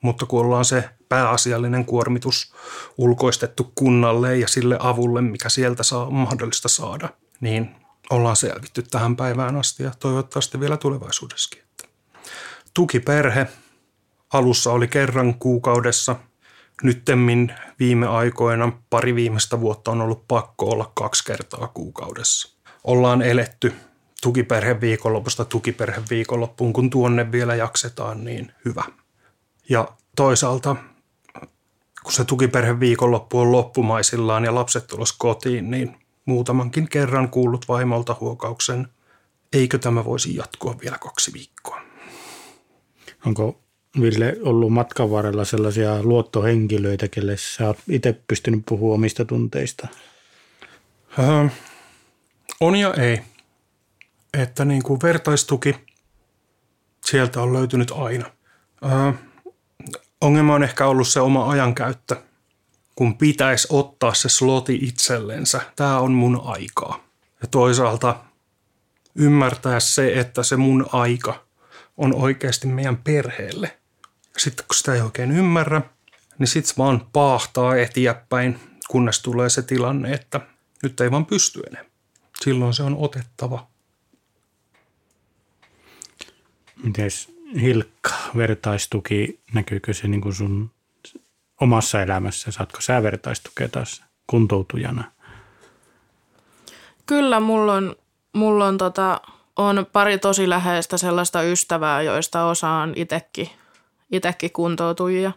Mutta 0.00 0.26
kun 0.26 0.40
ollaan 0.40 0.64
se 0.64 0.88
pääasiallinen 1.08 1.84
kuormitus 1.84 2.54
ulkoistettu 2.98 3.72
kunnalle 3.74 4.36
ja 4.36 4.48
sille 4.48 4.76
avulle, 4.80 5.20
mikä 5.22 5.48
sieltä 5.48 5.82
saa 5.82 6.10
mahdollista 6.10 6.68
saada, 6.68 7.08
niin 7.40 7.74
ollaan 8.10 8.36
selvitty 8.36 8.82
tähän 8.82 9.16
päivään 9.16 9.56
asti 9.56 9.82
ja 9.82 9.90
toivottavasti 9.98 10.60
vielä 10.60 10.76
tulevaisuudessakin. 10.76 11.62
Tukiperhe 12.74 13.46
alussa 14.32 14.72
oli 14.72 14.88
kerran 14.88 15.34
kuukaudessa. 15.34 16.16
Nyttemmin 16.82 17.54
viime 17.78 18.06
aikoina 18.06 18.72
pari 18.90 19.14
viimeistä 19.14 19.60
vuotta 19.60 19.90
on 19.90 20.00
ollut 20.00 20.28
pakko 20.28 20.70
olla 20.70 20.92
kaksi 20.94 21.24
kertaa 21.24 21.68
kuukaudessa. 21.68 22.58
Ollaan 22.84 23.22
eletty 23.22 23.74
tukiperhe 24.22 24.80
viikonlopusta 24.80 25.44
tukiperhe 25.44 26.02
viikonloppuun, 26.10 26.72
kun 26.72 26.90
tuonne 26.90 27.32
vielä 27.32 27.54
jaksetaan, 27.54 28.24
niin 28.24 28.52
hyvä. 28.64 28.84
Ja 29.68 29.88
toisaalta, 30.16 30.76
kun 32.02 32.12
se 32.12 32.24
tukiperhe 32.24 32.80
viikonloppu 32.80 33.38
on 33.38 33.52
loppumaisillaan 33.52 34.44
ja 34.44 34.54
lapset 34.54 34.86
tulos 34.86 35.12
kotiin, 35.12 35.70
niin 35.70 35.96
muutamankin 36.24 36.88
kerran 36.88 37.28
kuullut 37.28 37.68
vaimolta 37.68 38.16
huokauksen, 38.20 38.88
eikö 39.52 39.78
tämä 39.78 40.04
voisi 40.04 40.36
jatkua 40.36 40.76
vielä 40.82 40.98
kaksi 40.98 41.32
viikkoa. 41.32 41.80
Onko 43.26 43.60
Ville 44.00 44.36
ollut 44.42 44.72
matkan 44.72 45.10
varrella 45.10 45.44
sellaisia 45.44 46.02
luottohenkilöitä, 46.02 47.08
kelle 47.08 47.36
sä 47.36 47.66
oot 47.66 47.78
itse 47.88 48.12
pystynyt 48.28 48.62
puhumaan 48.68 48.94
omista 48.94 49.24
tunteista? 49.24 49.88
Öö, 51.18 51.48
on 52.60 52.76
ja 52.76 52.94
ei. 52.94 53.20
Että 54.34 54.64
niin 54.64 54.82
kuin 54.82 55.00
vertaistuki, 55.02 55.76
sieltä 57.04 57.42
on 57.42 57.52
löytynyt 57.52 57.90
aina. 57.90 58.30
Öö, 58.84 59.12
ongelma 60.20 60.54
on 60.54 60.62
ehkä 60.62 60.86
ollut 60.86 61.08
se 61.08 61.20
oma 61.20 61.50
ajankäyttö, 61.50 62.16
kun 62.94 63.18
pitäisi 63.18 63.68
ottaa 63.70 64.14
se 64.14 64.28
sloti 64.28 64.74
itsellensä. 64.82 65.60
Tämä 65.76 65.98
on 65.98 66.12
mun 66.12 66.40
aikaa. 66.44 67.04
Ja 67.42 67.48
toisaalta 67.48 68.16
ymmärtää 69.14 69.80
se, 69.80 70.18
että 70.18 70.42
se 70.42 70.56
mun 70.56 70.86
aika 70.92 71.44
on 71.96 72.14
oikeasti 72.14 72.66
meidän 72.66 72.96
perheelle. 72.96 73.78
Sitten 74.38 74.66
kun 74.66 74.74
sitä 74.74 74.94
ei 74.94 75.00
oikein 75.00 75.32
ymmärrä, 75.32 75.82
niin 76.38 76.46
sitten 76.46 76.74
vaan 76.78 77.06
paahtaa 77.12 77.76
eteenpäin, 77.76 78.60
kunnes 78.88 79.22
tulee 79.22 79.48
se 79.48 79.62
tilanne, 79.62 80.12
että 80.12 80.40
nyt 80.82 81.00
ei 81.00 81.10
vaan 81.10 81.26
pysty 81.26 81.62
enää. 81.70 81.84
Silloin 82.40 82.74
se 82.74 82.82
on 82.82 82.96
otettava. 82.96 83.66
Mites 86.82 87.38
Hilkka, 87.60 88.14
vertaistuki, 88.36 89.40
näkyykö 89.54 89.94
se 89.94 90.08
niin 90.08 90.20
kuin 90.20 90.34
sun 90.34 90.70
omassa 91.60 92.02
elämässä? 92.02 92.50
Saatko 92.50 92.80
sä 92.80 93.02
vertaistukea 93.02 93.68
taas 93.68 94.04
kuntoutujana? 94.26 95.04
Kyllä, 97.06 97.40
mulla 97.40 97.74
on, 97.74 97.96
mulla 98.32 98.66
on, 98.66 98.78
tota, 98.78 99.20
on 99.56 99.86
pari 99.92 100.18
tosi 100.18 100.48
läheistä 100.48 100.96
sellaista 100.96 101.42
ystävää, 101.42 102.02
joista 102.02 102.44
osa 102.44 102.68
on 102.68 102.92
itekin, 102.96 103.50
itekin 104.12 104.52
kuntoutujia. 104.52 105.32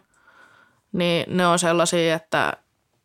Niin 0.92 1.36
ne 1.36 1.46
on 1.46 1.58
sellaisia, 1.58 2.14
että 2.14 2.52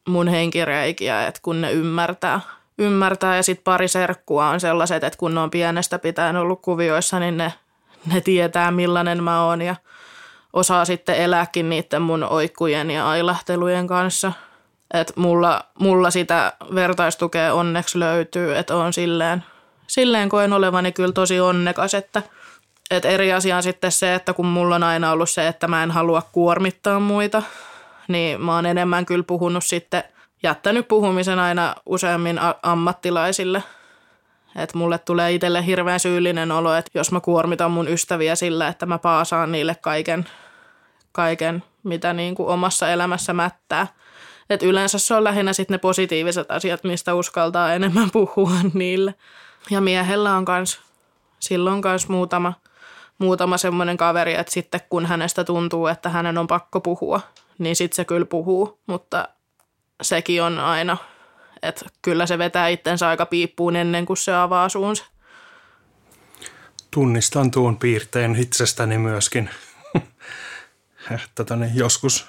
mun 0.08 0.28
henkireikiä, 0.28 1.28
että 1.28 1.40
kun 1.44 1.62
ne 1.62 1.72
ymmärtää, 1.72 2.42
ymmärtää 2.78 3.36
ja 3.36 3.44
sitten 3.44 3.64
pari 3.64 3.88
serkkua 3.88 4.50
on 4.50 4.60
sellaiset, 4.60 5.04
että 5.04 5.20
kun 5.20 5.34
ne 5.36 5.40
on 5.40 5.52
pienestä 5.52 6.00
pitäen 6.00 6.36
ollut 6.36 6.62
kuvioissa, 6.62 7.20
niin 7.20 7.38
ne, 7.38 7.54
ne 8.14 8.22
tietää 8.22 8.72
millainen 8.72 9.24
mä 9.24 9.44
oon 9.44 9.62
ja 9.62 9.76
osaa 10.54 10.86
sitten 10.86 11.16
elääkin 11.16 11.70
niiden 11.70 12.02
mun 12.02 12.24
oikkujen 12.24 12.92
ja 12.92 13.10
ailahtelujen 13.10 13.88
kanssa. 13.88 14.32
Et 14.94 15.14
mulla, 15.16 15.64
mulla 15.80 16.12
sitä 16.12 16.54
vertaistukea 16.76 17.54
onneksi 17.54 18.00
löytyy, 18.00 18.58
että 18.58 18.76
on 18.76 18.94
silleen, 18.94 19.44
silleen 19.88 20.30
koen 20.30 20.54
olevani 20.54 20.92
kyllä 20.92 21.14
tosi 21.14 21.40
onnekas, 21.40 21.94
että 21.94 22.22
et 22.92 23.06
eri 23.06 23.34
asia 23.34 23.56
on 23.56 23.64
sitten 23.64 23.92
se, 23.92 24.16
että 24.16 24.34
kun 24.34 24.46
mulla 24.46 24.76
on 24.76 24.84
aina 24.84 25.12
ollut 25.12 25.30
se, 25.30 25.48
että 25.48 25.68
mä 25.68 25.84
en 25.84 25.92
halua 25.92 26.22
kuormittaa 26.32 27.00
muita, 27.00 27.44
niin 28.08 28.42
mä 28.42 28.56
oon 28.56 28.66
enemmän 28.66 29.06
kyllä 29.06 29.24
puhunut 29.24 29.64
sitten, 29.64 30.04
jättänyt 30.44 30.88
puhumisen 30.88 31.40
aina 31.40 31.76
useammin 31.86 32.40
ammattilaisille. 32.64 33.64
Että 34.58 34.78
mulle 34.78 34.98
tulee 34.98 35.34
itselle 35.34 35.66
hirveän 35.66 36.00
syyllinen 36.00 36.52
olo, 36.52 36.74
että 36.74 36.92
jos 36.94 37.12
mä 37.12 37.20
kuormitan 37.20 37.72
mun 37.72 37.88
ystäviä 37.88 38.36
sillä, 38.36 38.68
että 38.68 38.86
mä 38.86 38.98
paasaan 38.98 39.52
niille 39.52 39.76
kaiken, 39.82 40.26
kaiken 41.12 41.64
mitä 41.84 42.14
niin 42.14 42.36
kuin 42.36 42.50
omassa 42.50 42.90
elämässä 42.90 43.34
mättää. 43.34 43.88
Et 44.50 44.64
yleensä 44.64 45.00
se 45.00 45.14
on 45.14 45.24
lähinnä 45.24 45.54
sitten 45.54 45.76
ne 45.76 45.78
positiiviset 45.78 46.52
asiat, 46.52 46.84
mistä 46.84 47.14
uskaltaa 47.14 47.74
enemmän 47.74 48.12
puhua 48.12 48.52
niille. 48.74 49.14
Ja 49.70 49.82
miehellä 49.82 50.36
on 50.36 50.46
kans, 50.46 50.80
silloin 51.40 51.82
kans 51.82 52.10
muutama, 52.10 52.54
muutama 53.18 53.58
semmoinen 53.58 53.98
kaveri, 53.98 54.34
että 54.34 54.54
sitten 54.54 54.82
kun 54.90 55.06
hänestä 55.06 55.44
tuntuu, 55.44 55.88
että 55.88 56.10
hänen 56.10 56.38
on 56.38 56.48
pakko 56.48 56.82
puhua, 56.82 57.22
niin 57.58 57.76
sitten 57.76 57.96
se 57.96 58.06
kyllä 58.06 58.26
puhuu, 58.26 58.80
mutta 58.88 59.28
sekin 60.02 60.44
on 60.44 60.60
aina, 60.60 60.98
että 61.62 61.86
kyllä 62.02 62.26
se 62.26 62.38
vetää 62.38 62.68
itsensä 62.68 63.08
aika 63.08 63.26
piippuun 63.26 63.76
ennen 63.76 64.06
kuin 64.06 64.18
se 64.18 64.36
avaa 64.36 64.70
suunsa. 64.70 65.06
Tunnistan 66.92 67.52
tuon 67.52 67.78
piirteen 67.78 68.36
itsestäni 68.36 68.98
myöskin. 68.98 69.50
Tätä 71.36 71.58
joskus 71.74 72.26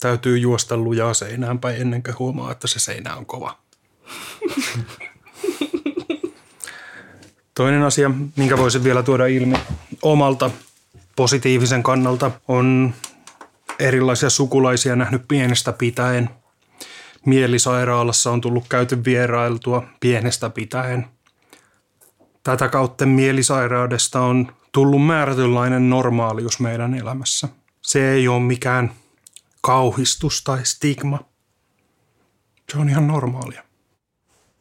täytyy 0.00 0.38
juosta 0.38 0.76
lujaa 0.76 1.14
seinään 1.14 1.58
päin 1.58 1.80
ennen 1.80 2.02
kuin 2.02 2.18
huomaa, 2.18 2.52
että 2.52 2.66
se 2.66 2.78
seinä 2.78 3.16
on 3.16 3.26
kova. 3.26 3.58
Toinen 7.54 7.82
asia, 7.82 8.10
minkä 8.36 8.58
voisin 8.58 8.84
vielä 8.84 9.02
tuoda 9.02 9.26
ilmi 9.26 9.56
omalta 10.02 10.50
positiivisen 11.16 11.82
kannalta, 11.82 12.30
on 12.48 12.94
erilaisia 13.78 14.30
sukulaisia 14.30 14.96
nähnyt 14.96 15.28
pienestä 15.28 15.72
pitäen. 15.72 16.30
Mielisairaalassa 17.28 18.30
on 18.30 18.40
tullut 18.40 18.64
käyty 18.68 19.04
vierailtua 19.04 19.88
pienestä 20.00 20.50
pitäen. 20.50 21.06
Tätä 22.44 22.68
kautta 22.68 23.06
mielisairaudesta 23.06 24.20
on 24.20 24.52
tullut 24.72 25.06
määrätynlainen 25.06 25.90
normaalius 25.90 26.60
meidän 26.60 26.94
elämässä. 26.94 27.48
Se 27.82 28.12
ei 28.12 28.28
ole 28.28 28.40
mikään 28.40 28.92
kauhistus 29.60 30.44
tai 30.44 30.58
stigma. 30.64 31.18
Se 32.72 32.78
on 32.78 32.88
ihan 32.88 33.06
normaalia. 33.06 33.62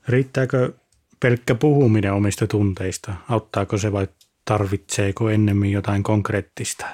Riittääkö 0.07 0.73
pelkkä 1.19 1.55
puhuminen 1.55 2.13
omista 2.13 2.47
tunteista? 2.47 3.13
Auttaako 3.29 3.77
se 3.77 3.91
vai 3.91 4.07
tarvitseeko 4.45 5.29
ennemmin 5.29 5.71
jotain 5.71 6.03
konkreettista? 6.03 6.85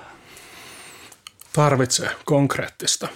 Tarvitsee 1.54 2.10
konkreettista. 2.26 3.08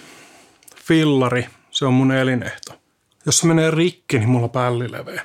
Fillari, 0.84 1.46
se 1.70 1.86
on 1.86 1.94
mun 1.94 2.12
elinehto. 2.12 2.80
Jos 3.26 3.38
se 3.38 3.46
menee 3.46 3.70
rikki, 3.70 4.18
niin 4.18 4.28
mulla 4.28 4.48
pälli 4.48 4.92
leveä. 4.92 5.22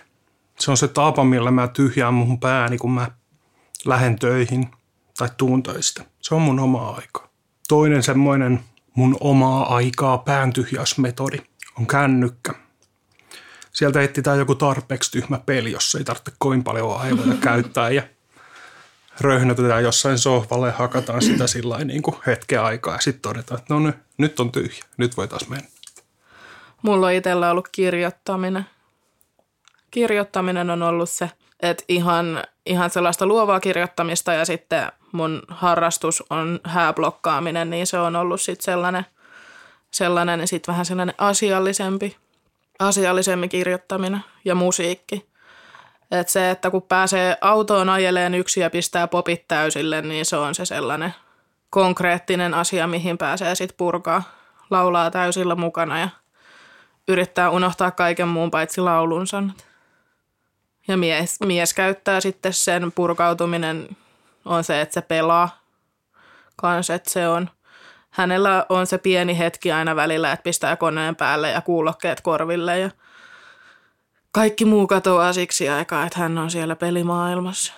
Se 0.60 0.72
on 0.72 0.78
se 0.78 0.88
tapa, 0.88 1.24
millä 1.24 1.52
mä 1.52 1.68
tyhjään 1.68 2.14
mun 2.14 2.40
pääni, 2.40 2.78
kun 2.78 2.92
mä 2.92 3.12
lähden 3.86 4.20
töihin 4.20 4.68
tai 5.18 5.30
tuun 5.38 5.64
töistä. 5.64 6.06
Se 6.22 6.36
on 6.36 6.42
mun 6.42 6.60
oma 6.60 6.90
aika. 6.90 7.30
Toinen 7.68 8.04
semmoinen 8.04 8.60
mun 8.96 9.18
omaa 9.20 9.76
aikaa 9.76 10.18
pääntyhjäysmetodi 10.18 11.38
on 11.80 11.88
kännykkä. 11.88 12.54
Sieltä 13.72 14.02
etsitään 14.02 14.40
joku 14.40 14.56
tarpeeksi 14.56 15.12
tyhmä 15.12 15.40
peli, 15.46 15.72
jossa 15.72 15.98
ei 15.98 16.04
tarvitse 16.04 16.32
kovin 16.38 16.64
paljon 16.64 17.00
aivoja 17.00 17.36
käyttää 17.42 17.90
ja 17.90 18.04
röhnötetään 19.22 19.84
jossain 19.84 20.18
sohvalle 20.18 20.68
ja 20.68 20.74
hakataan 20.74 21.22
sitä 21.22 21.48
sillä 21.48 21.78
niin 21.78 22.02
kuin 22.02 22.16
hetken 22.28 22.62
aikaa 22.62 22.96
ja 22.96 23.02
sitten 23.02 23.22
todetaan, 23.22 23.60
että 23.60 23.74
no 23.74 23.80
nyt, 23.80 23.96
nyt 24.18 24.40
on 24.40 24.52
tyhjä, 24.52 24.84
nyt 24.98 25.18
voi 25.18 25.28
taas 25.28 25.50
mennä. 25.50 25.68
Mulla 26.84 27.08
on 27.08 27.14
itsellä 27.14 27.52
ollut 27.52 27.68
kirjoittaminen. 27.72 28.66
Kirjoittaminen 29.92 30.70
on 30.70 30.84
ollut 30.84 31.10
se, 31.10 31.32
että 31.60 31.84
ihan, 31.88 32.44
ihan 32.66 32.90
sellaista 32.90 33.26
luovaa 33.26 33.60
kirjoittamista 33.60 34.34
ja 34.34 34.46
sitten 34.46 34.92
mun 35.12 35.42
harrastus 35.48 36.24
on 36.30 36.60
hääblokkaaminen, 36.64 37.70
niin 37.70 37.88
se 37.88 38.00
on 38.00 38.16
ollut 38.16 38.42
sitten 38.42 38.64
sellainen, 38.64 39.06
sellainen 39.92 40.40
ja 40.40 40.48
sitten 40.48 40.72
vähän 40.72 40.86
sellainen 40.86 41.16
asiallisempi, 41.18 42.18
asiallisemmin 42.80 43.50
kirjoittaminen 43.50 44.22
ja 44.46 44.56
musiikki. 44.56 45.26
Et 46.12 46.30
se, 46.30 46.52
että 46.52 46.72
kun 46.72 46.82
pääsee 46.82 47.38
autoon 47.42 47.90
ajeleen 47.90 48.36
yksi 48.36 48.60
ja 48.60 48.70
pistää 48.70 49.08
popit 49.08 49.48
täysille, 49.48 50.02
niin 50.02 50.26
se 50.26 50.38
on 50.38 50.56
se 50.56 50.66
sellainen 50.66 51.14
konkreettinen 51.70 52.54
asia, 52.54 52.88
mihin 52.88 53.18
pääsee 53.18 53.56
sitten 53.56 53.78
purkaa. 53.78 54.24
Laulaa 54.70 55.12
täysillä 55.12 55.56
mukana 55.56 56.00
ja 56.00 56.10
yrittää 57.08 57.50
unohtaa 57.50 57.92
kaiken 57.92 58.28
muun 58.28 58.52
paitsi 58.52 58.82
laulun 58.82 59.28
sanat. 59.28 59.66
Ja 60.88 60.98
mies, 60.98 61.40
mies 61.46 61.74
käyttää 61.74 62.22
sitten 62.22 62.54
sen 62.54 62.92
purkautuminen 62.92 63.90
on 64.46 64.64
se, 64.64 64.82
että 64.82 64.94
se 64.94 65.02
pelaa 65.02 65.64
kans, 66.56 66.90
että 66.90 67.10
se 67.10 67.28
on, 67.28 67.50
hänellä 68.10 68.66
on 68.70 68.88
se 68.88 68.98
pieni 68.98 69.38
hetki 69.38 69.72
aina 69.72 69.96
välillä, 69.96 70.32
että 70.32 70.44
pistää 70.44 70.76
koneen 70.76 71.16
päälle 71.16 71.50
ja 71.50 71.62
kuulokkeet 71.62 72.22
korville 72.22 72.80
ja 72.80 72.92
kaikki 74.32 74.66
muu 74.66 74.88
katoaa 74.88 75.34
siksi 75.34 75.70
aikaa, 75.70 76.06
että 76.06 76.20
hän 76.20 76.38
on 76.38 76.52
siellä 76.52 76.76
pelimaailmassa. 76.76 77.74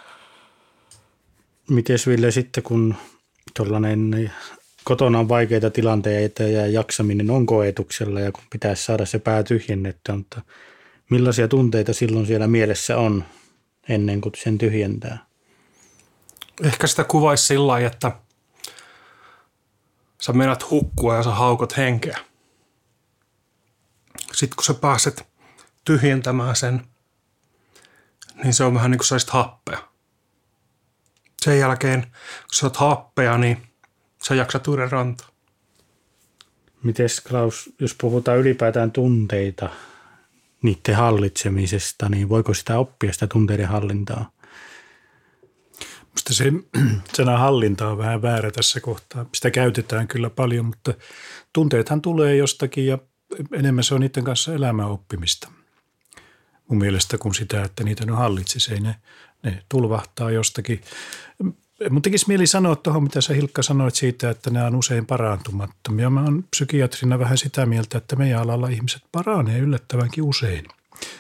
Miten 1.69 1.97
Ville 2.07 2.31
sitten, 2.31 2.63
kun 2.63 2.95
tuollainen 3.57 4.31
kotona 4.85 5.19
on 5.19 5.29
vaikeita 5.29 5.71
tilanteita 5.71 6.43
ja 6.43 6.67
jaksaminen 6.67 7.31
on 7.31 7.45
koetuksella 7.45 8.19
ja 8.19 8.31
kun 8.31 8.43
pitäisi 8.49 8.83
saada 8.83 9.05
se 9.05 9.19
pää 9.19 9.43
tyhjennettyä, 9.43 10.15
mutta 10.15 10.41
millaisia 11.09 11.47
tunteita 11.47 11.93
silloin 11.93 12.25
siellä 12.25 12.47
mielessä 12.47 12.97
on 12.97 13.25
ennen 13.89 14.21
kuin 14.21 14.33
sen 14.37 14.57
tyhjentää? 14.57 15.25
Ehkä 16.63 16.87
sitä 16.87 17.03
kuvaisi 17.03 17.45
sillä 17.45 17.67
lailla, 17.67 17.87
että 17.87 18.11
sä 20.21 20.33
menät 20.33 20.69
hukkua 20.71 21.15
ja 21.15 21.23
sä 21.23 21.31
haukot 21.31 21.77
henkeä. 21.77 22.17
Sitten 24.33 24.55
kun 24.55 24.63
sä 24.63 24.73
pääset 24.73 25.27
tyhjentämään 25.85 26.55
sen, 26.55 26.87
niin 28.43 28.53
se 28.53 28.63
on 28.63 28.73
vähän 28.73 28.91
niin 28.91 28.99
kuin 28.99 29.07
saisit 29.07 29.29
happea. 29.29 29.79
Sen 31.41 31.59
jälkeen, 31.59 32.01
kun 32.01 32.53
sä 32.53 32.65
oot 32.65 32.77
happea, 32.77 33.37
niin 33.37 33.67
sä 34.27 34.35
jaksat 34.35 34.67
uuden 34.67 34.91
rantaan. 34.91 35.29
Mites 36.83 37.21
Klaus, 37.21 37.69
jos 37.79 37.95
puhutaan 38.01 38.37
ylipäätään 38.37 38.91
tunteita, 38.91 39.69
niiden 40.61 40.95
hallitsemisesta, 40.95 42.09
niin 42.09 42.29
voiko 42.29 42.53
sitä 42.53 42.77
oppia 42.77 43.13
sitä 43.13 43.27
tunteiden 43.27 43.67
hallintaa? 43.67 44.31
Minusta 46.05 46.33
se 46.33 46.51
sana 47.17 47.37
hallinta 47.37 47.87
on 47.87 47.97
vähän 47.97 48.21
väärä 48.21 48.51
tässä 48.51 48.79
kohtaa. 48.79 49.25
Sitä 49.33 49.51
käytetään 49.51 50.07
kyllä 50.07 50.29
paljon, 50.29 50.65
mutta 50.65 50.93
tunteethan 51.53 52.01
tulee 52.01 52.35
jostakin 52.35 52.85
ja 52.85 52.97
enemmän 53.53 53.83
se 53.83 53.95
on 53.95 54.01
niiden 54.01 54.23
kanssa 54.23 54.53
elämän 54.53 54.87
oppimista. 54.87 55.51
Mun 56.67 56.77
mielestä 56.77 57.17
kuin 57.17 57.35
sitä, 57.35 57.63
että 57.63 57.83
niitä 57.83 58.05
no 58.05 58.15
hallitsisi. 58.15 58.73
Ei 58.73 58.79
ne, 58.79 58.95
ne 59.43 59.63
tulvahtaa 59.69 60.31
jostakin. 60.31 60.81
Mun 61.89 62.01
tekisi 62.01 62.27
mieli 62.27 62.47
sanoa 62.47 62.75
tuohon, 62.75 63.03
mitä 63.03 63.21
sä 63.21 63.33
Hilkka 63.33 63.63
sanoit 63.63 63.95
siitä, 63.95 64.29
että 64.29 64.49
nämä 64.49 64.65
on 64.65 64.75
usein 64.75 65.05
parantumattomia. 65.05 66.09
Mä 66.09 66.23
oon 66.23 66.43
psykiatrina 66.51 67.19
vähän 67.19 67.37
sitä 67.37 67.65
mieltä, 67.65 67.97
että 67.97 68.15
meidän 68.15 68.41
alalla 68.41 68.67
ihmiset 68.67 69.01
paranee 69.11 69.59
yllättävänkin 69.59 70.23
usein. 70.23 70.65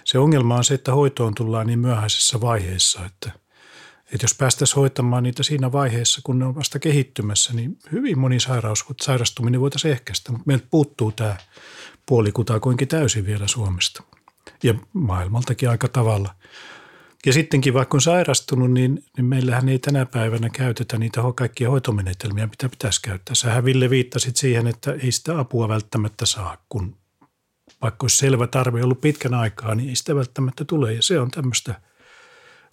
Se 0.03 0.19
ongelma 0.19 0.55
on 0.55 0.63
se, 0.63 0.73
että 0.73 0.93
hoitoon 0.93 1.35
tullaan 1.35 1.67
niin 1.67 1.79
myöhäisessä 1.79 2.41
vaiheessa, 2.41 3.05
että– 3.05 3.31
että 4.13 4.23
jos 4.23 4.35
päästäisiin 4.35 4.75
hoitamaan 4.75 5.23
niitä 5.23 5.43
siinä 5.43 5.71
vaiheessa, 5.71 6.21
kun 6.23 6.39
ne 6.39 6.45
on 6.45 6.55
vasta 6.55 6.79
kehittymässä, 6.79 7.53
niin 7.53 7.77
hyvin 7.91 8.19
moni 8.19 8.39
sairaus, 8.39 8.85
sairastuminen 9.01 9.61
voitaisiin 9.61 9.91
ehkäistä. 9.91 10.31
Mutta 10.31 10.43
meiltä 10.47 10.67
puuttuu 10.71 11.11
tämä 11.11 11.35
puoli 12.05 12.31
kutakuinkin 12.31 12.87
täysin 12.87 13.25
vielä 13.25 13.47
Suomesta 13.47 14.03
ja 14.63 14.73
maailmaltakin 14.93 15.69
aika 15.69 15.87
tavalla. 15.87 16.35
Ja 17.25 17.33
sittenkin 17.33 17.73
vaikka 17.73 17.97
on 17.97 18.01
sairastunut, 18.01 18.71
niin, 18.71 19.03
niin 19.17 19.25
meillähän 19.25 19.69
ei 19.69 19.79
tänä 19.79 20.05
päivänä 20.05 20.49
käytetä 20.49 20.97
niitä 20.97 21.21
kaikkia 21.35 21.69
hoitomenetelmiä, 21.69 22.47
mitä 22.47 22.69
pitäisi 22.69 23.01
käyttää. 23.01 23.35
Sähän 23.35 23.65
Ville 23.65 23.89
viittasit 23.89 24.35
siihen, 24.35 24.67
että 24.67 24.91
ei 24.91 25.11
sitä 25.11 25.39
apua 25.39 25.67
välttämättä 25.67 26.25
saa, 26.25 26.57
kun 26.69 26.97
vaikka 27.81 28.03
olisi 28.03 28.17
selvä 28.17 28.47
tarve 28.47 28.83
ollut 28.83 29.01
pitkän 29.01 29.33
aikaa, 29.33 29.75
niin 29.75 29.89
ei 29.89 29.95
sitä 29.95 30.15
välttämättä 30.15 30.65
tule. 30.65 30.93
Ja 30.93 31.01
se 31.01 31.19
on 31.19 31.31
tämmöistä– 31.31 31.75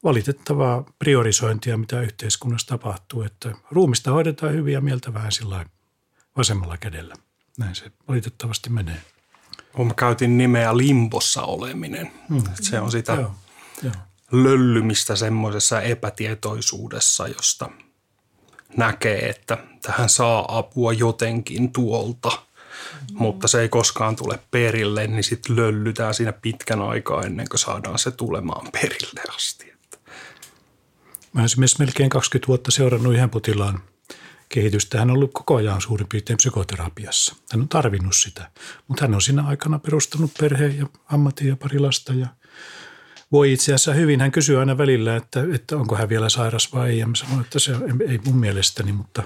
valitettavaa 0.05 0.85
priorisointia, 0.99 1.77
mitä 1.77 2.01
yhteiskunnassa 2.01 2.69
tapahtuu, 2.69 3.23
että 3.23 3.55
ruumista 3.71 4.11
hoidetaan 4.11 4.53
hyvin 4.53 4.75
ja 4.75 4.81
mieltä 4.81 5.15
vähän 5.15 5.33
sillä 5.33 5.67
vasemmalla 6.37 6.77
kädellä. 6.77 7.15
Näin 7.59 7.75
se 7.75 7.93
valitettavasti 8.09 8.71
menee. 8.71 9.03
Mä 9.79 9.95
käytin 9.95 10.39
nimeä 10.39 10.77
limbossa 10.77 11.43
oleminen. 11.43 12.13
Hmm. 12.29 12.43
Se 12.61 12.81
on 12.81 12.91
sitä 12.91 13.13
joo, 13.13 13.35
joo. 13.83 13.93
Löllymistä 14.33 15.17
semmoisessa 15.17 15.81
epätietoisuudessa, 15.81 17.29
josta 17.29 17.69
näkee, 18.77 19.29
että 19.29 19.59
tähän 19.83 20.09
saa 20.09 20.59
apua 20.59 20.93
jotenkin 20.93 21.73
tuolta, 21.73 22.31
mm. 22.31 23.17
mutta 23.19 23.49
se 23.49 23.61
ei 23.61 23.69
koskaan 23.69 24.17
tule 24.17 24.39
perille, 24.51 25.07
niin 25.07 25.25
sitten 25.25 25.57
löllytään 25.57 26.15
siinä 26.15 26.33
pitkän 26.33 26.83
aikaa 26.83 27.23
ennen 27.23 27.49
kuin 27.49 27.59
saadaan 27.59 27.99
se 27.99 28.11
tulemaan 28.11 28.69
perille 28.73 29.21
asti. 29.35 29.73
Mä 31.33 31.39
olen 31.39 31.45
esimerkiksi 31.45 31.79
melkein 31.79 32.11
20 32.11 32.49
vuotta 32.49 32.71
seurannut 32.71 33.15
yhden 33.15 33.31
potilaan 33.31 33.83
kehitystä. 34.49 34.99
Hän 34.99 35.11
on 35.11 35.17
ollut 35.17 35.33
koko 35.33 35.57
ajan 35.57 35.81
suurin 35.81 36.09
piirtein 36.09 36.37
psykoterapiassa. 36.37 37.37
Hän 37.53 37.61
on 37.61 37.69
tarvinnut 37.69 38.17
sitä, 38.17 38.51
mutta 38.89 39.05
hän 39.05 39.15
on 39.15 39.23
siinä 39.23 39.43
aikana 39.47 39.79
perustanut 39.79 40.31
perheen 40.41 40.79
ja 40.79 40.87
ammatin 41.07 41.49
ja 41.49 41.57
pari 41.57 41.79
lasta 41.79 42.13
ja 42.13 42.27
voi 43.33 43.53
itse 43.53 43.65
asiassa 43.65 43.93
hyvin. 43.93 44.21
Hän 44.21 44.33
kysyy 44.33 44.61
aina 44.61 44.79
välillä, 44.79 45.17
että, 45.17 45.45
että 45.55 45.77
onko 45.77 45.97
hän 45.97 46.09
vielä 46.09 46.29
sairas 46.29 46.73
vai 46.75 46.91
ei. 46.91 46.99
Ja 46.99 47.07
mä 47.07 47.15
sanoin, 47.15 47.41
että 47.41 47.59
se 47.59 47.73
ei 48.09 48.21
mun 48.25 48.37
mielestäni, 48.37 48.93
mutta, 48.93 49.23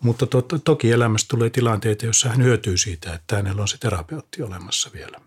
mutta 0.00 0.26
to, 0.26 0.42
toki 0.42 0.92
elämässä 0.92 1.26
tulee 1.30 1.50
tilanteita, 1.50 2.04
joissa 2.04 2.28
hän 2.28 2.42
hyötyy 2.42 2.76
siitä, 2.76 3.14
että 3.14 3.36
hänellä 3.36 3.62
on 3.62 3.68
se 3.68 3.78
terapeutti 3.78 4.42
olemassa 4.42 4.90
vielä. 4.92 5.20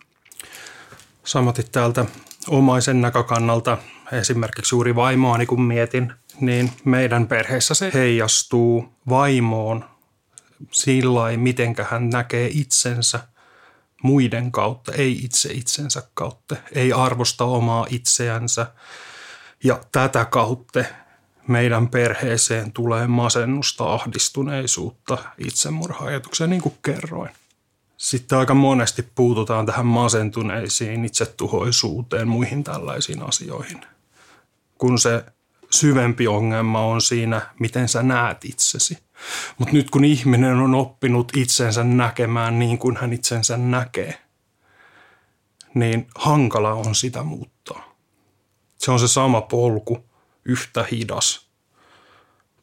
Samatit 1.23 1.71
täältä 1.71 2.05
omaisen 2.47 3.01
näkökannalta 3.01 3.77
esimerkiksi 4.11 4.75
juuri 4.75 4.95
vaimoani 4.95 5.45
kun 5.45 5.61
mietin, 5.61 6.13
niin 6.39 6.71
meidän 6.85 7.27
perheessä 7.27 7.73
se 7.73 7.91
heijastuu 7.93 8.93
vaimoon 9.09 9.85
sillä 10.71 11.37
mitenkä 11.37 11.85
hän 11.89 12.09
näkee 12.09 12.49
itsensä 12.53 13.19
muiden 14.01 14.51
kautta, 14.51 14.91
ei 14.91 15.11
itse 15.23 15.53
itsensä 15.53 16.03
kautta, 16.13 16.55
ei 16.71 16.93
arvosta 16.93 17.45
omaa 17.45 17.87
itseänsä. 17.89 18.67
Ja 19.63 19.79
tätä 19.91 20.25
kautta 20.25 20.83
meidän 21.47 21.87
perheeseen 21.87 22.71
tulee 22.71 23.07
masennusta, 23.07 23.93
ahdistuneisuutta, 23.93 25.17
itsemurha-ajatuksia, 25.37 26.47
niin 26.47 26.61
kuin 26.61 26.75
kerroin. 26.85 27.31
Sitten 27.97 28.37
aika 28.37 28.53
monesti 28.53 29.01
puututaan 29.15 29.65
tähän 29.65 29.85
masentuneisiin, 29.85 31.05
itsetuhoisuuteen, 31.05 32.27
muihin 32.27 32.63
tällaisiin 32.63 33.23
asioihin. 33.23 33.81
Kun 34.77 34.99
se 34.99 35.25
syvempi 35.69 36.27
ongelma 36.27 36.81
on 36.81 37.01
siinä, 37.01 37.41
miten 37.59 37.89
sä 37.89 38.03
näet 38.03 38.45
itsesi. 38.45 38.97
Mutta 39.57 39.73
nyt 39.73 39.89
kun 39.89 40.03
ihminen 40.03 40.55
on 40.55 40.75
oppinut 40.75 41.31
itsensä 41.37 41.83
näkemään 41.83 42.59
niin 42.59 42.77
kuin 42.77 42.97
hän 42.97 43.13
itsensä 43.13 43.57
näkee, 43.57 44.21
niin 45.73 46.07
hankala 46.15 46.73
on 46.73 46.95
sitä 46.95 47.23
muuttaa. 47.23 47.95
Se 48.77 48.91
on 48.91 48.99
se 48.99 49.07
sama 49.07 49.41
polku, 49.41 50.05
yhtä 50.45 50.85
hidas, 50.91 51.49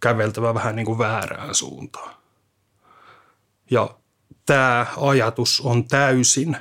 käveltävä 0.01 0.55
vähän 0.55 0.77
niin 0.77 0.87
kuin 0.87 0.99
väärään 0.99 1.55
suuntaan. 1.55 2.15
Ja 3.71 3.99
tämä 4.47 4.87
ajatus 4.97 5.61
on 5.61 5.89
täysin 5.89 6.57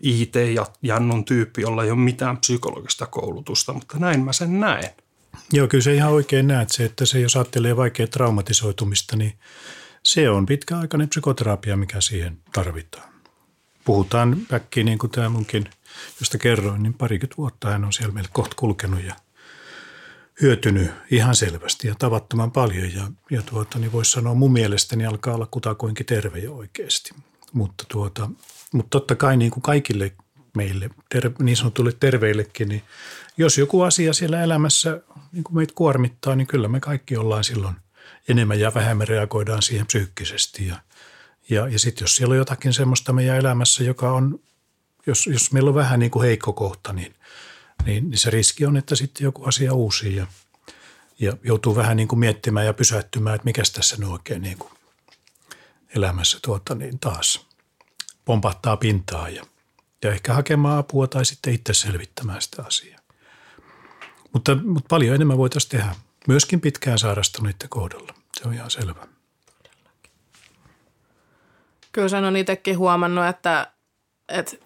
IT-jannun 0.00 1.24
tyyppi, 1.24 1.62
jolla 1.62 1.84
ei 1.84 1.90
ole 1.90 1.98
mitään 1.98 2.38
psykologista 2.38 3.06
koulutusta, 3.06 3.72
mutta 3.72 3.98
näin 3.98 4.24
mä 4.24 4.32
sen 4.32 4.60
näen. 4.60 4.90
Joo, 5.52 5.68
kyllä 5.68 5.82
se 5.84 5.94
ihan 5.94 6.12
oikein 6.12 6.46
näet 6.46 6.68
se, 6.70 6.84
että 6.84 7.06
se 7.06 7.20
jos 7.20 7.36
ajattelee 7.36 7.76
vaikea 7.76 8.06
traumatisoitumista, 8.06 9.16
niin 9.16 9.32
se 10.02 10.30
on 10.30 10.46
pitkäaikainen 10.46 11.08
psykoterapia, 11.08 11.76
mikä 11.76 12.00
siihen 12.00 12.38
tarvitaan. 12.52 13.08
Puhutaan 13.84 14.36
väkkiin, 14.50 14.86
niin 14.86 14.98
kuin 14.98 15.10
tämä 15.10 15.28
munkin, 15.28 15.64
josta 16.20 16.38
kerroin, 16.38 16.82
niin 16.82 16.94
parikymmentä 16.94 17.36
vuotta 17.36 17.70
hän 17.70 17.84
on 17.84 17.92
siellä 17.92 18.14
meillä 18.14 18.30
kohta 18.32 18.56
kulkenut 18.56 19.04
ja 19.04 19.14
hyötynyt 20.42 20.90
ihan 21.10 21.36
selvästi 21.36 21.88
ja 21.88 21.94
tavattoman 21.98 22.52
paljon. 22.52 22.94
Ja, 22.94 23.10
ja 23.30 23.42
tuota, 23.42 23.78
niin 23.78 23.92
voisi 23.92 24.10
sanoa 24.10 24.34
mun 24.34 24.52
mielestäni 24.52 25.06
alkaa 25.06 25.34
olla 25.34 25.48
kutakuinkin 25.50 26.06
terve 26.06 26.38
jo 26.38 26.56
oikeasti. 26.56 27.10
Mutta, 27.52 27.84
tuota, 27.88 28.30
mutta 28.72 28.90
totta 28.90 29.14
kai 29.14 29.36
niin 29.36 29.50
kuin 29.50 29.62
kaikille 29.62 30.12
meille, 30.56 30.90
ter, 31.08 31.30
niin 31.38 31.56
sanotulle 31.56 31.92
terveillekin, 32.00 32.68
niin 32.68 32.82
jos 33.36 33.58
joku 33.58 33.82
asia 33.82 34.12
siellä 34.12 34.42
elämässä 34.42 35.00
niin 35.32 35.44
kuin 35.44 35.56
meitä 35.56 35.74
kuormittaa, 35.74 36.36
niin 36.36 36.46
kyllä 36.46 36.68
me 36.68 36.80
kaikki 36.80 37.16
ollaan 37.16 37.44
silloin 37.44 37.76
enemmän 38.28 38.60
ja 38.60 38.74
vähemmän 38.74 39.08
reagoidaan 39.08 39.62
siihen 39.62 39.86
psyykkisesti. 39.86 40.66
Ja, 40.66 40.76
ja, 41.50 41.68
ja 41.68 41.78
sitten 41.78 42.04
jos 42.04 42.16
siellä 42.16 42.32
on 42.32 42.38
jotakin 42.38 42.72
semmoista 42.72 43.12
meidän 43.12 43.36
elämässä, 43.36 43.84
joka 43.84 44.12
on, 44.12 44.40
jos, 45.06 45.26
jos 45.26 45.52
meillä 45.52 45.68
on 45.68 45.74
vähän 45.74 46.00
niin 46.00 46.10
kuin 46.10 46.26
heikko 46.26 46.52
kohta, 46.52 46.92
niin, 46.92 47.14
niin, 47.84 48.10
niin 48.10 48.18
se 48.18 48.30
riski 48.30 48.66
on, 48.66 48.76
että 48.76 48.96
sitten 48.96 49.24
joku 49.24 49.44
asia 49.44 49.74
uusi 49.74 50.16
ja, 50.16 50.26
ja 51.20 51.36
joutuu 51.44 51.76
vähän 51.76 51.96
niin 51.96 52.08
kuin 52.08 52.18
miettimään 52.18 52.66
ja 52.66 52.74
pysähtymään, 52.74 53.34
että 53.34 53.44
mikä 53.44 53.62
tässä 53.72 53.96
nyt 53.96 54.08
oikein 54.08 54.42
niin 54.42 54.58
kuin 54.58 54.72
elämässä 55.96 56.38
tuota, 56.42 56.74
niin 56.74 56.98
taas 56.98 57.46
pompahtaa 58.24 58.76
pintaa 58.76 59.28
ja, 59.28 59.44
ja 60.02 60.12
ehkä 60.12 60.34
hakemaan 60.34 60.78
apua 60.78 61.06
tai 61.06 61.24
sitten 61.24 61.54
itse 61.54 61.74
selvittämään 61.74 62.42
sitä 62.42 62.62
asiaa. 62.62 62.99
Mutta, 64.32 64.56
mutta 64.64 64.86
paljon 64.88 65.14
enemmän 65.14 65.38
voitaisiin 65.38 65.70
tehdä. 65.70 65.94
Myöskin 66.28 66.60
pitkään 66.60 66.98
sairastuneiden 66.98 67.68
kohdalla. 67.68 68.14
Se 68.40 68.48
on 68.48 68.54
ihan 68.54 68.70
selvä. 68.70 69.06
Kyllä 71.92 72.08
sen 72.08 72.24
on 72.24 72.36
itsekin 72.36 72.78
huomannut, 72.78 73.26
että, 73.26 73.66
että 74.28 74.56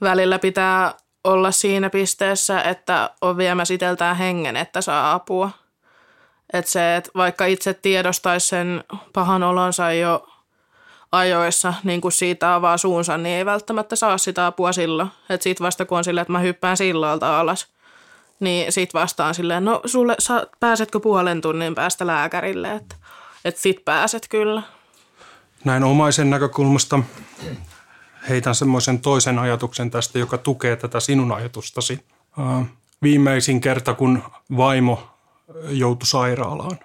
välillä 0.00 0.38
pitää 0.38 0.94
olla 1.24 1.50
siinä 1.50 1.90
pisteessä, 1.90 2.62
että 2.62 3.10
on 3.20 3.36
viemässä 3.36 3.74
iteltään 3.74 4.16
hengen, 4.16 4.56
että 4.56 4.80
saa 4.80 5.12
apua. 5.12 5.50
Että 6.52 6.70
se, 6.70 6.96
että 6.96 7.10
vaikka 7.14 7.46
itse 7.46 7.74
tiedostaisi 7.74 8.48
sen 8.48 8.84
pahan 9.12 9.42
olonsa 9.42 9.92
jo 9.92 10.28
ajoissa, 11.12 11.74
niin 11.84 12.00
kuin 12.00 12.12
siitä 12.12 12.54
avaa 12.54 12.76
suunsa, 12.76 13.18
niin 13.18 13.36
ei 13.36 13.46
välttämättä 13.46 13.96
saa 13.96 14.18
sitä 14.18 14.46
apua 14.46 14.72
silloin. 14.72 15.08
Että 15.28 15.44
sit 15.44 15.60
vasta 15.60 15.84
kun 15.84 15.98
on 15.98 16.04
silleen, 16.04 16.22
että 16.22 16.32
mä 16.32 16.38
hyppään 16.38 16.76
sillalta 16.76 17.40
alas– 17.40 17.66
niin 18.40 18.72
sit 18.72 18.94
vastaan 18.94 19.34
silleen, 19.34 19.64
no 19.64 19.80
sulle, 19.84 20.14
sa, 20.18 20.46
pääsetkö 20.60 21.00
puolen 21.00 21.40
tunnin 21.40 21.74
päästä 21.74 22.06
lääkärille, 22.06 22.72
että, 22.74 22.96
että 23.44 23.60
sit 23.60 23.84
pääset 23.84 24.26
kyllä. 24.28 24.62
Näin 25.64 25.84
omaisen 25.84 26.30
näkökulmasta 26.30 26.98
heitän 28.28 28.54
semmoisen 28.54 29.00
toisen 29.00 29.38
ajatuksen 29.38 29.90
tästä, 29.90 30.18
joka 30.18 30.38
tukee 30.38 30.76
tätä 30.76 31.00
sinun 31.00 31.32
ajatustasi. 31.32 32.04
Viimeisin 33.02 33.60
kerta, 33.60 33.94
kun 33.94 34.22
vaimo 34.56 35.08
joutui 35.68 36.06
sairaalaan, 36.06 36.78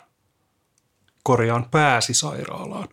korjaan 1.24 1.66
pääsi 1.72 2.14
sairaalaan, 2.14 2.88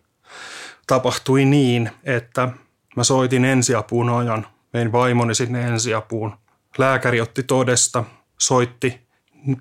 tapahtui 0.87 1.45
niin, 1.45 1.91
että 2.03 2.49
mä 2.95 3.03
soitin 3.03 3.45
ensiapuun 3.45 4.09
ajan, 4.09 4.47
vein 4.73 4.91
vaimoni 4.91 5.35
sinne 5.35 5.67
ensiapuun. 5.67 6.37
Lääkäri 6.77 7.21
otti 7.21 7.43
todesta, 7.43 8.03
soitti 8.37 9.07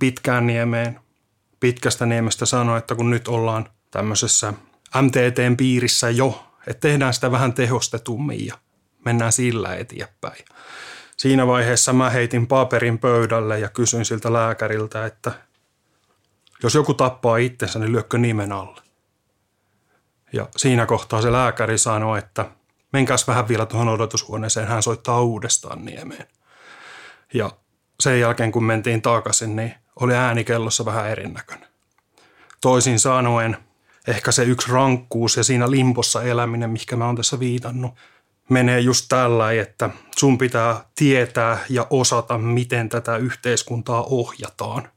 pitkään 0.01 0.47
niemeen. 0.47 1.01
Pitkästä 1.61 2.07
niemestä 2.07 2.47
sanoi, 2.47 2.79
että 2.79 2.95
kun 2.95 3.11
nyt 3.11 3.29
ollaan 3.29 3.69
tämmöisessä 3.91 4.55
MTTn 5.03 5.57
piirissä 5.57 6.11
jo, 6.11 6.47
että 6.67 6.89
tehdään 6.89 7.15
sitä 7.15 7.31
vähän 7.31 7.53
tehostetummin 7.53 8.47
ja 8.47 8.59
mennään 9.05 9.33
sillä 9.33 9.75
eteenpäin. 9.75 10.45
Siinä 11.17 11.47
vaiheessa 11.47 11.93
mä 11.93 12.11
heitin 12.11 12.47
paperin 12.47 12.99
pöydälle 12.99 13.59
ja 13.59 13.69
kysyin 13.69 14.05
siltä 14.05 14.33
lääkäriltä, 14.33 15.07
että 15.07 15.33
jos 16.63 16.75
joku 16.75 16.95
tappaa 16.95 17.37
itsensä, 17.37 17.79
niin 17.79 17.93
lyökkö 17.93 18.19
nimen 18.19 18.53
alle. 18.53 18.81
Ja 20.33 20.49
siinä 20.57 20.87
kohtaa 20.87 21.23
se 21.23 21.33
lääkäri 21.33 21.79
sanoi, 21.79 22.19
että 22.19 22.51
menkäs 22.93 23.29
vähän 23.29 23.49
vielä 23.49 23.67
tuohon 23.67 23.89
odotushuoneeseen, 23.89 24.69
hän 24.69 24.83
soittaa 24.83 25.23
uudestaan 25.23 25.85
niemeen. 25.85 26.27
Ja 27.35 27.51
sen 28.03 28.21
jälkeen, 28.21 28.53
kun 28.53 28.65
mentiin 28.65 29.03
takaisin, 29.03 29.57
niin 29.57 29.75
oli 30.01 30.15
äänikellossa 30.15 30.85
vähän 30.85 31.11
erinäköinen. 31.11 31.69
Toisin 32.61 32.99
sanoen, 32.99 33.57
ehkä 34.09 34.33
se 34.33 34.45
yksi 34.45 34.73
rankkuus 34.73 35.37
ja 35.37 35.45
siinä 35.45 35.71
limpossa 35.71 36.23
eläminen, 36.23 36.71
mikä 36.71 36.97
mä 36.97 37.07
oon 37.07 37.17
tässä 37.17 37.39
viitannut, 37.39 37.95
menee 38.49 38.81
just 38.81 39.07
tällä, 39.09 39.53
että 39.53 39.91
sun 40.17 40.39
pitää 40.39 40.85
tietää 40.95 41.59
ja 41.69 41.87
osata, 41.91 42.39
miten 42.39 42.89
tätä 42.89 43.17
yhteiskuntaa 43.17 44.03
ohjataan, 44.03 44.89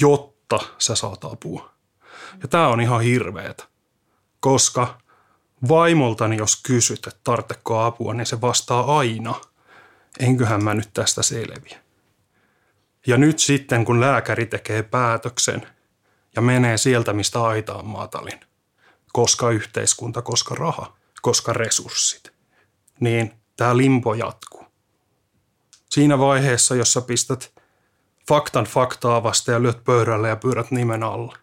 jotta 0.00 0.58
sä 0.78 0.94
saat 0.94 1.24
apua. 1.24 1.70
Ja 2.42 2.48
tää 2.48 2.68
on 2.68 2.80
ihan 2.80 3.00
hirveetä, 3.00 3.64
koska 4.40 4.98
vaimoltani 5.68 6.36
jos 6.36 6.62
kysyt, 6.62 7.06
että 7.06 7.32
apua, 7.86 8.14
niin 8.14 8.26
se 8.26 8.40
vastaa 8.40 8.98
aina, 8.98 9.34
enköhän 10.18 10.64
mä 10.64 10.74
nyt 10.74 10.90
tästä 10.94 11.22
selviä. 11.22 11.85
Ja 13.06 13.16
nyt 13.16 13.38
sitten, 13.38 13.84
kun 13.84 14.00
lääkäri 14.00 14.46
tekee 14.46 14.82
päätöksen 14.82 15.66
ja 16.36 16.42
menee 16.42 16.78
sieltä, 16.78 17.12
mistä 17.12 17.42
aita 17.42 17.74
on 17.74 17.86
matalin, 17.86 18.40
koska 19.12 19.50
yhteiskunta, 19.50 20.22
koska 20.22 20.54
raha, 20.54 20.96
koska 21.22 21.52
resurssit, 21.52 22.32
niin 23.00 23.32
tämä 23.56 23.76
limpo 23.76 24.14
jatkuu. 24.14 24.64
Siinä 25.90 26.18
vaiheessa, 26.18 26.74
jossa 26.74 27.00
pistät 27.00 27.52
faktan 28.28 28.64
faktaa 28.64 29.22
vasta 29.22 29.52
ja 29.52 29.62
lyöt 29.62 29.84
pöydälle 29.84 30.28
ja 30.28 30.36
pyörät 30.36 30.70
nimen 30.70 31.02
alle, 31.02 31.36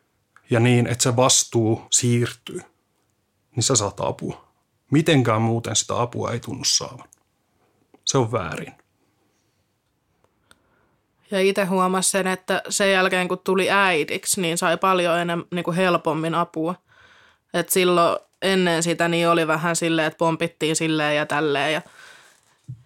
ja 0.50 0.60
niin, 0.60 0.88
että 0.88 1.04
se 1.04 1.16
vastuu 1.16 1.88
siirtyy, 1.92 2.62
niin 3.56 3.64
sä 3.64 3.76
saat 3.76 4.00
apua. 4.00 4.48
Mitenkään 4.92 5.42
muuten 5.42 5.76
sitä 5.76 6.02
apua 6.02 6.32
ei 6.32 6.40
tunnu 6.40 6.64
saavan. 6.64 7.10
Se 8.06 8.18
on 8.18 8.32
väärin. 8.32 8.83
Ja 11.32 11.40
itse 11.40 11.66
huomasin 11.66 12.12
sen, 12.12 12.28
että 12.28 12.62
sen 12.70 12.92
jälkeen 12.92 13.28
kun 13.28 13.40
tuli 13.40 13.72
äidiksi, 13.72 14.42
niin 14.42 14.58
sai 14.58 14.78
paljon 14.78 15.20
enemmän 15.20 15.48
niin 15.52 15.64
kuin 15.64 15.78
helpommin 15.78 16.36
apua. 16.36 16.76
Et 17.54 17.70
silloin 17.70 18.20
ennen 18.42 18.84
sitä 18.84 19.08
niin 19.08 19.30
oli 19.30 19.48
vähän 19.48 19.76
silleen, 19.76 20.08
että 20.08 20.18
pompittiin 20.18 20.76
silleen 20.76 21.16
ja 21.16 21.26
tälleen. 21.26 21.74
Ja 21.74 21.82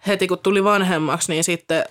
heti 0.06 0.28
kun 0.28 0.38
tuli 0.38 0.64
vanhemmaksi, 0.64 1.32
niin 1.32 1.44
sitten 1.44 1.84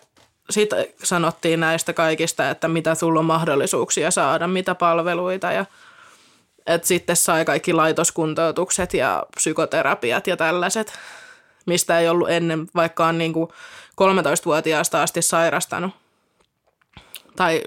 sit 0.50 0.70
sanottiin 1.04 1.60
näistä 1.60 1.93
kaikista, 1.93 2.50
että 2.50 2.68
mitä 2.68 2.95
sulla 2.95 3.20
on 3.20 3.26
mahdollisuuksia 3.26 4.12
saada, 4.12 4.48
mitä 4.48 4.76
palveluita. 4.76 5.52
Ja 5.52 5.66
et 6.68 6.84
sitten 6.84 7.16
sai 7.16 7.45
kaikki 7.45 7.74
laitoskuntoutukset 7.74 8.93
ja 8.93 9.26
psykoterapiat 9.36 10.28
ja 10.28 10.38
tällaiset, 10.38 10.93
mistä 11.66 12.00
ei 12.00 12.10
ollut 12.10 12.30
ennen, 12.30 12.68
vaikka 12.76 13.08
on 13.08 13.18
niin 13.18 13.34
kuin 13.34 13.50
13-vuotiaasta 14.02 15.04
asti 15.04 15.22
sairastanut 15.22 15.91
tai 17.38 17.62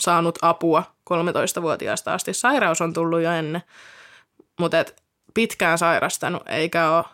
saanut 0.00 0.38
apua 0.42 0.82
13-vuotiaasta 1.10 2.14
asti. 2.14 2.34
Sairaus 2.34 2.80
on 2.80 2.92
tullut 2.92 3.22
jo 3.22 3.32
ennen, 3.32 3.62
mutta 4.60 4.80
et 4.80 5.02
pitkään 5.34 5.78
sairastanut 5.78 6.42
eikä 6.48 6.90
ole, 6.90 7.04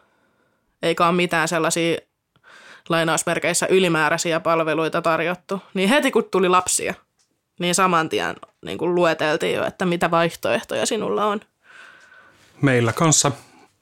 eikä 0.83 1.07
ole 1.07 1.17
mitään 1.17 1.49
sellaisia 1.49 1.99
lainausmerkeissä 2.89 3.67
ylimääräisiä 3.67 4.41
palveluita 4.41 5.03
tarjottu. 5.03 5.63
Niin 5.75 5.89
heti 5.89 6.11
kun 6.11 6.29
tuli 6.31 6.49
lapsia, 6.49 6.95
niin 7.61 7.75
saman 7.75 8.09
tien 8.09 8.37
niin 8.65 8.79
kuin 8.79 8.95
lueteltiin 8.95 9.55
jo, 9.55 9.67
että 9.67 9.87
mitä 9.87 10.11
vaihtoehtoja 10.11 10.87
sinulla 10.87 11.27
on. 11.27 11.41
Meillä 12.63 12.93
kanssa 12.93 13.33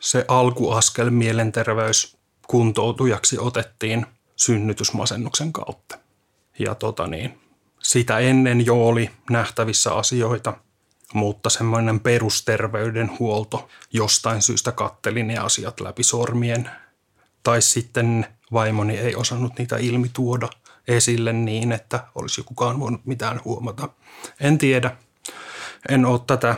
se 0.01 0.25
alkuaskel 0.29 1.11
mielenterveys 1.11 2.17
kuntoutujaksi 2.47 3.39
otettiin 3.39 4.07
synnytysmasennuksen 4.37 5.53
kautta. 5.53 5.99
Ja 6.59 6.75
tota 6.75 7.07
niin, 7.07 7.40
sitä 7.91 8.19
ennen 8.19 8.67
jo 8.67 8.87
oli 8.87 9.11
nähtävissä 9.31 9.95
asioita, 9.95 10.55
mutta 11.15 11.51
semmoinen 11.51 12.01
perusterveydenhuolto 12.01 13.69
jostain 13.93 14.43
syystä 14.43 14.73
katteli 14.73 15.23
ne 15.23 15.39
asiat 15.39 15.81
läpi 15.81 16.03
sormien. 16.03 16.71
Tai 17.43 17.63
sitten 17.63 18.27
vaimoni 18.53 18.99
ei 18.99 19.15
osannut 19.15 19.59
niitä 19.59 19.77
ilmi 19.77 20.09
tuoda 20.13 20.49
esille 20.89 21.33
niin, 21.33 21.73
että 21.73 22.07
olisi 22.15 22.43
kukaan 22.43 22.81
voinut 22.81 23.07
mitään 23.07 23.41
huomata. 23.45 23.89
En 24.41 24.59
tiedä. 24.59 24.97
En 25.89 26.07
ole 26.07 26.21
tätä 26.27 26.55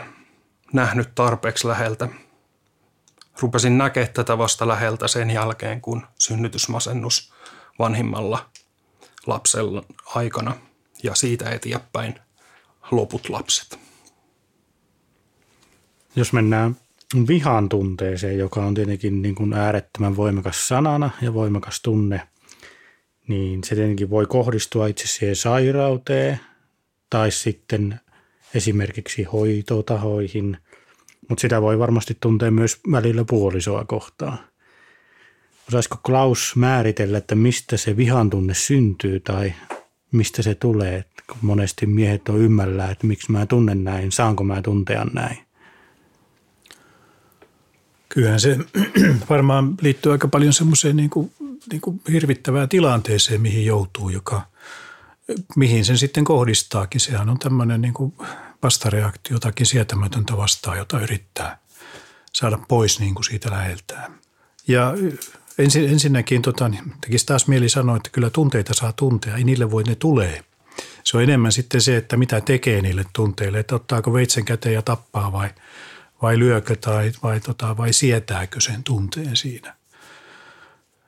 nähnyt 0.73 1.15
tarpeeksi 1.15 1.67
läheltä. 1.67 2.07
Rupesin 3.39 3.77
näkemään 3.77 4.13
tätä 4.13 4.37
vasta 4.37 4.67
läheltä 4.67 5.07
sen 5.07 5.31
jälkeen, 5.31 5.81
kun 5.81 6.07
synnytysmasennus 6.19 7.33
vanhimmalla 7.79 8.49
lapsella 9.27 9.83
aikana 10.15 10.55
ja 11.03 11.15
siitä 11.15 11.49
eteenpäin 11.49 12.15
loput 12.91 13.29
lapset. 13.29 13.79
Jos 16.15 16.33
mennään 16.33 16.75
vihan 17.27 17.69
tunteeseen, 17.69 18.37
joka 18.37 18.65
on 18.65 18.73
tietenkin 18.73 19.21
niin 19.21 19.35
kuin 19.35 19.53
äärettömän 19.53 20.15
voimakas 20.15 20.67
sanana 20.67 21.09
ja 21.21 21.33
voimakas 21.33 21.81
tunne, 21.81 22.27
niin 23.27 23.63
se 23.63 23.75
tietenkin 23.75 24.09
voi 24.09 24.25
kohdistua 24.25 24.87
itse 24.87 25.07
siihen 25.07 25.35
sairauteen 25.35 26.39
tai 27.09 27.31
sitten 27.31 27.99
esimerkiksi 28.55 29.23
hoitotahoihin, 29.23 30.57
mutta 31.29 31.41
sitä 31.41 31.61
voi 31.61 31.79
varmasti 31.79 32.17
tuntea 32.19 32.51
myös 32.51 32.79
välillä 32.91 33.25
puolisoa 33.29 33.85
kohtaan. 33.85 34.39
Osaisiko 35.67 35.97
Klaus 36.05 36.55
määritellä, 36.55 37.17
että 37.17 37.35
mistä 37.35 37.77
se 37.77 37.97
vihan 37.97 38.29
tunne 38.29 38.53
syntyy 38.53 39.19
tai 39.19 39.53
mistä 40.17 40.41
se 40.41 40.55
tulee? 40.55 41.05
Kun 41.27 41.37
monesti 41.41 41.85
miehet 41.85 42.29
on 42.29 42.37
ymmällä, 42.37 42.89
että 42.89 43.07
miksi 43.07 43.31
mä 43.31 43.45
tunnen 43.45 43.83
näin, 43.83 44.11
saanko 44.11 44.43
mä 44.43 44.61
tuntea 44.61 45.05
näin? 45.13 45.37
Kyllähän 48.09 48.39
se 48.39 48.57
varmaan 49.29 49.75
liittyy 49.81 50.11
aika 50.11 50.27
paljon 50.27 50.53
semmoiseen 50.53 50.95
niin 50.95 51.09
kuin, 51.09 51.31
niin 51.71 51.81
kuin 51.81 52.01
hirvittävään 52.11 52.69
tilanteeseen, 52.69 53.41
mihin 53.41 53.65
joutuu, 53.65 54.09
joka, 54.09 54.41
mihin 55.55 55.85
sen 55.85 55.97
sitten 55.97 56.23
kohdistaakin. 56.23 57.01
Sehän 57.01 57.29
on 57.29 57.39
tämmöinen 57.39 57.81
niin 57.81 57.93
kuin 57.93 58.13
vastareaktio, 58.63 59.35
jotakin 59.35 59.65
sietämätöntä 59.65 60.37
vastaan, 60.37 60.77
jota 60.77 60.99
yrittää 60.99 61.57
saada 62.33 62.59
pois 62.67 62.99
niin 62.99 63.15
kuin 63.15 63.23
siitä 63.23 63.51
läheltään. 63.51 64.13
Ja 64.67 64.93
ensin, 65.57 65.89
ensinnäkin 65.89 66.41
tota, 66.41 66.69
niin 66.69 66.93
tekisi 67.01 67.25
taas 67.25 67.47
mieli 67.47 67.69
sanoa, 67.69 67.97
että 67.97 68.09
kyllä 68.09 68.29
tunteita 68.29 68.73
saa 68.73 68.93
tuntea, 68.93 69.35
ei 69.35 69.43
niille 69.43 69.71
voi 69.71 69.83
ne 69.83 69.95
tulee. 69.95 70.43
Se 71.03 71.17
on 71.17 71.23
enemmän 71.23 71.51
sitten 71.51 71.81
se, 71.81 71.97
että 71.97 72.17
mitä 72.17 72.41
tekee 72.41 72.81
niille 72.81 73.05
tunteille, 73.13 73.59
että 73.59 73.75
ottaako 73.75 74.13
veitsen 74.13 74.45
käteen 74.45 74.75
ja 74.75 74.81
tappaa 74.81 75.31
vai, 75.31 75.49
vai 76.21 76.39
lyökö 76.39 76.75
tai 76.75 77.11
vai, 77.23 77.39
tota, 77.39 77.77
vai 77.77 77.93
sietääkö 77.93 78.61
sen 78.61 78.83
tunteen 78.83 79.35
siinä. 79.35 79.75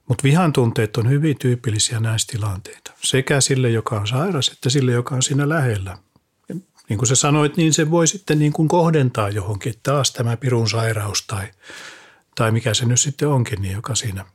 Mutta 0.07 0.23
vihan 0.23 0.53
tunteet 0.53 0.97
on 0.97 1.09
hyvin 1.09 1.37
tyypillisiä 1.39 1.99
näistä 1.99 2.31
tilanteita. 2.31 2.91
Sekä 3.03 3.41
sille, 3.41 3.69
joka 3.69 3.99
on 3.99 4.07
sairas, 4.07 4.47
että 4.49 4.69
sille, 4.69 4.91
joka 4.91 5.15
on 5.15 5.23
siinä 5.23 5.49
lähellä. 5.49 5.97
Ja 6.49 6.55
niin 6.89 6.97
kuin 6.97 7.07
sä 7.07 7.15
sanoit, 7.15 7.57
niin 7.57 7.73
se 7.73 7.91
voi 7.91 8.07
sitten 8.07 8.39
niin 8.39 8.53
kuin 8.53 8.67
kohdentaa 8.67 9.29
johonkin, 9.29 9.73
taas 9.83 10.11
tämä 10.11 10.37
pirun 10.37 10.69
sairaus 10.69 11.27
tai, 11.27 11.47
tai 12.35 12.51
mikä 12.51 12.73
se 12.73 12.85
nyt 12.85 12.99
sitten 12.99 13.27
onkin, 13.27 13.61
niin 13.61 13.73
joka 13.73 13.95
siinä 13.95 14.25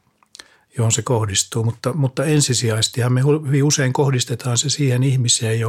johon 0.79 0.93
se 0.93 1.03
kohdistuu, 1.03 1.65
mutta, 1.65 1.93
mutta 1.93 2.25
ensisijaisestihan 2.25 3.13
me 3.13 3.21
hyvin 3.47 3.65
usein 3.65 3.93
kohdistetaan 3.93 4.59
se 4.59 4.71
siihen 4.71 5.03
ihmiseen, 5.03 5.61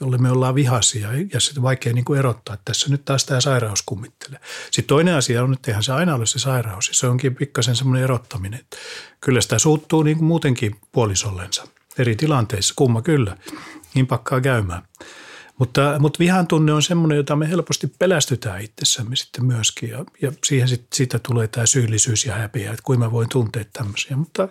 jolle 0.00 0.18
me 0.18 0.30
ollaan 0.30 0.54
vihaisia 0.54 1.08
ja 1.32 1.40
se 1.40 1.52
on 1.56 1.62
vaikea 1.62 1.92
niin 1.92 2.04
kuin 2.04 2.18
erottaa, 2.18 2.54
että 2.54 2.64
tässä 2.64 2.90
nyt 2.90 3.04
taas 3.04 3.24
tämä 3.24 3.40
sairaus 3.40 3.82
kummittelee. 3.82 4.40
Sitten 4.64 4.88
toinen 4.88 5.14
asia 5.14 5.42
on, 5.42 5.52
että 5.52 5.70
eihän 5.70 5.82
se 5.82 5.92
aina 5.92 6.14
ole 6.14 6.26
se 6.26 6.38
sairaus, 6.38 6.90
se 6.92 7.06
onkin 7.06 7.34
pikkasen 7.34 7.76
semmoinen 7.76 8.04
erottaminen. 8.04 8.60
Kyllä 9.20 9.40
sitä 9.40 9.58
suuttuu 9.58 10.02
niin 10.02 10.16
kuin 10.16 10.26
muutenkin 10.26 10.76
puolisollensa 10.92 11.68
eri 11.98 12.16
tilanteissa, 12.16 12.74
kumma 12.76 13.02
kyllä, 13.02 13.36
niin 13.94 14.06
pakkaa 14.06 14.40
käymään. 14.40 14.82
Mutta, 15.58 15.96
mutta 15.98 16.18
vihan 16.18 16.46
tunne 16.46 16.72
on 16.72 16.82
semmoinen, 16.82 17.16
jota 17.16 17.36
me 17.36 17.50
helposti 17.50 17.86
pelästytään 17.98 18.62
itsessämme 18.62 19.16
sitten 19.16 19.44
myöskin 19.44 19.90
ja, 19.90 20.04
ja 20.22 20.32
siihen 20.44 20.68
sit, 20.68 20.86
siitä 20.94 21.18
tulee 21.18 21.48
tämä 21.48 21.66
syyllisyys 21.66 22.24
ja 22.24 22.34
häpeä, 22.34 22.70
että 22.70 22.82
kuinka 22.84 23.04
mä 23.04 23.12
voin 23.12 23.28
tuntea 23.28 23.64
tämmöisiä, 23.72 24.16
mutta 24.16 24.48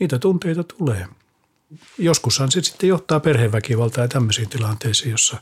niitä 0.00 0.18
tunteita 0.18 0.64
tulee. 0.64 1.06
Joskushan 1.98 2.50
se 2.50 2.62
sitten 2.62 2.88
johtaa 2.88 3.20
perheväkivaltaa 3.20 4.04
ja 4.04 4.08
tämmöisiin 4.08 4.48
tilanteisiin, 4.48 5.10
jossa 5.10 5.36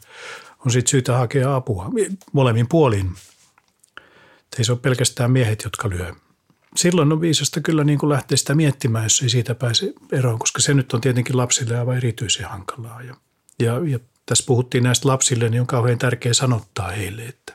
on 0.67 0.73
sitten 0.73 0.91
syytä 0.91 1.17
hakea 1.17 1.57
apua 1.57 1.91
molemmin 2.33 2.69
puolin. 2.69 3.15
Ei 4.59 4.65
se 4.65 4.73
ole 4.73 4.81
pelkästään 4.83 5.31
miehet, 5.31 5.63
jotka 5.65 5.91
lyö. 5.91 6.15
Silloin 6.77 7.13
on 7.13 7.21
viisasta 7.21 7.61
kyllä 7.61 7.85
niin 7.85 7.99
kuin 7.99 8.11
lähteä 8.11 8.37
sitä 8.37 8.55
miettimään, 8.55 9.05
jos 9.05 9.23
ei 9.23 9.29
siitä 9.29 9.55
pääse 9.55 9.93
eroon, 10.13 10.39
koska 10.39 10.61
se 10.61 10.75
nyt 10.75 10.93
on 10.93 11.01
tietenkin 11.01 11.37
lapsille 11.37 11.79
aivan 11.79 11.97
erityisen 11.97 12.49
hankalaa. 12.49 13.03
Ja, 13.03 13.17
ja, 13.59 13.81
ja 13.87 13.99
tässä 14.31 14.45
puhuttiin 14.47 14.85
näistä 14.85 15.09
lapsille, 15.09 15.49
niin 15.49 15.61
on 15.61 15.67
kauhean 15.67 15.99
tärkeää 15.99 16.35
sanottaa 16.35 16.89
heille, 16.89 17.23
että, 17.23 17.53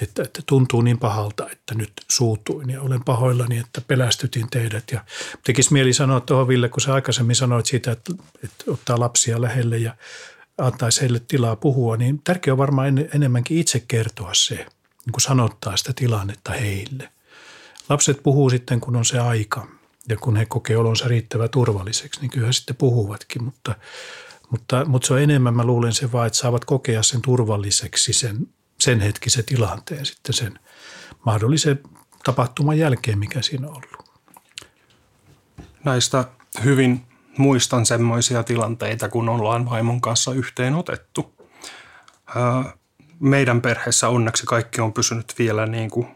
että, 0.00 0.22
että 0.22 0.42
tuntuu 0.46 0.82
niin 0.82 0.98
pahalta, 0.98 1.50
että 1.50 1.74
nyt 1.74 1.92
suutuin 2.10 2.70
ja 2.70 2.82
olen 2.82 3.04
pahoillani, 3.04 3.58
että 3.58 3.80
pelästytin 3.80 4.50
teidät. 4.50 4.84
Ja 4.92 5.04
tekisi 5.44 5.72
mieli 5.72 5.92
sanoa 5.92 6.20
tuohon 6.20 6.48
Ville, 6.48 6.68
kun 6.68 6.80
sä 6.80 6.94
aikaisemmin 6.94 7.36
sanoit 7.36 7.66
siitä, 7.66 7.92
että, 7.92 8.12
että 8.44 8.64
ottaa 8.66 9.00
lapsia 9.00 9.40
lähelle 9.40 9.78
ja 9.78 9.96
antaisi 10.58 11.00
heille 11.00 11.22
tilaa 11.28 11.56
puhua, 11.56 11.96
niin 11.96 12.20
tärkeää 12.24 12.54
on 12.54 12.58
varmaan 12.58 12.88
en, 12.88 13.08
enemmänkin 13.14 13.58
itse 13.58 13.84
kertoa 13.88 14.34
se, 14.34 14.54
niin 14.54 15.12
kuin 15.12 15.22
sanottaa 15.22 15.76
sitä 15.76 15.92
tilannetta 15.96 16.52
heille. 16.52 17.08
Lapset 17.88 18.22
puhuu 18.22 18.50
sitten, 18.50 18.80
kun 18.80 18.96
on 18.96 19.04
se 19.04 19.18
aika 19.18 19.66
ja 20.08 20.16
kun 20.16 20.36
he 20.36 20.46
kokee 20.46 20.76
olonsa 20.76 21.08
riittävän 21.08 21.50
turvalliseksi, 21.50 22.20
niin 22.20 22.30
kyllä 22.30 22.52
sitten 22.52 22.76
puhuvatkin, 22.76 23.44
mutta– 23.44 23.74
mutta, 24.52 24.84
mutta 24.84 25.06
se 25.06 25.14
on 25.14 25.22
enemmän, 25.22 25.54
mä 25.54 25.64
luulen 25.64 25.92
se 25.92 26.12
vaan, 26.12 26.26
että 26.26 26.38
saavat 26.38 26.64
kokea 26.64 27.02
sen 27.02 27.22
turvalliseksi 27.22 28.12
sen, 28.12 28.46
sen 28.80 29.00
hetkisen 29.00 29.44
tilanteen 29.44 30.06
sitten 30.06 30.32
sen 30.32 30.58
mahdollisen 31.26 31.80
tapahtuman 32.24 32.78
jälkeen, 32.78 33.18
mikä 33.18 33.42
siinä 33.42 33.68
on 33.68 33.74
ollut. 33.74 34.10
Näistä 35.84 36.24
hyvin 36.64 37.06
muistan 37.38 37.86
semmoisia 37.86 38.42
tilanteita, 38.42 39.08
kun 39.08 39.28
ollaan 39.28 39.70
vaimon 39.70 40.00
kanssa 40.00 40.32
yhteen 40.32 40.74
otettu. 40.74 41.34
Meidän 43.20 43.60
perheessä 43.60 44.08
onneksi 44.08 44.46
kaikki 44.46 44.80
on 44.80 44.92
pysynyt 44.92 45.34
vielä 45.38 45.66
niin 45.66 45.90
kuin 45.90 46.08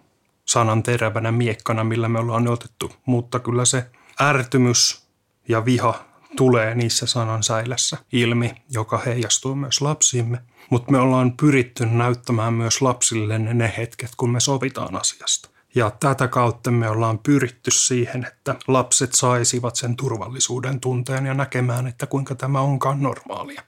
sanan 0.45 0.83
terävänä 0.83 1.33
miekkana, 1.33 1.85
millä 1.85 2.09
me 2.09 2.19
ollaan 2.19 2.49
otettu, 2.49 2.93
mutta 3.07 3.39
kyllä 3.39 3.65
se 3.65 3.91
ärtymys 4.21 5.07
ja 5.49 5.65
viha 5.65 6.16
tulee 6.37 6.75
niissä 6.75 7.07
sanansäilässä 7.07 7.97
ilmi, 8.13 8.55
joka 8.71 9.03
heijastuu 9.07 9.55
myös 9.55 9.81
lapsiimme. 9.81 10.39
Mutta 10.71 10.93
me 10.93 10.99
ollaan 10.99 11.33
pyritty 11.37 11.87
näyttämään 11.87 12.53
myös 12.53 12.83
lapsille 12.83 13.39
ne 13.39 13.75
hetket, 13.77 14.11
kun 14.17 14.31
me 14.31 14.41
sovitaan 14.41 14.97
asiasta. 14.97 15.49
Ja 15.75 15.91
tätä 15.91 16.29
kautta 16.29 16.71
me 16.71 16.89
ollaan 16.89 17.19
pyritty 17.19 17.71
siihen, 17.71 18.27
että 18.27 18.55
lapset 18.69 19.13
saisivat 19.15 19.77
sen 19.77 19.97
turvallisuuden 19.97 20.81
tunteen 20.81 21.27
ja 21.27 21.35
näkemään, 21.35 21.87
että 21.87 22.07
kuinka 22.07 22.35
tämä 22.35 22.61
onkaan 22.61 23.03
normaalia. 23.03 23.63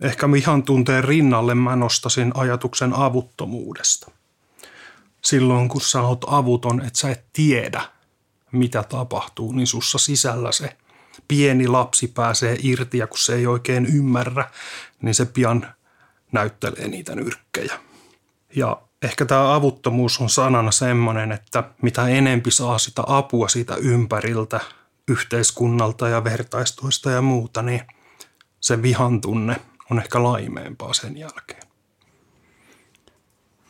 Ehkä 0.00 0.32
vihan 0.32 0.62
tunteen 0.62 1.04
rinnalle 1.04 1.54
mä 1.54 1.76
nostasin 1.76 2.32
ajatuksen 2.34 2.94
avuttomuudesta. 2.94 4.10
Silloin 5.22 5.68
kun 5.68 5.80
sä 5.80 6.02
oot 6.02 6.24
avuton, 6.26 6.80
että 6.80 6.98
sä 6.98 7.10
et 7.10 7.24
tiedä, 7.32 7.82
mitä 8.52 8.82
tapahtuu, 8.82 9.52
niin 9.52 9.66
sussa 9.66 9.98
sisällä 9.98 10.52
se 10.52 10.76
pieni 11.28 11.68
lapsi 11.68 12.08
pääsee 12.08 12.56
irti 12.62 12.98
ja 12.98 13.06
kun 13.06 13.18
se 13.18 13.34
ei 13.34 13.46
oikein 13.46 13.86
ymmärrä, 13.86 14.50
niin 15.02 15.14
se 15.14 15.26
pian 15.26 15.74
näyttelee 16.32 16.88
niitä 16.88 17.14
nyrkkejä. 17.14 17.78
Ja 18.56 18.82
ehkä 19.02 19.24
tämä 19.24 19.54
avuttomuus 19.54 20.20
on 20.20 20.30
sanana 20.30 20.70
semmoinen, 20.70 21.32
että 21.32 21.64
mitä 21.82 22.08
enempi 22.08 22.50
saa 22.50 22.78
sitä 22.78 23.02
apua 23.06 23.48
siitä 23.48 23.74
ympäriltä, 23.74 24.60
yhteiskunnalta 25.08 26.08
ja 26.08 26.24
vertaistuista 26.24 27.10
ja 27.10 27.22
muuta, 27.22 27.62
niin 27.62 27.80
se 28.60 28.82
vihan 28.82 29.20
tunne 29.20 29.56
on 29.90 29.98
ehkä 29.98 30.22
laimeempaa 30.22 30.92
sen 30.92 31.16
jälkeen. 31.16 31.62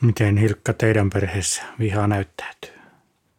Miten 0.00 0.36
Hilkka 0.36 0.72
teidän 0.72 1.10
perheessä 1.10 1.62
viha 1.78 2.06
näyttäytyy? 2.06 2.78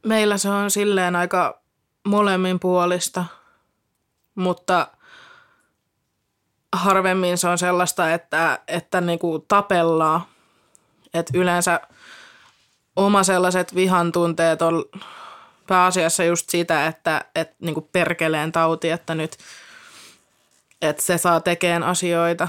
Meillä 0.05 0.37
se 0.37 0.49
on 0.49 0.71
silleen 0.71 1.15
aika 1.15 1.61
molemmin 2.03 2.59
puolista– 2.59 3.25
mutta 4.39 4.87
harvemmin 6.73 7.37
se 7.37 7.47
on 7.47 7.57
sellaista, 7.57 8.13
että, 8.13 8.59
että 8.67 9.01
niin 9.01 9.19
kuin 9.19 9.45
tapellaan. 9.47 10.21
Et 11.13 11.29
yleensä 11.33 11.81
oma 12.95 13.23
sellaiset 13.23 13.75
vihan 13.75 14.11
tunteet 14.11 14.61
on 14.61 14.85
pääasiassa 15.67 16.23
just 16.23 16.49
sitä, 16.49 16.87
että, 16.87 17.25
että 17.35 17.55
niin 17.59 17.73
kuin 17.73 17.89
perkeleen 17.91 18.51
tauti, 18.51 18.89
että 18.89 19.15
nyt 19.15 19.37
että 20.81 21.03
se 21.03 21.17
saa 21.17 21.39
tekemään 21.39 21.83
asioita. 21.83 22.47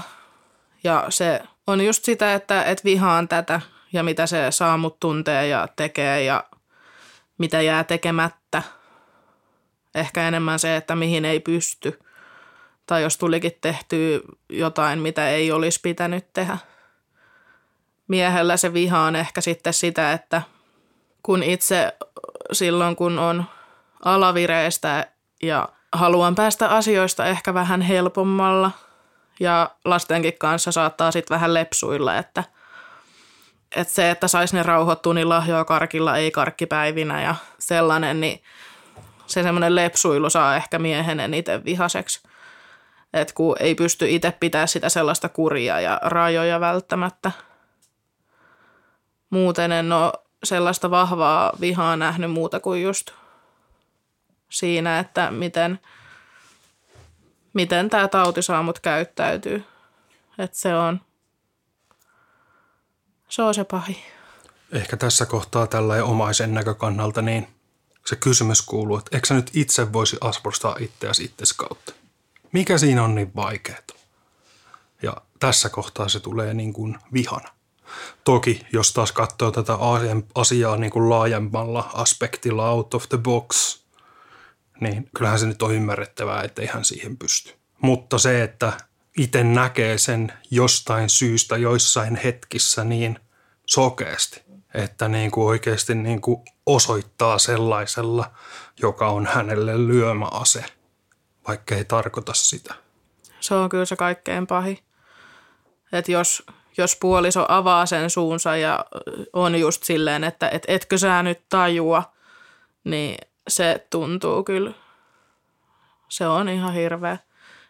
Ja 0.83 1.05
se 1.09 1.41
on 1.67 1.85
just 1.85 2.03
sitä, 2.03 2.33
että, 2.33 2.63
että 2.63 2.83
vihaan 2.83 3.27
tätä 3.27 3.61
ja 3.93 4.03
mitä 4.03 4.27
se 4.27 4.47
saa 4.49 4.77
mut 4.77 4.99
tuntee 4.99 5.47
ja 5.47 5.67
tekee 5.75 6.23
ja 6.23 6.43
mitä 7.37 7.61
jää 7.61 7.83
tekemättä. 7.83 8.63
Ehkä 9.95 10.27
enemmän 10.27 10.59
se, 10.59 10.75
että 10.75 10.95
mihin 10.95 11.25
ei 11.25 11.39
pysty. 11.39 11.99
Tai 12.85 13.03
jos 13.03 13.17
tulikin 13.17 13.57
tehtyä 13.61 14.19
jotain, 14.49 14.99
mitä 14.99 15.29
ei 15.29 15.51
olisi 15.51 15.79
pitänyt 15.83 16.33
tehdä. 16.33 16.57
Miehellä 18.07 18.57
se 18.57 18.73
viha 18.73 18.99
on 18.99 19.15
ehkä 19.15 19.41
sitten 19.41 19.73
sitä, 19.73 20.11
että 20.11 20.41
kun 21.23 21.43
itse 21.43 21.93
silloin 22.51 22.95
kun 22.95 23.19
on 23.19 23.45
alavireistä 24.05 25.07
ja 25.43 25.69
haluan 25.93 26.35
päästä 26.35 26.69
asioista 26.69 27.25
ehkä 27.25 27.53
vähän 27.53 27.81
helpommalla 27.81 28.71
ja 29.39 29.71
lastenkin 29.85 30.37
kanssa 30.37 30.71
saattaa 30.71 31.11
sitten 31.11 31.35
vähän 31.35 31.53
lepsuilla, 31.53 32.17
että, 32.17 32.43
että 33.75 33.93
se, 33.93 34.11
että 34.11 34.27
saisi 34.27 34.55
ne 34.55 34.63
rauhoittua, 34.63 35.13
niin 35.13 35.29
lahjoa 35.29 35.65
karkilla 35.65 36.17
ei 36.17 36.31
karkkipäivinä 36.31 37.21
ja 37.21 37.35
sellainen, 37.59 38.21
niin 38.21 38.41
se 39.31 39.43
semmoinen 39.43 39.75
lepsuilu 39.75 40.29
saa 40.29 40.55
ehkä 40.55 40.79
miehen 40.79 41.19
eniten 41.19 41.65
vihaseksi. 41.65 42.21
Että 43.13 43.33
kun 43.33 43.55
ei 43.59 43.75
pysty 43.75 44.09
itse 44.09 44.31
pitää 44.39 44.67
sitä 44.67 44.89
sellaista 44.89 45.29
kuria 45.29 45.79
ja 45.79 45.99
rajoja 46.03 46.59
välttämättä. 46.59 47.31
Muuten 49.29 49.71
en 49.71 49.91
ole 49.91 50.13
sellaista 50.43 50.91
vahvaa 50.91 51.51
vihaa 51.61 51.95
nähnyt 51.95 52.31
muuta 52.31 52.59
kuin 52.59 52.83
just 52.83 53.11
siinä, 54.49 54.99
että 54.99 55.31
miten, 55.31 55.79
miten 57.53 57.89
tämä 57.89 58.07
tauti 58.07 58.41
saa 58.41 58.63
mut 58.63 58.79
käyttäytyy. 58.79 59.63
Että 60.37 60.57
se 60.57 60.75
on, 60.75 61.01
se 63.29 63.41
on 63.41 63.53
se 63.53 63.63
pahi. 63.63 64.03
Ehkä 64.71 64.97
tässä 64.97 65.25
kohtaa 65.25 65.67
tällä 65.67 66.03
omaisen 66.03 66.53
näkökannalta, 66.53 67.21
niin 67.21 67.47
se 68.05 68.15
kysymys 68.15 68.61
kuuluu, 68.61 68.97
että 68.97 69.17
eikö 69.17 69.27
sä 69.27 69.33
nyt 69.33 69.51
itse 69.53 69.93
voisi 69.93 70.17
asprostaa 70.21 70.75
itseäsi 70.79 71.23
itses 71.23 71.53
kautta? 71.53 71.93
Mikä 72.51 72.77
siinä 72.77 73.03
on 73.03 73.15
niin 73.15 73.31
vaikeaa? 73.35 73.79
Ja 75.01 75.17
tässä 75.39 75.69
kohtaa 75.69 76.09
se 76.09 76.19
tulee 76.19 76.53
niin 76.53 76.73
kuin 76.73 76.97
vihana. 77.13 77.49
Toki, 78.23 78.65
jos 78.73 78.93
taas 78.93 79.11
katsoo 79.11 79.51
tätä 79.51 79.77
asiaa 80.35 80.77
niin 80.77 80.91
kuin 80.91 81.09
laajemmalla 81.09 81.89
aspektilla 81.93 82.71
out 82.71 82.93
of 82.93 83.09
the 83.09 83.17
box, 83.17 83.79
niin 84.79 85.09
kyllähän 85.17 85.39
se 85.39 85.45
nyt 85.45 85.61
on 85.61 85.75
ymmärrettävää, 85.75 86.43
että 86.43 86.61
hän 86.73 86.85
siihen 86.85 87.17
pysty. 87.17 87.53
Mutta 87.81 88.17
se, 88.17 88.43
että 88.43 88.73
itse 89.17 89.43
näkee 89.43 89.97
sen 89.97 90.33
jostain 90.51 91.09
syystä 91.09 91.57
joissain 91.57 92.15
hetkissä 92.15 92.83
niin 92.83 93.19
sokeasti, 93.65 94.41
että 94.73 95.07
niin 95.07 95.31
kuin 95.31 95.47
oikeasti 95.47 95.95
niin 95.95 96.21
kuin 96.21 96.41
osoittaa 96.65 97.39
sellaisella, 97.39 98.31
joka 98.81 99.07
on 99.07 99.25
hänelle 99.25 99.87
lyömäase, 99.87 100.65
vaikka 101.47 101.75
ei 101.75 101.85
tarkoita 101.85 102.33
sitä. 102.33 102.73
Se 103.39 103.55
on 103.55 103.69
kyllä 103.69 103.85
se 103.85 103.95
kaikkein 103.95 104.47
pahi. 104.47 104.83
Että 105.91 106.11
jos 106.11 106.43
jos 106.77 106.95
puoliso 106.95 107.45
avaa 107.47 107.85
sen 107.85 108.09
suunsa 108.09 108.55
ja 108.57 108.85
on 109.33 109.59
just 109.59 109.83
silleen, 109.83 110.23
että 110.23 110.49
et, 110.49 110.63
etkö 110.67 110.97
sä 110.97 111.23
nyt 111.23 111.41
tajua, 111.49 112.03
niin 112.83 113.17
se 113.47 113.87
tuntuu 113.89 114.43
kyllä, 114.43 114.71
se 116.09 116.27
on 116.27 116.49
ihan 116.49 116.73
hirveä. 116.73 117.17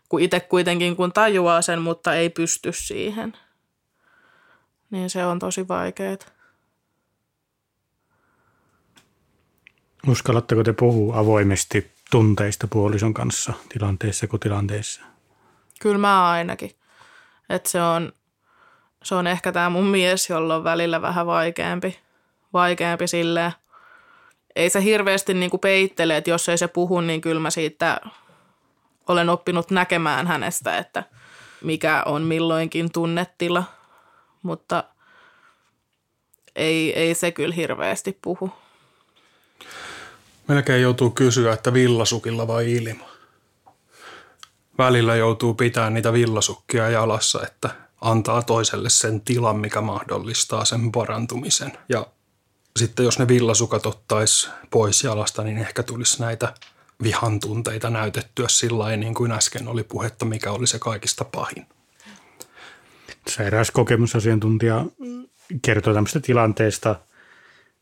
Kun 0.09 0.21
itse 0.21 0.39
kuitenkin 0.39 0.95
kun 0.95 1.13
tajuaa 1.13 1.61
sen, 1.61 1.81
mutta 1.81 2.13
ei 2.13 2.29
pysty 2.29 2.71
siihen, 2.73 3.37
niin 4.89 5.09
se 5.09 5.25
on 5.25 5.39
tosi 5.39 5.67
vaikeaa. 5.67 6.17
Uskallatteko 10.07 10.63
te 10.63 10.73
puhua 10.73 11.19
avoimesti 11.19 11.91
tunteista 12.11 12.67
puolison 12.67 13.13
kanssa 13.13 13.53
tilanteessa 13.69 14.27
kuin 14.27 14.39
tilanteessa? 14.39 15.01
Kyllä 15.79 15.97
mä 15.97 16.29
ainakin. 16.29 16.71
Että 17.49 17.69
se 17.69 17.81
on, 17.81 18.13
se 19.03 19.15
on 19.15 19.27
ehkä 19.27 19.51
tämä 19.51 19.69
mun 19.69 19.85
mies, 19.85 20.29
jolla 20.29 20.55
on 20.55 20.63
välillä 20.63 21.01
vähän 21.01 21.25
vaikeampi, 21.25 21.99
vaikeampi 22.53 23.07
silleen. 23.07 23.51
Ei 24.55 24.69
se 24.69 24.83
hirveästi 24.83 25.33
niinku 25.33 25.57
peittele, 25.57 26.17
että 26.17 26.29
jos 26.29 26.49
ei 26.49 26.57
se 26.57 26.67
puhu, 26.67 27.01
niin 27.01 27.21
kyllä 27.21 27.41
mä 27.41 27.49
siitä 27.49 28.01
olen 29.07 29.29
oppinut 29.29 29.71
näkemään 29.71 30.27
hänestä, 30.27 30.77
että 30.77 31.03
mikä 31.63 32.03
on 32.05 32.21
milloinkin 32.21 32.91
tunnetila, 32.91 33.63
mutta 34.41 34.83
ei, 36.55 36.99
ei 36.99 37.13
se 37.13 37.31
kyllä 37.31 37.55
hirveästi 37.55 38.17
puhu. 38.21 38.51
Melkein 40.51 40.81
joutuu 40.81 41.09
kysyä, 41.09 41.53
että 41.53 41.73
villasukilla 41.73 42.47
vai 42.47 42.73
ilma. 42.73 43.09
Välillä 44.77 45.15
joutuu 45.15 45.53
pitämään 45.53 45.93
niitä 45.93 46.13
villasukkia 46.13 46.89
jalassa, 46.89 47.43
että 47.43 47.69
antaa 48.01 48.41
toiselle 48.41 48.89
sen 48.89 49.21
tilan, 49.21 49.57
mikä 49.57 49.81
mahdollistaa 49.81 50.65
sen 50.65 50.91
parantumisen. 50.91 51.71
Ja 51.89 52.07
sitten 52.79 53.03
jos 53.03 53.19
ne 53.19 53.27
villasukat 53.27 53.85
ottaisi 53.85 54.49
pois 54.69 55.03
jalasta, 55.03 55.43
niin 55.43 55.57
ehkä 55.57 55.83
tulisi 55.83 56.21
näitä 56.21 56.53
vihan 57.03 57.39
tunteita 57.39 57.89
näytettyä 57.89 58.47
sillä 58.47 58.97
niin 58.97 59.13
kuin 59.13 59.31
äsken 59.31 59.67
oli 59.67 59.83
puhetta, 59.83 60.25
mikä 60.25 60.51
oli 60.51 60.67
se 60.67 60.79
kaikista 60.79 61.25
pahin. 61.25 61.65
Sairaus 63.27 63.71
kokemusasiantuntija 63.71 64.85
kertoo 65.61 65.93
tämmöistä 65.93 66.19
tilanteesta 66.19 66.95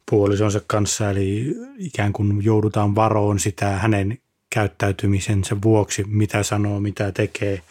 puolisonsa 0.09 0.61
kanssa, 0.67 1.09
eli 1.09 1.55
ikään 1.77 2.13
kuin 2.13 2.43
joudutaan 2.43 2.95
varoon 2.95 3.39
sitä 3.39 3.69
hänen 3.69 4.17
käyttäytymisensä 4.49 5.57
vuoksi, 5.63 6.03
mitä 6.07 6.43
sanoo, 6.43 6.79
mitä 6.79 7.11
tekee– 7.11 7.61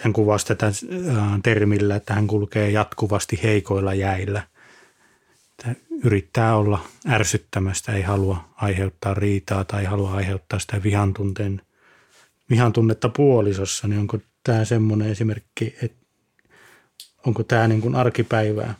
hän 0.00 0.12
kuvasi 0.12 0.46
tätä 0.46 0.66
äh, 0.66 0.74
termillä, 1.42 1.96
että 1.96 2.14
hän 2.14 2.26
kulkee 2.26 2.70
jatkuvasti 2.70 3.40
heikoilla 3.42 3.94
jäillä. 3.94 4.42
Että 5.50 5.80
yrittää 6.04 6.56
olla 6.56 6.84
ärsyttämästä, 7.08 7.92
ei 7.92 8.02
halua 8.02 8.48
aiheuttaa 8.56 9.14
riitaa 9.14 9.64
tai 9.64 9.84
halua 9.84 10.14
aiheuttaa 10.14 10.58
sitä 10.58 10.82
vihan, 10.82 11.14
tunteen, 11.14 11.62
vihan 12.50 12.72
tunnetta 12.72 13.08
puolisossa. 13.08 13.88
Niin 13.88 14.00
onko 14.00 14.18
tämä 14.44 14.64
semmoinen 14.64 15.08
esimerkki, 15.08 15.76
että 15.82 16.06
onko 17.26 17.42
tämä 17.42 17.68
niin 17.68 17.80
kuin 17.80 17.94
arkipäivää? 17.94 18.74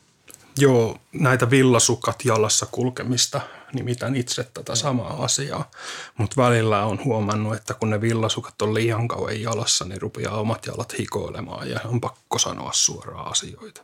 Joo, 0.59 0.99
näitä 1.13 1.51
villasukat 1.51 2.25
jalassa 2.25 2.67
kulkemista 2.67 3.41
nimitän 3.73 4.17
itse 4.17 4.45
tätä 4.55 4.75
samaa 4.75 5.25
asiaa. 5.25 5.71
Mutta 6.19 6.43
välillä 6.43 6.85
on 6.85 7.05
huomannut, 7.05 7.55
että 7.55 7.75
kun 7.75 7.91
ne 7.91 8.01
villasukat 8.01 8.63
on 8.63 8.75
liian 8.75 9.09
kauan 9.09 9.43
jalassa, 9.43 9.85
niin 9.85 10.03
rupeaa 10.03 10.41
omat 10.41 10.67
jalat 10.67 10.99
hikoilemaan 10.99 11.71
ja 11.71 11.81
on 11.85 12.01
pakko 12.01 12.39
sanoa 12.39 12.71
suoraan 12.73 13.31
asioita. 13.31 13.83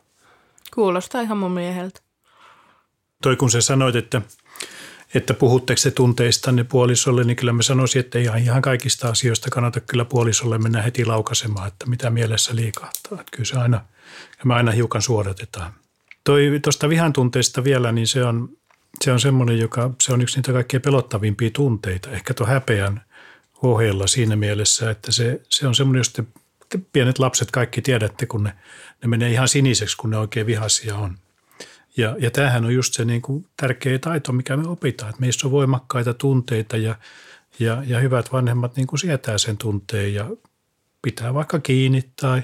Kuulostaa 0.75 1.21
ihan 1.21 1.37
mun 1.37 1.51
mieheltä. 1.51 2.01
Toi 3.23 3.35
kun 3.35 3.51
sä 3.51 3.61
sanoit, 3.61 3.95
että, 3.95 4.21
että 5.13 5.33
puhutteko 5.33 5.77
se 5.77 5.91
tunteistanne 5.91 6.63
puolisolle, 6.63 7.23
niin 7.23 7.37
kyllä 7.37 7.53
mä 7.53 7.61
sanoisin, 7.61 7.99
että 7.99 8.19
ei 8.19 8.29
ihan 8.43 8.61
kaikista 8.61 9.09
asioista 9.09 9.49
kannata 9.49 9.79
kyllä 9.79 10.05
puolisolle 10.05 10.57
mennä 10.57 10.81
heti 10.81 11.05
laukaisemaan, 11.05 11.67
että 11.67 11.85
mitä 11.85 12.09
mielessä 12.09 12.55
liikahtaa. 12.55 13.19
Että 13.19 13.31
kyllä 13.31 13.45
se 13.45 13.57
aina, 13.57 13.85
ja 14.39 14.45
me 14.45 14.53
aina 14.53 14.71
hiukan 14.71 15.01
suodatetaan. 15.01 15.80
Toi 16.23 16.59
tuosta 16.63 16.89
vihan 16.89 17.13
tunteista 17.13 17.63
vielä, 17.63 17.91
niin 17.91 18.07
se 18.07 18.23
on, 18.23 18.49
se 19.03 19.11
on 19.11 19.19
semmoinen, 19.19 19.59
joka 19.59 19.91
se 20.03 20.13
on 20.13 20.21
yksi 20.21 20.37
niitä 20.37 20.53
kaikkein 20.53 20.81
pelottavimpia 20.81 21.49
tunteita. 21.53 22.11
Ehkä 22.11 22.33
tuo 22.33 22.47
häpeän 22.47 23.01
ohella 23.61 24.07
siinä 24.07 24.35
mielessä, 24.35 24.91
että 24.91 25.11
se, 25.11 25.41
se 25.49 25.67
on 25.67 25.75
semmoinen, 25.75 25.99
jos 25.99 26.13
te, 26.13 26.23
te 26.69 26.79
pienet 26.93 27.19
lapset 27.19 27.51
kaikki 27.51 27.81
tiedätte, 27.81 28.25
kun 28.25 28.43
ne, 28.43 28.53
ne 29.01 29.07
menee 29.07 29.31
ihan 29.31 29.47
siniseksi, 29.47 29.97
kun 29.97 30.09
ne 30.09 30.17
oikein 30.17 30.45
vihaisia 30.45 30.95
on. 30.95 31.17
Ja, 31.97 32.15
ja 32.19 32.31
tämähän 32.31 32.65
on 32.65 32.73
just 32.73 32.93
se 32.93 33.05
niin 33.05 33.21
kuin 33.21 33.45
tärkeä 33.57 33.99
taito, 33.99 34.31
mikä 34.31 34.57
me 34.57 34.67
opitaan, 34.67 35.09
että 35.09 35.21
meissä 35.21 35.47
on 35.47 35.51
voimakkaita 35.51 36.13
tunteita 36.13 36.77
ja, 36.77 36.95
ja, 37.59 37.83
ja 37.87 37.99
hyvät 37.99 38.31
vanhemmat 38.31 38.75
niin 38.75 38.87
kuin 38.87 38.99
sietää 38.99 39.37
sen 39.37 39.57
tunteen 39.57 40.13
ja 40.13 40.29
pitää 41.01 41.33
vaikka 41.33 41.59
kiinni 41.59 42.03
tai, 42.21 42.41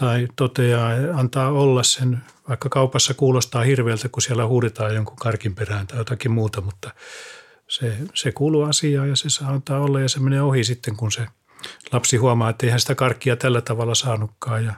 tai 0.00 0.28
toteaa, 0.36 0.90
antaa 1.14 1.50
olla 1.52 1.82
sen 1.82 2.18
vaikka 2.48 2.68
kaupassa 2.68 3.14
kuulostaa 3.14 3.62
hirveältä, 3.62 4.08
kun 4.08 4.22
siellä 4.22 4.46
huudetaan 4.46 4.94
jonkun 4.94 5.16
karkin 5.16 5.54
perään 5.54 5.86
tai 5.86 5.98
jotakin 5.98 6.30
muuta, 6.30 6.60
mutta 6.60 6.90
se, 7.68 7.96
se 8.14 8.32
kuuluu 8.32 8.62
asiaan 8.62 9.08
ja 9.08 9.16
se 9.16 9.30
saa 9.30 9.48
antaa 9.48 9.80
olla 9.80 10.00
ja 10.00 10.08
se 10.08 10.20
menee 10.20 10.42
ohi 10.42 10.64
sitten, 10.64 10.96
kun 10.96 11.12
se 11.12 11.26
lapsi 11.92 12.16
huomaa, 12.16 12.50
että 12.50 12.66
eihän 12.66 12.80
sitä 12.80 12.94
karkkia 12.94 13.36
tällä 13.36 13.60
tavalla 13.60 13.94
saanutkaan 13.94 14.64
ja, 14.64 14.74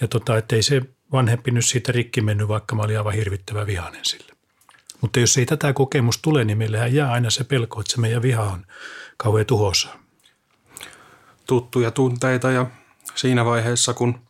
ja 0.00 0.08
tota, 0.08 0.36
ettei 0.36 0.62
se 0.62 0.82
vanhempi 1.12 1.50
nyt 1.50 1.66
siitä 1.66 1.92
rikki 1.92 2.20
mennyt, 2.20 2.48
vaikka 2.48 2.74
mä 2.74 2.82
olin 2.82 2.98
aivan 2.98 3.14
hirvittävä 3.14 3.66
vihainen 3.66 4.04
sille. 4.04 4.32
Mutta 5.00 5.20
jos 5.20 5.38
ei 5.38 5.46
tätä 5.46 5.72
kokemusta 5.72 6.22
tule, 6.22 6.44
niin 6.44 6.58
meillähän 6.58 6.94
jää 6.94 7.12
aina 7.12 7.30
se 7.30 7.44
pelko, 7.44 7.80
että 7.80 7.92
se 7.92 8.00
meidän 8.00 8.22
viha 8.22 8.42
on 8.42 8.66
kauhean 9.16 9.46
tuhossa. 9.46 9.88
Tuttuja 11.46 11.90
tunteita 11.90 12.50
ja 12.50 12.66
siinä 13.14 13.44
vaiheessa, 13.44 13.94
kun 13.94 14.20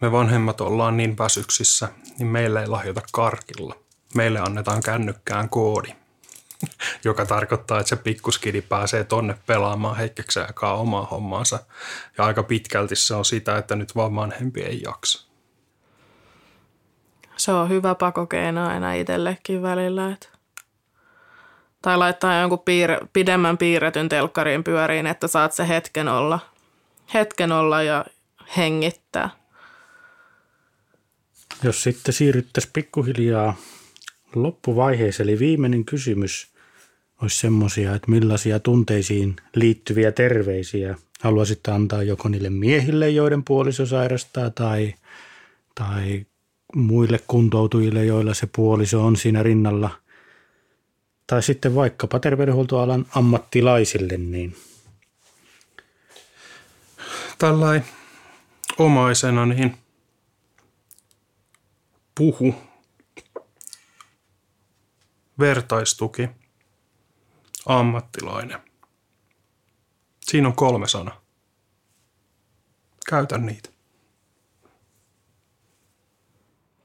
me 0.00 0.12
vanhemmat 0.12 0.60
ollaan 0.60 0.96
niin 0.96 1.18
väsyksissä, 1.18 1.88
niin 2.18 2.26
meille 2.26 2.60
ei 2.60 2.66
lahjota 2.66 3.00
karkilla. 3.12 3.74
Meille 4.14 4.40
annetaan 4.40 4.82
kännykkään 4.82 5.48
koodi, 5.48 5.88
joka 7.04 7.26
tarkoittaa, 7.26 7.80
että 7.80 7.88
se 7.88 7.96
pikkuskidi 7.96 8.62
pääsee 8.62 9.04
tonne 9.04 9.38
pelaamaan 9.46 9.96
hetkeksi 9.96 10.40
aikaa 10.40 10.76
omaa 10.76 11.06
hommaansa. 11.06 11.58
Ja 12.18 12.24
aika 12.24 12.42
pitkälti 12.42 12.96
se 12.96 13.14
on 13.14 13.24
sitä, 13.24 13.58
että 13.58 13.76
nyt 13.76 13.96
vaan 13.96 14.16
vanhempi 14.16 14.60
ei 14.60 14.82
jaksa. 14.82 15.28
Se 17.36 17.52
on 17.52 17.68
hyvä 17.68 17.94
pakokeino 17.94 18.68
aina 18.68 18.92
itsellekin 18.92 19.62
välillä. 19.62 20.12
Että. 20.12 20.28
Tai 21.82 21.98
laittaa 21.98 22.40
jonkun 22.40 22.58
piirre, 22.58 22.98
pidemmän 23.12 23.58
piirretyn 23.58 24.08
telkkariin 24.08 24.64
pyöriin, 24.64 25.06
että 25.06 25.28
saat 25.28 25.52
se 25.52 25.68
hetken 25.68 26.08
olla, 26.08 26.40
hetken 27.14 27.52
olla 27.52 27.82
ja 27.82 28.04
hengittää. 28.56 29.30
Jos 31.62 31.82
sitten 31.82 32.14
siirryttäisiin 32.14 32.72
pikkuhiljaa 32.72 33.56
loppuvaiheeseen, 34.34 35.28
eli 35.28 35.38
viimeinen 35.38 35.84
kysymys 35.84 36.52
olisi 37.22 37.36
semmoisia, 37.36 37.94
että 37.94 38.10
millaisia 38.10 38.60
tunteisiin 38.60 39.36
liittyviä 39.54 40.12
terveisiä 40.12 40.96
haluaisit 41.20 41.68
antaa 41.68 42.02
joko 42.02 42.28
niille 42.28 42.50
miehille, 42.50 43.10
joiden 43.10 43.44
puoliso 43.44 43.86
sairastaa, 43.86 44.50
tai, 44.50 44.94
tai 45.74 46.26
muille 46.74 47.20
kuntoutujille, 47.26 48.04
joilla 48.04 48.34
se 48.34 48.48
puoliso 48.56 49.06
on 49.06 49.16
siinä 49.16 49.42
rinnalla, 49.42 49.90
tai 51.26 51.42
sitten 51.42 51.74
vaikkapa 51.74 52.18
terveydenhuoltoalan 52.18 53.06
ammattilaisille, 53.14 54.16
niin 54.16 54.56
Tällainen 57.42 57.84
omaisena, 58.78 59.46
niin 59.46 59.78
puhu, 62.14 62.54
vertaistuki, 65.38 66.28
ammattilainen. 67.66 68.58
Siinä 70.20 70.48
on 70.48 70.56
kolme 70.56 70.88
sanaa. 70.88 71.20
Käytä 73.10 73.38
niitä. 73.38 73.68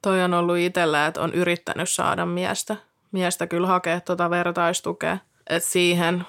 Toi 0.01 0.23
on 0.23 0.33
ollut 0.33 0.57
itsellä, 0.57 1.07
että 1.07 1.21
on 1.21 1.33
yrittänyt 1.33 1.89
saada 1.89 2.25
miestä. 2.25 2.75
Miestä 3.11 3.47
kyllä 3.47 3.67
hakea 3.67 4.01
tuota 4.01 4.29
vertaistukea. 4.29 5.17
Et 5.49 5.63
siihen, 5.63 6.25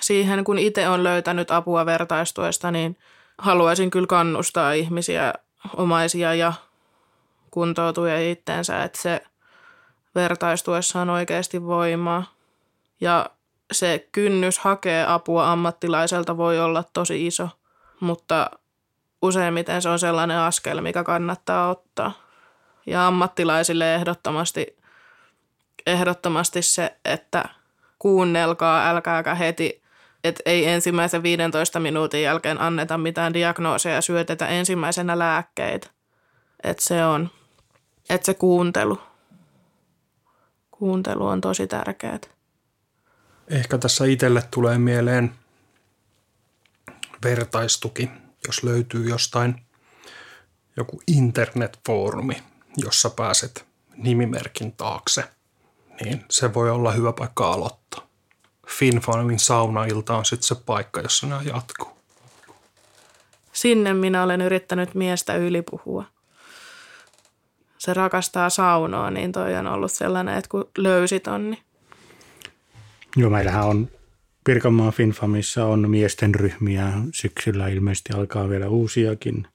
siihen, 0.00 0.44
kun 0.44 0.58
itse 0.58 0.88
on 0.88 1.04
löytänyt 1.04 1.50
apua 1.50 1.86
vertaistuesta, 1.86 2.70
niin 2.70 2.96
haluaisin 3.38 3.90
kyllä 3.90 4.06
kannustaa 4.06 4.72
ihmisiä, 4.72 5.34
omaisia 5.76 6.34
ja 6.34 6.52
kuntoutuja 7.50 8.30
itteensä, 8.30 8.82
että 8.82 9.02
se 9.02 9.22
vertaistuessa 10.14 11.00
on 11.00 11.10
oikeasti 11.10 11.66
voimaa. 11.66 12.24
Ja 13.00 13.30
se 13.72 14.08
kynnys 14.12 14.58
hakea 14.58 15.14
apua 15.14 15.52
ammattilaiselta 15.52 16.36
voi 16.36 16.60
olla 16.60 16.84
tosi 16.92 17.26
iso, 17.26 17.48
mutta 18.00 18.50
useimmiten 19.22 19.82
se 19.82 19.88
on 19.88 19.98
sellainen 19.98 20.38
askel, 20.38 20.80
mikä 20.80 21.04
kannattaa 21.04 21.68
ottaa. 21.68 22.12
Ja 22.86 23.06
ammattilaisille 23.06 23.94
ehdottomasti, 23.94 24.76
ehdottomasti 25.86 26.62
se, 26.62 26.96
että 27.04 27.44
kuunnelkaa, 27.98 28.88
älkääkä 28.88 29.34
heti, 29.34 29.81
että 30.24 30.42
ei 30.46 30.66
ensimmäisen 30.66 31.22
15 31.22 31.80
minuutin 31.80 32.22
jälkeen 32.22 32.60
anneta 32.60 32.98
mitään 32.98 33.34
diagnooseja 33.34 33.94
ja 33.94 34.00
syötetä 34.00 34.46
ensimmäisenä 34.46 35.18
lääkkeitä. 35.18 35.88
Että 36.62 36.82
se 36.84 37.04
on, 37.04 37.30
että 38.10 38.26
se 38.26 38.34
kuuntelu, 38.34 38.98
kuuntelu 40.70 41.26
on 41.26 41.40
tosi 41.40 41.66
tärkeää. 41.66 42.18
Ehkä 43.48 43.78
tässä 43.78 44.04
itselle 44.04 44.42
tulee 44.50 44.78
mieleen 44.78 45.32
vertaistuki, 47.24 48.10
jos 48.46 48.62
löytyy 48.62 49.08
jostain 49.08 49.66
joku 50.76 51.02
internetfoorumi, 51.06 52.42
jossa 52.76 53.10
pääset 53.10 53.66
nimimerkin 53.96 54.72
taakse, 54.72 55.24
niin 56.00 56.24
se 56.30 56.54
voi 56.54 56.70
olla 56.70 56.92
hyvä 56.92 57.12
paikka 57.12 57.52
aloittaa. 57.52 58.11
FinFarmin 58.68 59.38
saunailta 59.38 60.16
on 60.16 60.24
sitten 60.24 60.46
se 60.46 60.54
paikka, 60.66 61.00
jossa 61.00 61.26
nämä 61.26 61.42
jatkuu. 61.42 61.90
Sinne 63.52 63.94
minä 63.94 64.22
olen 64.22 64.40
yrittänyt 64.40 64.94
miestä 64.94 65.36
ylipuhua. 65.36 66.04
Se 67.78 67.94
rakastaa 67.94 68.50
saunoa, 68.50 69.10
niin 69.10 69.32
toi 69.32 69.54
on 69.54 69.66
ollut 69.66 69.92
sellainen, 69.92 70.38
että 70.38 70.48
kun 70.48 70.70
löysit 70.78 71.26
on, 71.26 71.50
niin 71.50 71.62
Joo, 73.16 73.30
meillähän 73.30 73.66
on 73.66 73.88
Pirkanmaan 74.44 74.92
Finfamissa 74.92 75.64
on 75.64 75.90
miesten 75.90 76.34
ryhmiä. 76.34 76.92
Syksyllä 77.14 77.68
ilmeisesti 77.68 78.12
alkaa 78.12 78.48
vielä 78.48 78.68
uusiakin. 78.68 79.46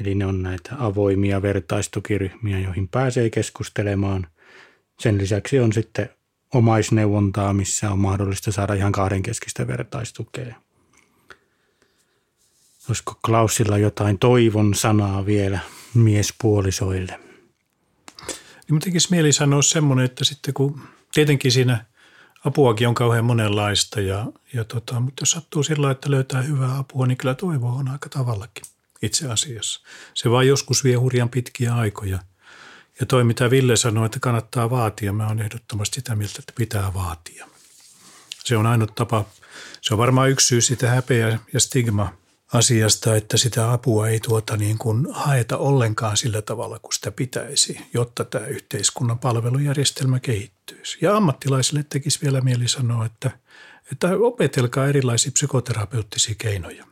Eli 0.00 0.14
ne 0.14 0.26
on 0.26 0.42
näitä 0.42 0.70
avoimia 0.78 1.42
vertaistukiryhmiä, 1.42 2.58
joihin 2.58 2.88
pääsee 2.88 3.30
keskustelemaan. 3.30 4.26
Sen 5.00 5.18
lisäksi 5.18 5.60
on 5.60 5.72
sitten 5.72 6.10
omaisneuvontaa, 6.56 7.52
missä 7.52 7.90
on 7.90 7.98
mahdollista 7.98 8.52
saada 8.52 8.74
ihan 8.74 8.92
kahdenkeskistä 8.92 9.66
vertaistukea. 9.66 10.54
Olisiko 12.88 13.18
Klausilla 13.26 13.78
jotain 13.78 14.18
toivon 14.18 14.74
sanaa 14.74 15.26
vielä 15.26 15.58
miespuolisoille? 15.94 17.20
Niin 18.70 18.80
tekisi 18.80 19.10
mieli 19.10 19.32
sanoa 19.32 19.62
semmoinen, 19.62 20.04
että 20.04 20.24
sitten 20.24 20.54
kun 20.54 20.80
tietenkin 21.14 21.52
siinä 21.52 21.84
apuakin 22.44 22.88
on 22.88 22.94
kauhean 22.94 23.24
monenlaista, 23.24 24.00
ja, 24.00 24.26
ja 24.52 24.64
tota, 24.64 25.00
mutta 25.00 25.22
jos 25.22 25.30
sattuu 25.30 25.62
sillä 25.62 25.90
että 25.90 26.10
löytää 26.10 26.42
hyvää 26.42 26.78
apua, 26.78 27.06
niin 27.06 27.18
kyllä 27.18 27.34
toivoa 27.34 27.72
on 27.72 27.88
aika 27.88 28.08
tavallakin 28.08 28.64
itse 29.02 29.30
asiassa. 29.30 29.80
Se 30.14 30.30
vaan 30.30 30.46
joskus 30.46 30.84
vie 30.84 30.96
hurjan 30.96 31.28
pitkiä 31.28 31.74
aikoja. 31.74 32.18
Ja 33.00 33.06
toi, 33.06 33.24
mitä 33.24 33.50
Ville 33.50 33.76
sanoi, 33.76 34.06
että 34.06 34.20
kannattaa 34.20 34.70
vaatia, 34.70 35.12
mä 35.12 35.26
oon 35.26 35.40
ehdottomasti 35.40 35.94
sitä 35.94 36.16
mieltä, 36.16 36.36
että 36.38 36.52
pitää 36.56 36.94
vaatia. 36.94 37.48
Se 38.44 38.56
on 38.56 38.66
ainut 38.66 38.94
tapa, 38.94 39.24
se 39.80 39.94
on 39.94 39.98
varmaan 39.98 40.30
yksi 40.30 40.46
syy 40.46 40.60
sitä 40.60 40.90
häpeä 40.90 41.38
ja 41.52 41.60
stigma 41.60 42.12
asiasta, 42.52 43.16
että 43.16 43.36
sitä 43.36 43.72
apua 43.72 44.08
ei 44.08 44.20
tuota 44.20 44.56
niin 44.56 44.78
kuin 44.78 45.06
haeta 45.10 45.56
ollenkaan 45.56 46.16
sillä 46.16 46.42
tavalla 46.42 46.78
kuin 46.78 46.92
sitä 46.92 47.10
pitäisi, 47.10 47.80
jotta 47.94 48.24
tämä 48.24 48.46
yhteiskunnan 48.46 49.18
palvelujärjestelmä 49.18 50.20
kehittyisi. 50.20 50.98
Ja 51.00 51.16
ammattilaisille 51.16 51.82
tekisi 51.82 52.22
vielä 52.22 52.40
mieli 52.40 52.68
sanoa, 52.68 53.06
että, 53.06 53.30
että 53.92 54.08
opetelkaa 54.20 54.86
erilaisia 54.86 55.32
psykoterapeuttisia 55.32 56.34
keinoja. 56.38 56.86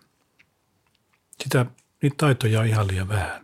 Sitä, 1.42 1.66
niitä 2.02 2.16
taitoja 2.16 2.60
on 2.60 2.66
ihan 2.66 2.88
liian 2.88 3.08
vähän. 3.08 3.43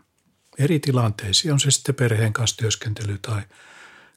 Eri 0.61 0.81
tilanteisiin, 0.81 1.53
on 1.53 1.61
se 1.61 1.71
sitten 1.71 1.95
perheen 1.95 2.33
kanssa 2.33 2.57
työskentely 2.57 3.19
tai 3.19 3.43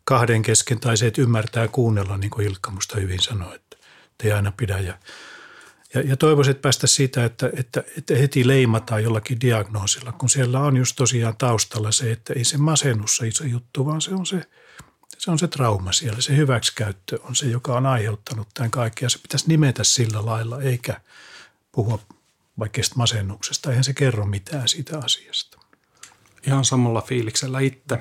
kahden 0.04 0.42
kesken 0.42 0.80
tai 0.80 0.98
se, 0.98 1.08
että 1.08 1.22
ymmärtää 1.22 1.68
kuunnella, 1.68 2.18
niin 2.18 2.30
kuin 2.30 2.48
Ilkka 2.48 2.72
musta 2.72 3.00
hyvin 3.00 3.20
sanoi, 3.20 3.56
että 3.56 3.78
ei 4.24 4.32
aina 4.32 4.52
pidä. 4.58 4.80
Ja 4.80 4.98
ja, 5.94 6.02
ja 6.02 6.18
toivoisin, 6.18 6.52
että 6.52 6.62
päästä 6.62 6.88
siitä, 6.88 7.26
että, 7.26 7.50
että, 7.58 7.84
että 7.98 8.16
heti 8.16 8.48
leimataan 8.48 9.04
jollakin 9.04 9.42
diagnoosilla, 9.42 10.12
kun 10.12 10.30
siellä 10.30 10.60
on 10.60 10.78
just 10.78 10.96
tosiaan 10.96 11.38
taustalla 11.38 11.92
se, 11.92 12.12
että 12.12 12.34
ei 12.34 12.46
se 12.46 12.58
masennus 12.58 13.16
se 13.18 13.28
iso 13.28 13.44
juttu, 13.44 13.86
vaan 13.86 14.02
se 14.02 14.14
on 14.14 14.26
se, 14.26 14.42
se 15.18 15.32
on 15.32 15.40
se 15.40 15.48
trauma 15.48 15.92
siellä. 15.92 16.22
Se 16.22 16.36
hyväksikäyttö 16.36 17.20
on 17.24 17.36
se, 17.36 17.46
joka 17.46 17.78
on 17.78 17.86
aiheuttanut 17.86 18.48
tämän 18.54 18.72
kaikkea. 18.72 19.10
Se 19.10 19.18
pitäisi 19.18 19.48
nimetä 19.48 19.84
sillä 19.84 20.26
lailla, 20.26 20.62
eikä 20.62 21.02
puhua 21.72 22.00
vaikka 22.60 22.82
masennuksesta. 22.96 23.70
Eihän 23.70 23.84
se 23.84 23.94
kerro 23.94 24.26
mitään 24.26 24.68
siitä 24.68 25.00
asiasta. 25.00 25.63
Ihan 26.48 26.66
samalla 26.66 27.02
fiiliksellä 27.02 27.60
itse. 27.60 28.00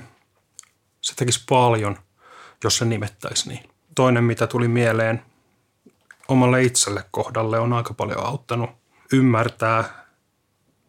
Se 1.00 1.14
tekisi 1.14 1.44
paljon, 1.48 1.98
jos 2.64 2.76
se 2.76 2.84
nimettäisi 2.84 3.48
niin. 3.48 3.70
Toinen, 3.94 4.24
mitä 4.24 4.46
tuli 4.46 4.68
mieleen– 4.68 5.22
omalle 6.28 6.62
itselle 6.62 7.04
kohdalle 7.10 7.58
on 7.58 7.72
aika 7.72 7.94
paljon 7.94 8.26
auttanut 8.26 8.70
ymmärtää 9.12 10.06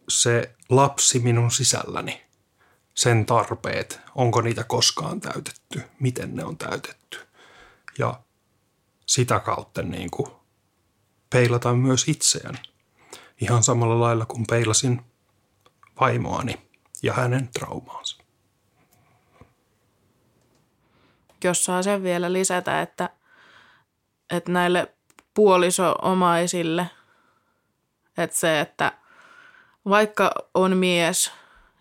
se 0.08 0.54
lapsi 0.68 1.18
minun 1.18 1.50
sisälläni, 1.50 2.24
sen 2.94 3.26
tarpeet, 3.26 4.00
onko 4.14 4.40
niitä 4.40 4.64
koskaan 4.64 5.20
täytetty, 5.20 5.82
miten 6.00 6.34
ne 6.34 6.44
on 6.44 6.58
täytetty. 6.58 7.18
Ja 7.98 8.20
sitä 9.06 9.40
kautta 9.40 9.82
niin 9.82 10.10
kuin 10.10 10.30
peilata 11.30 11.74
myös 11.74 12.08
itseäni. 12.08 12.58
Ihan 13.40 13.62
samalla 13.62 14.00
lailla 14.00 14.26
kuin 14.26 14.44
peilasin 14.46 15.02
vaimoani 16.00 16.70
ja 17.04 17.12
hänen 17.12 17.48
traumaansa. 17.48 18.24
Jos 21.44 21.64
saa 21.64 21.82
sen 21.82 22.02
vielä 22.02 22.32
lisätä, 22.32 22.82
että, 22.82 23.10
että 24.30 24.52
näille 24.52 24.94
puoliso-omaisille, 25.34 26.86
että 28.18 28.36
se, 28.36 28.60
että 28.60 28.92
vaikka 29.88 30.34
on 30.54 30.76
mies, 30.76 31.32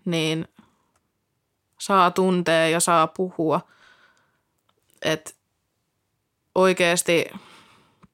niin 0.05 0.47
saa 1.79 2.11
tuntea 2.11 2.69
ja 2.69 2.79
saa 2.79 3.07
puhua. 3.07 3.61
Että 5.01 5.31
oikeasti 6.55 7.25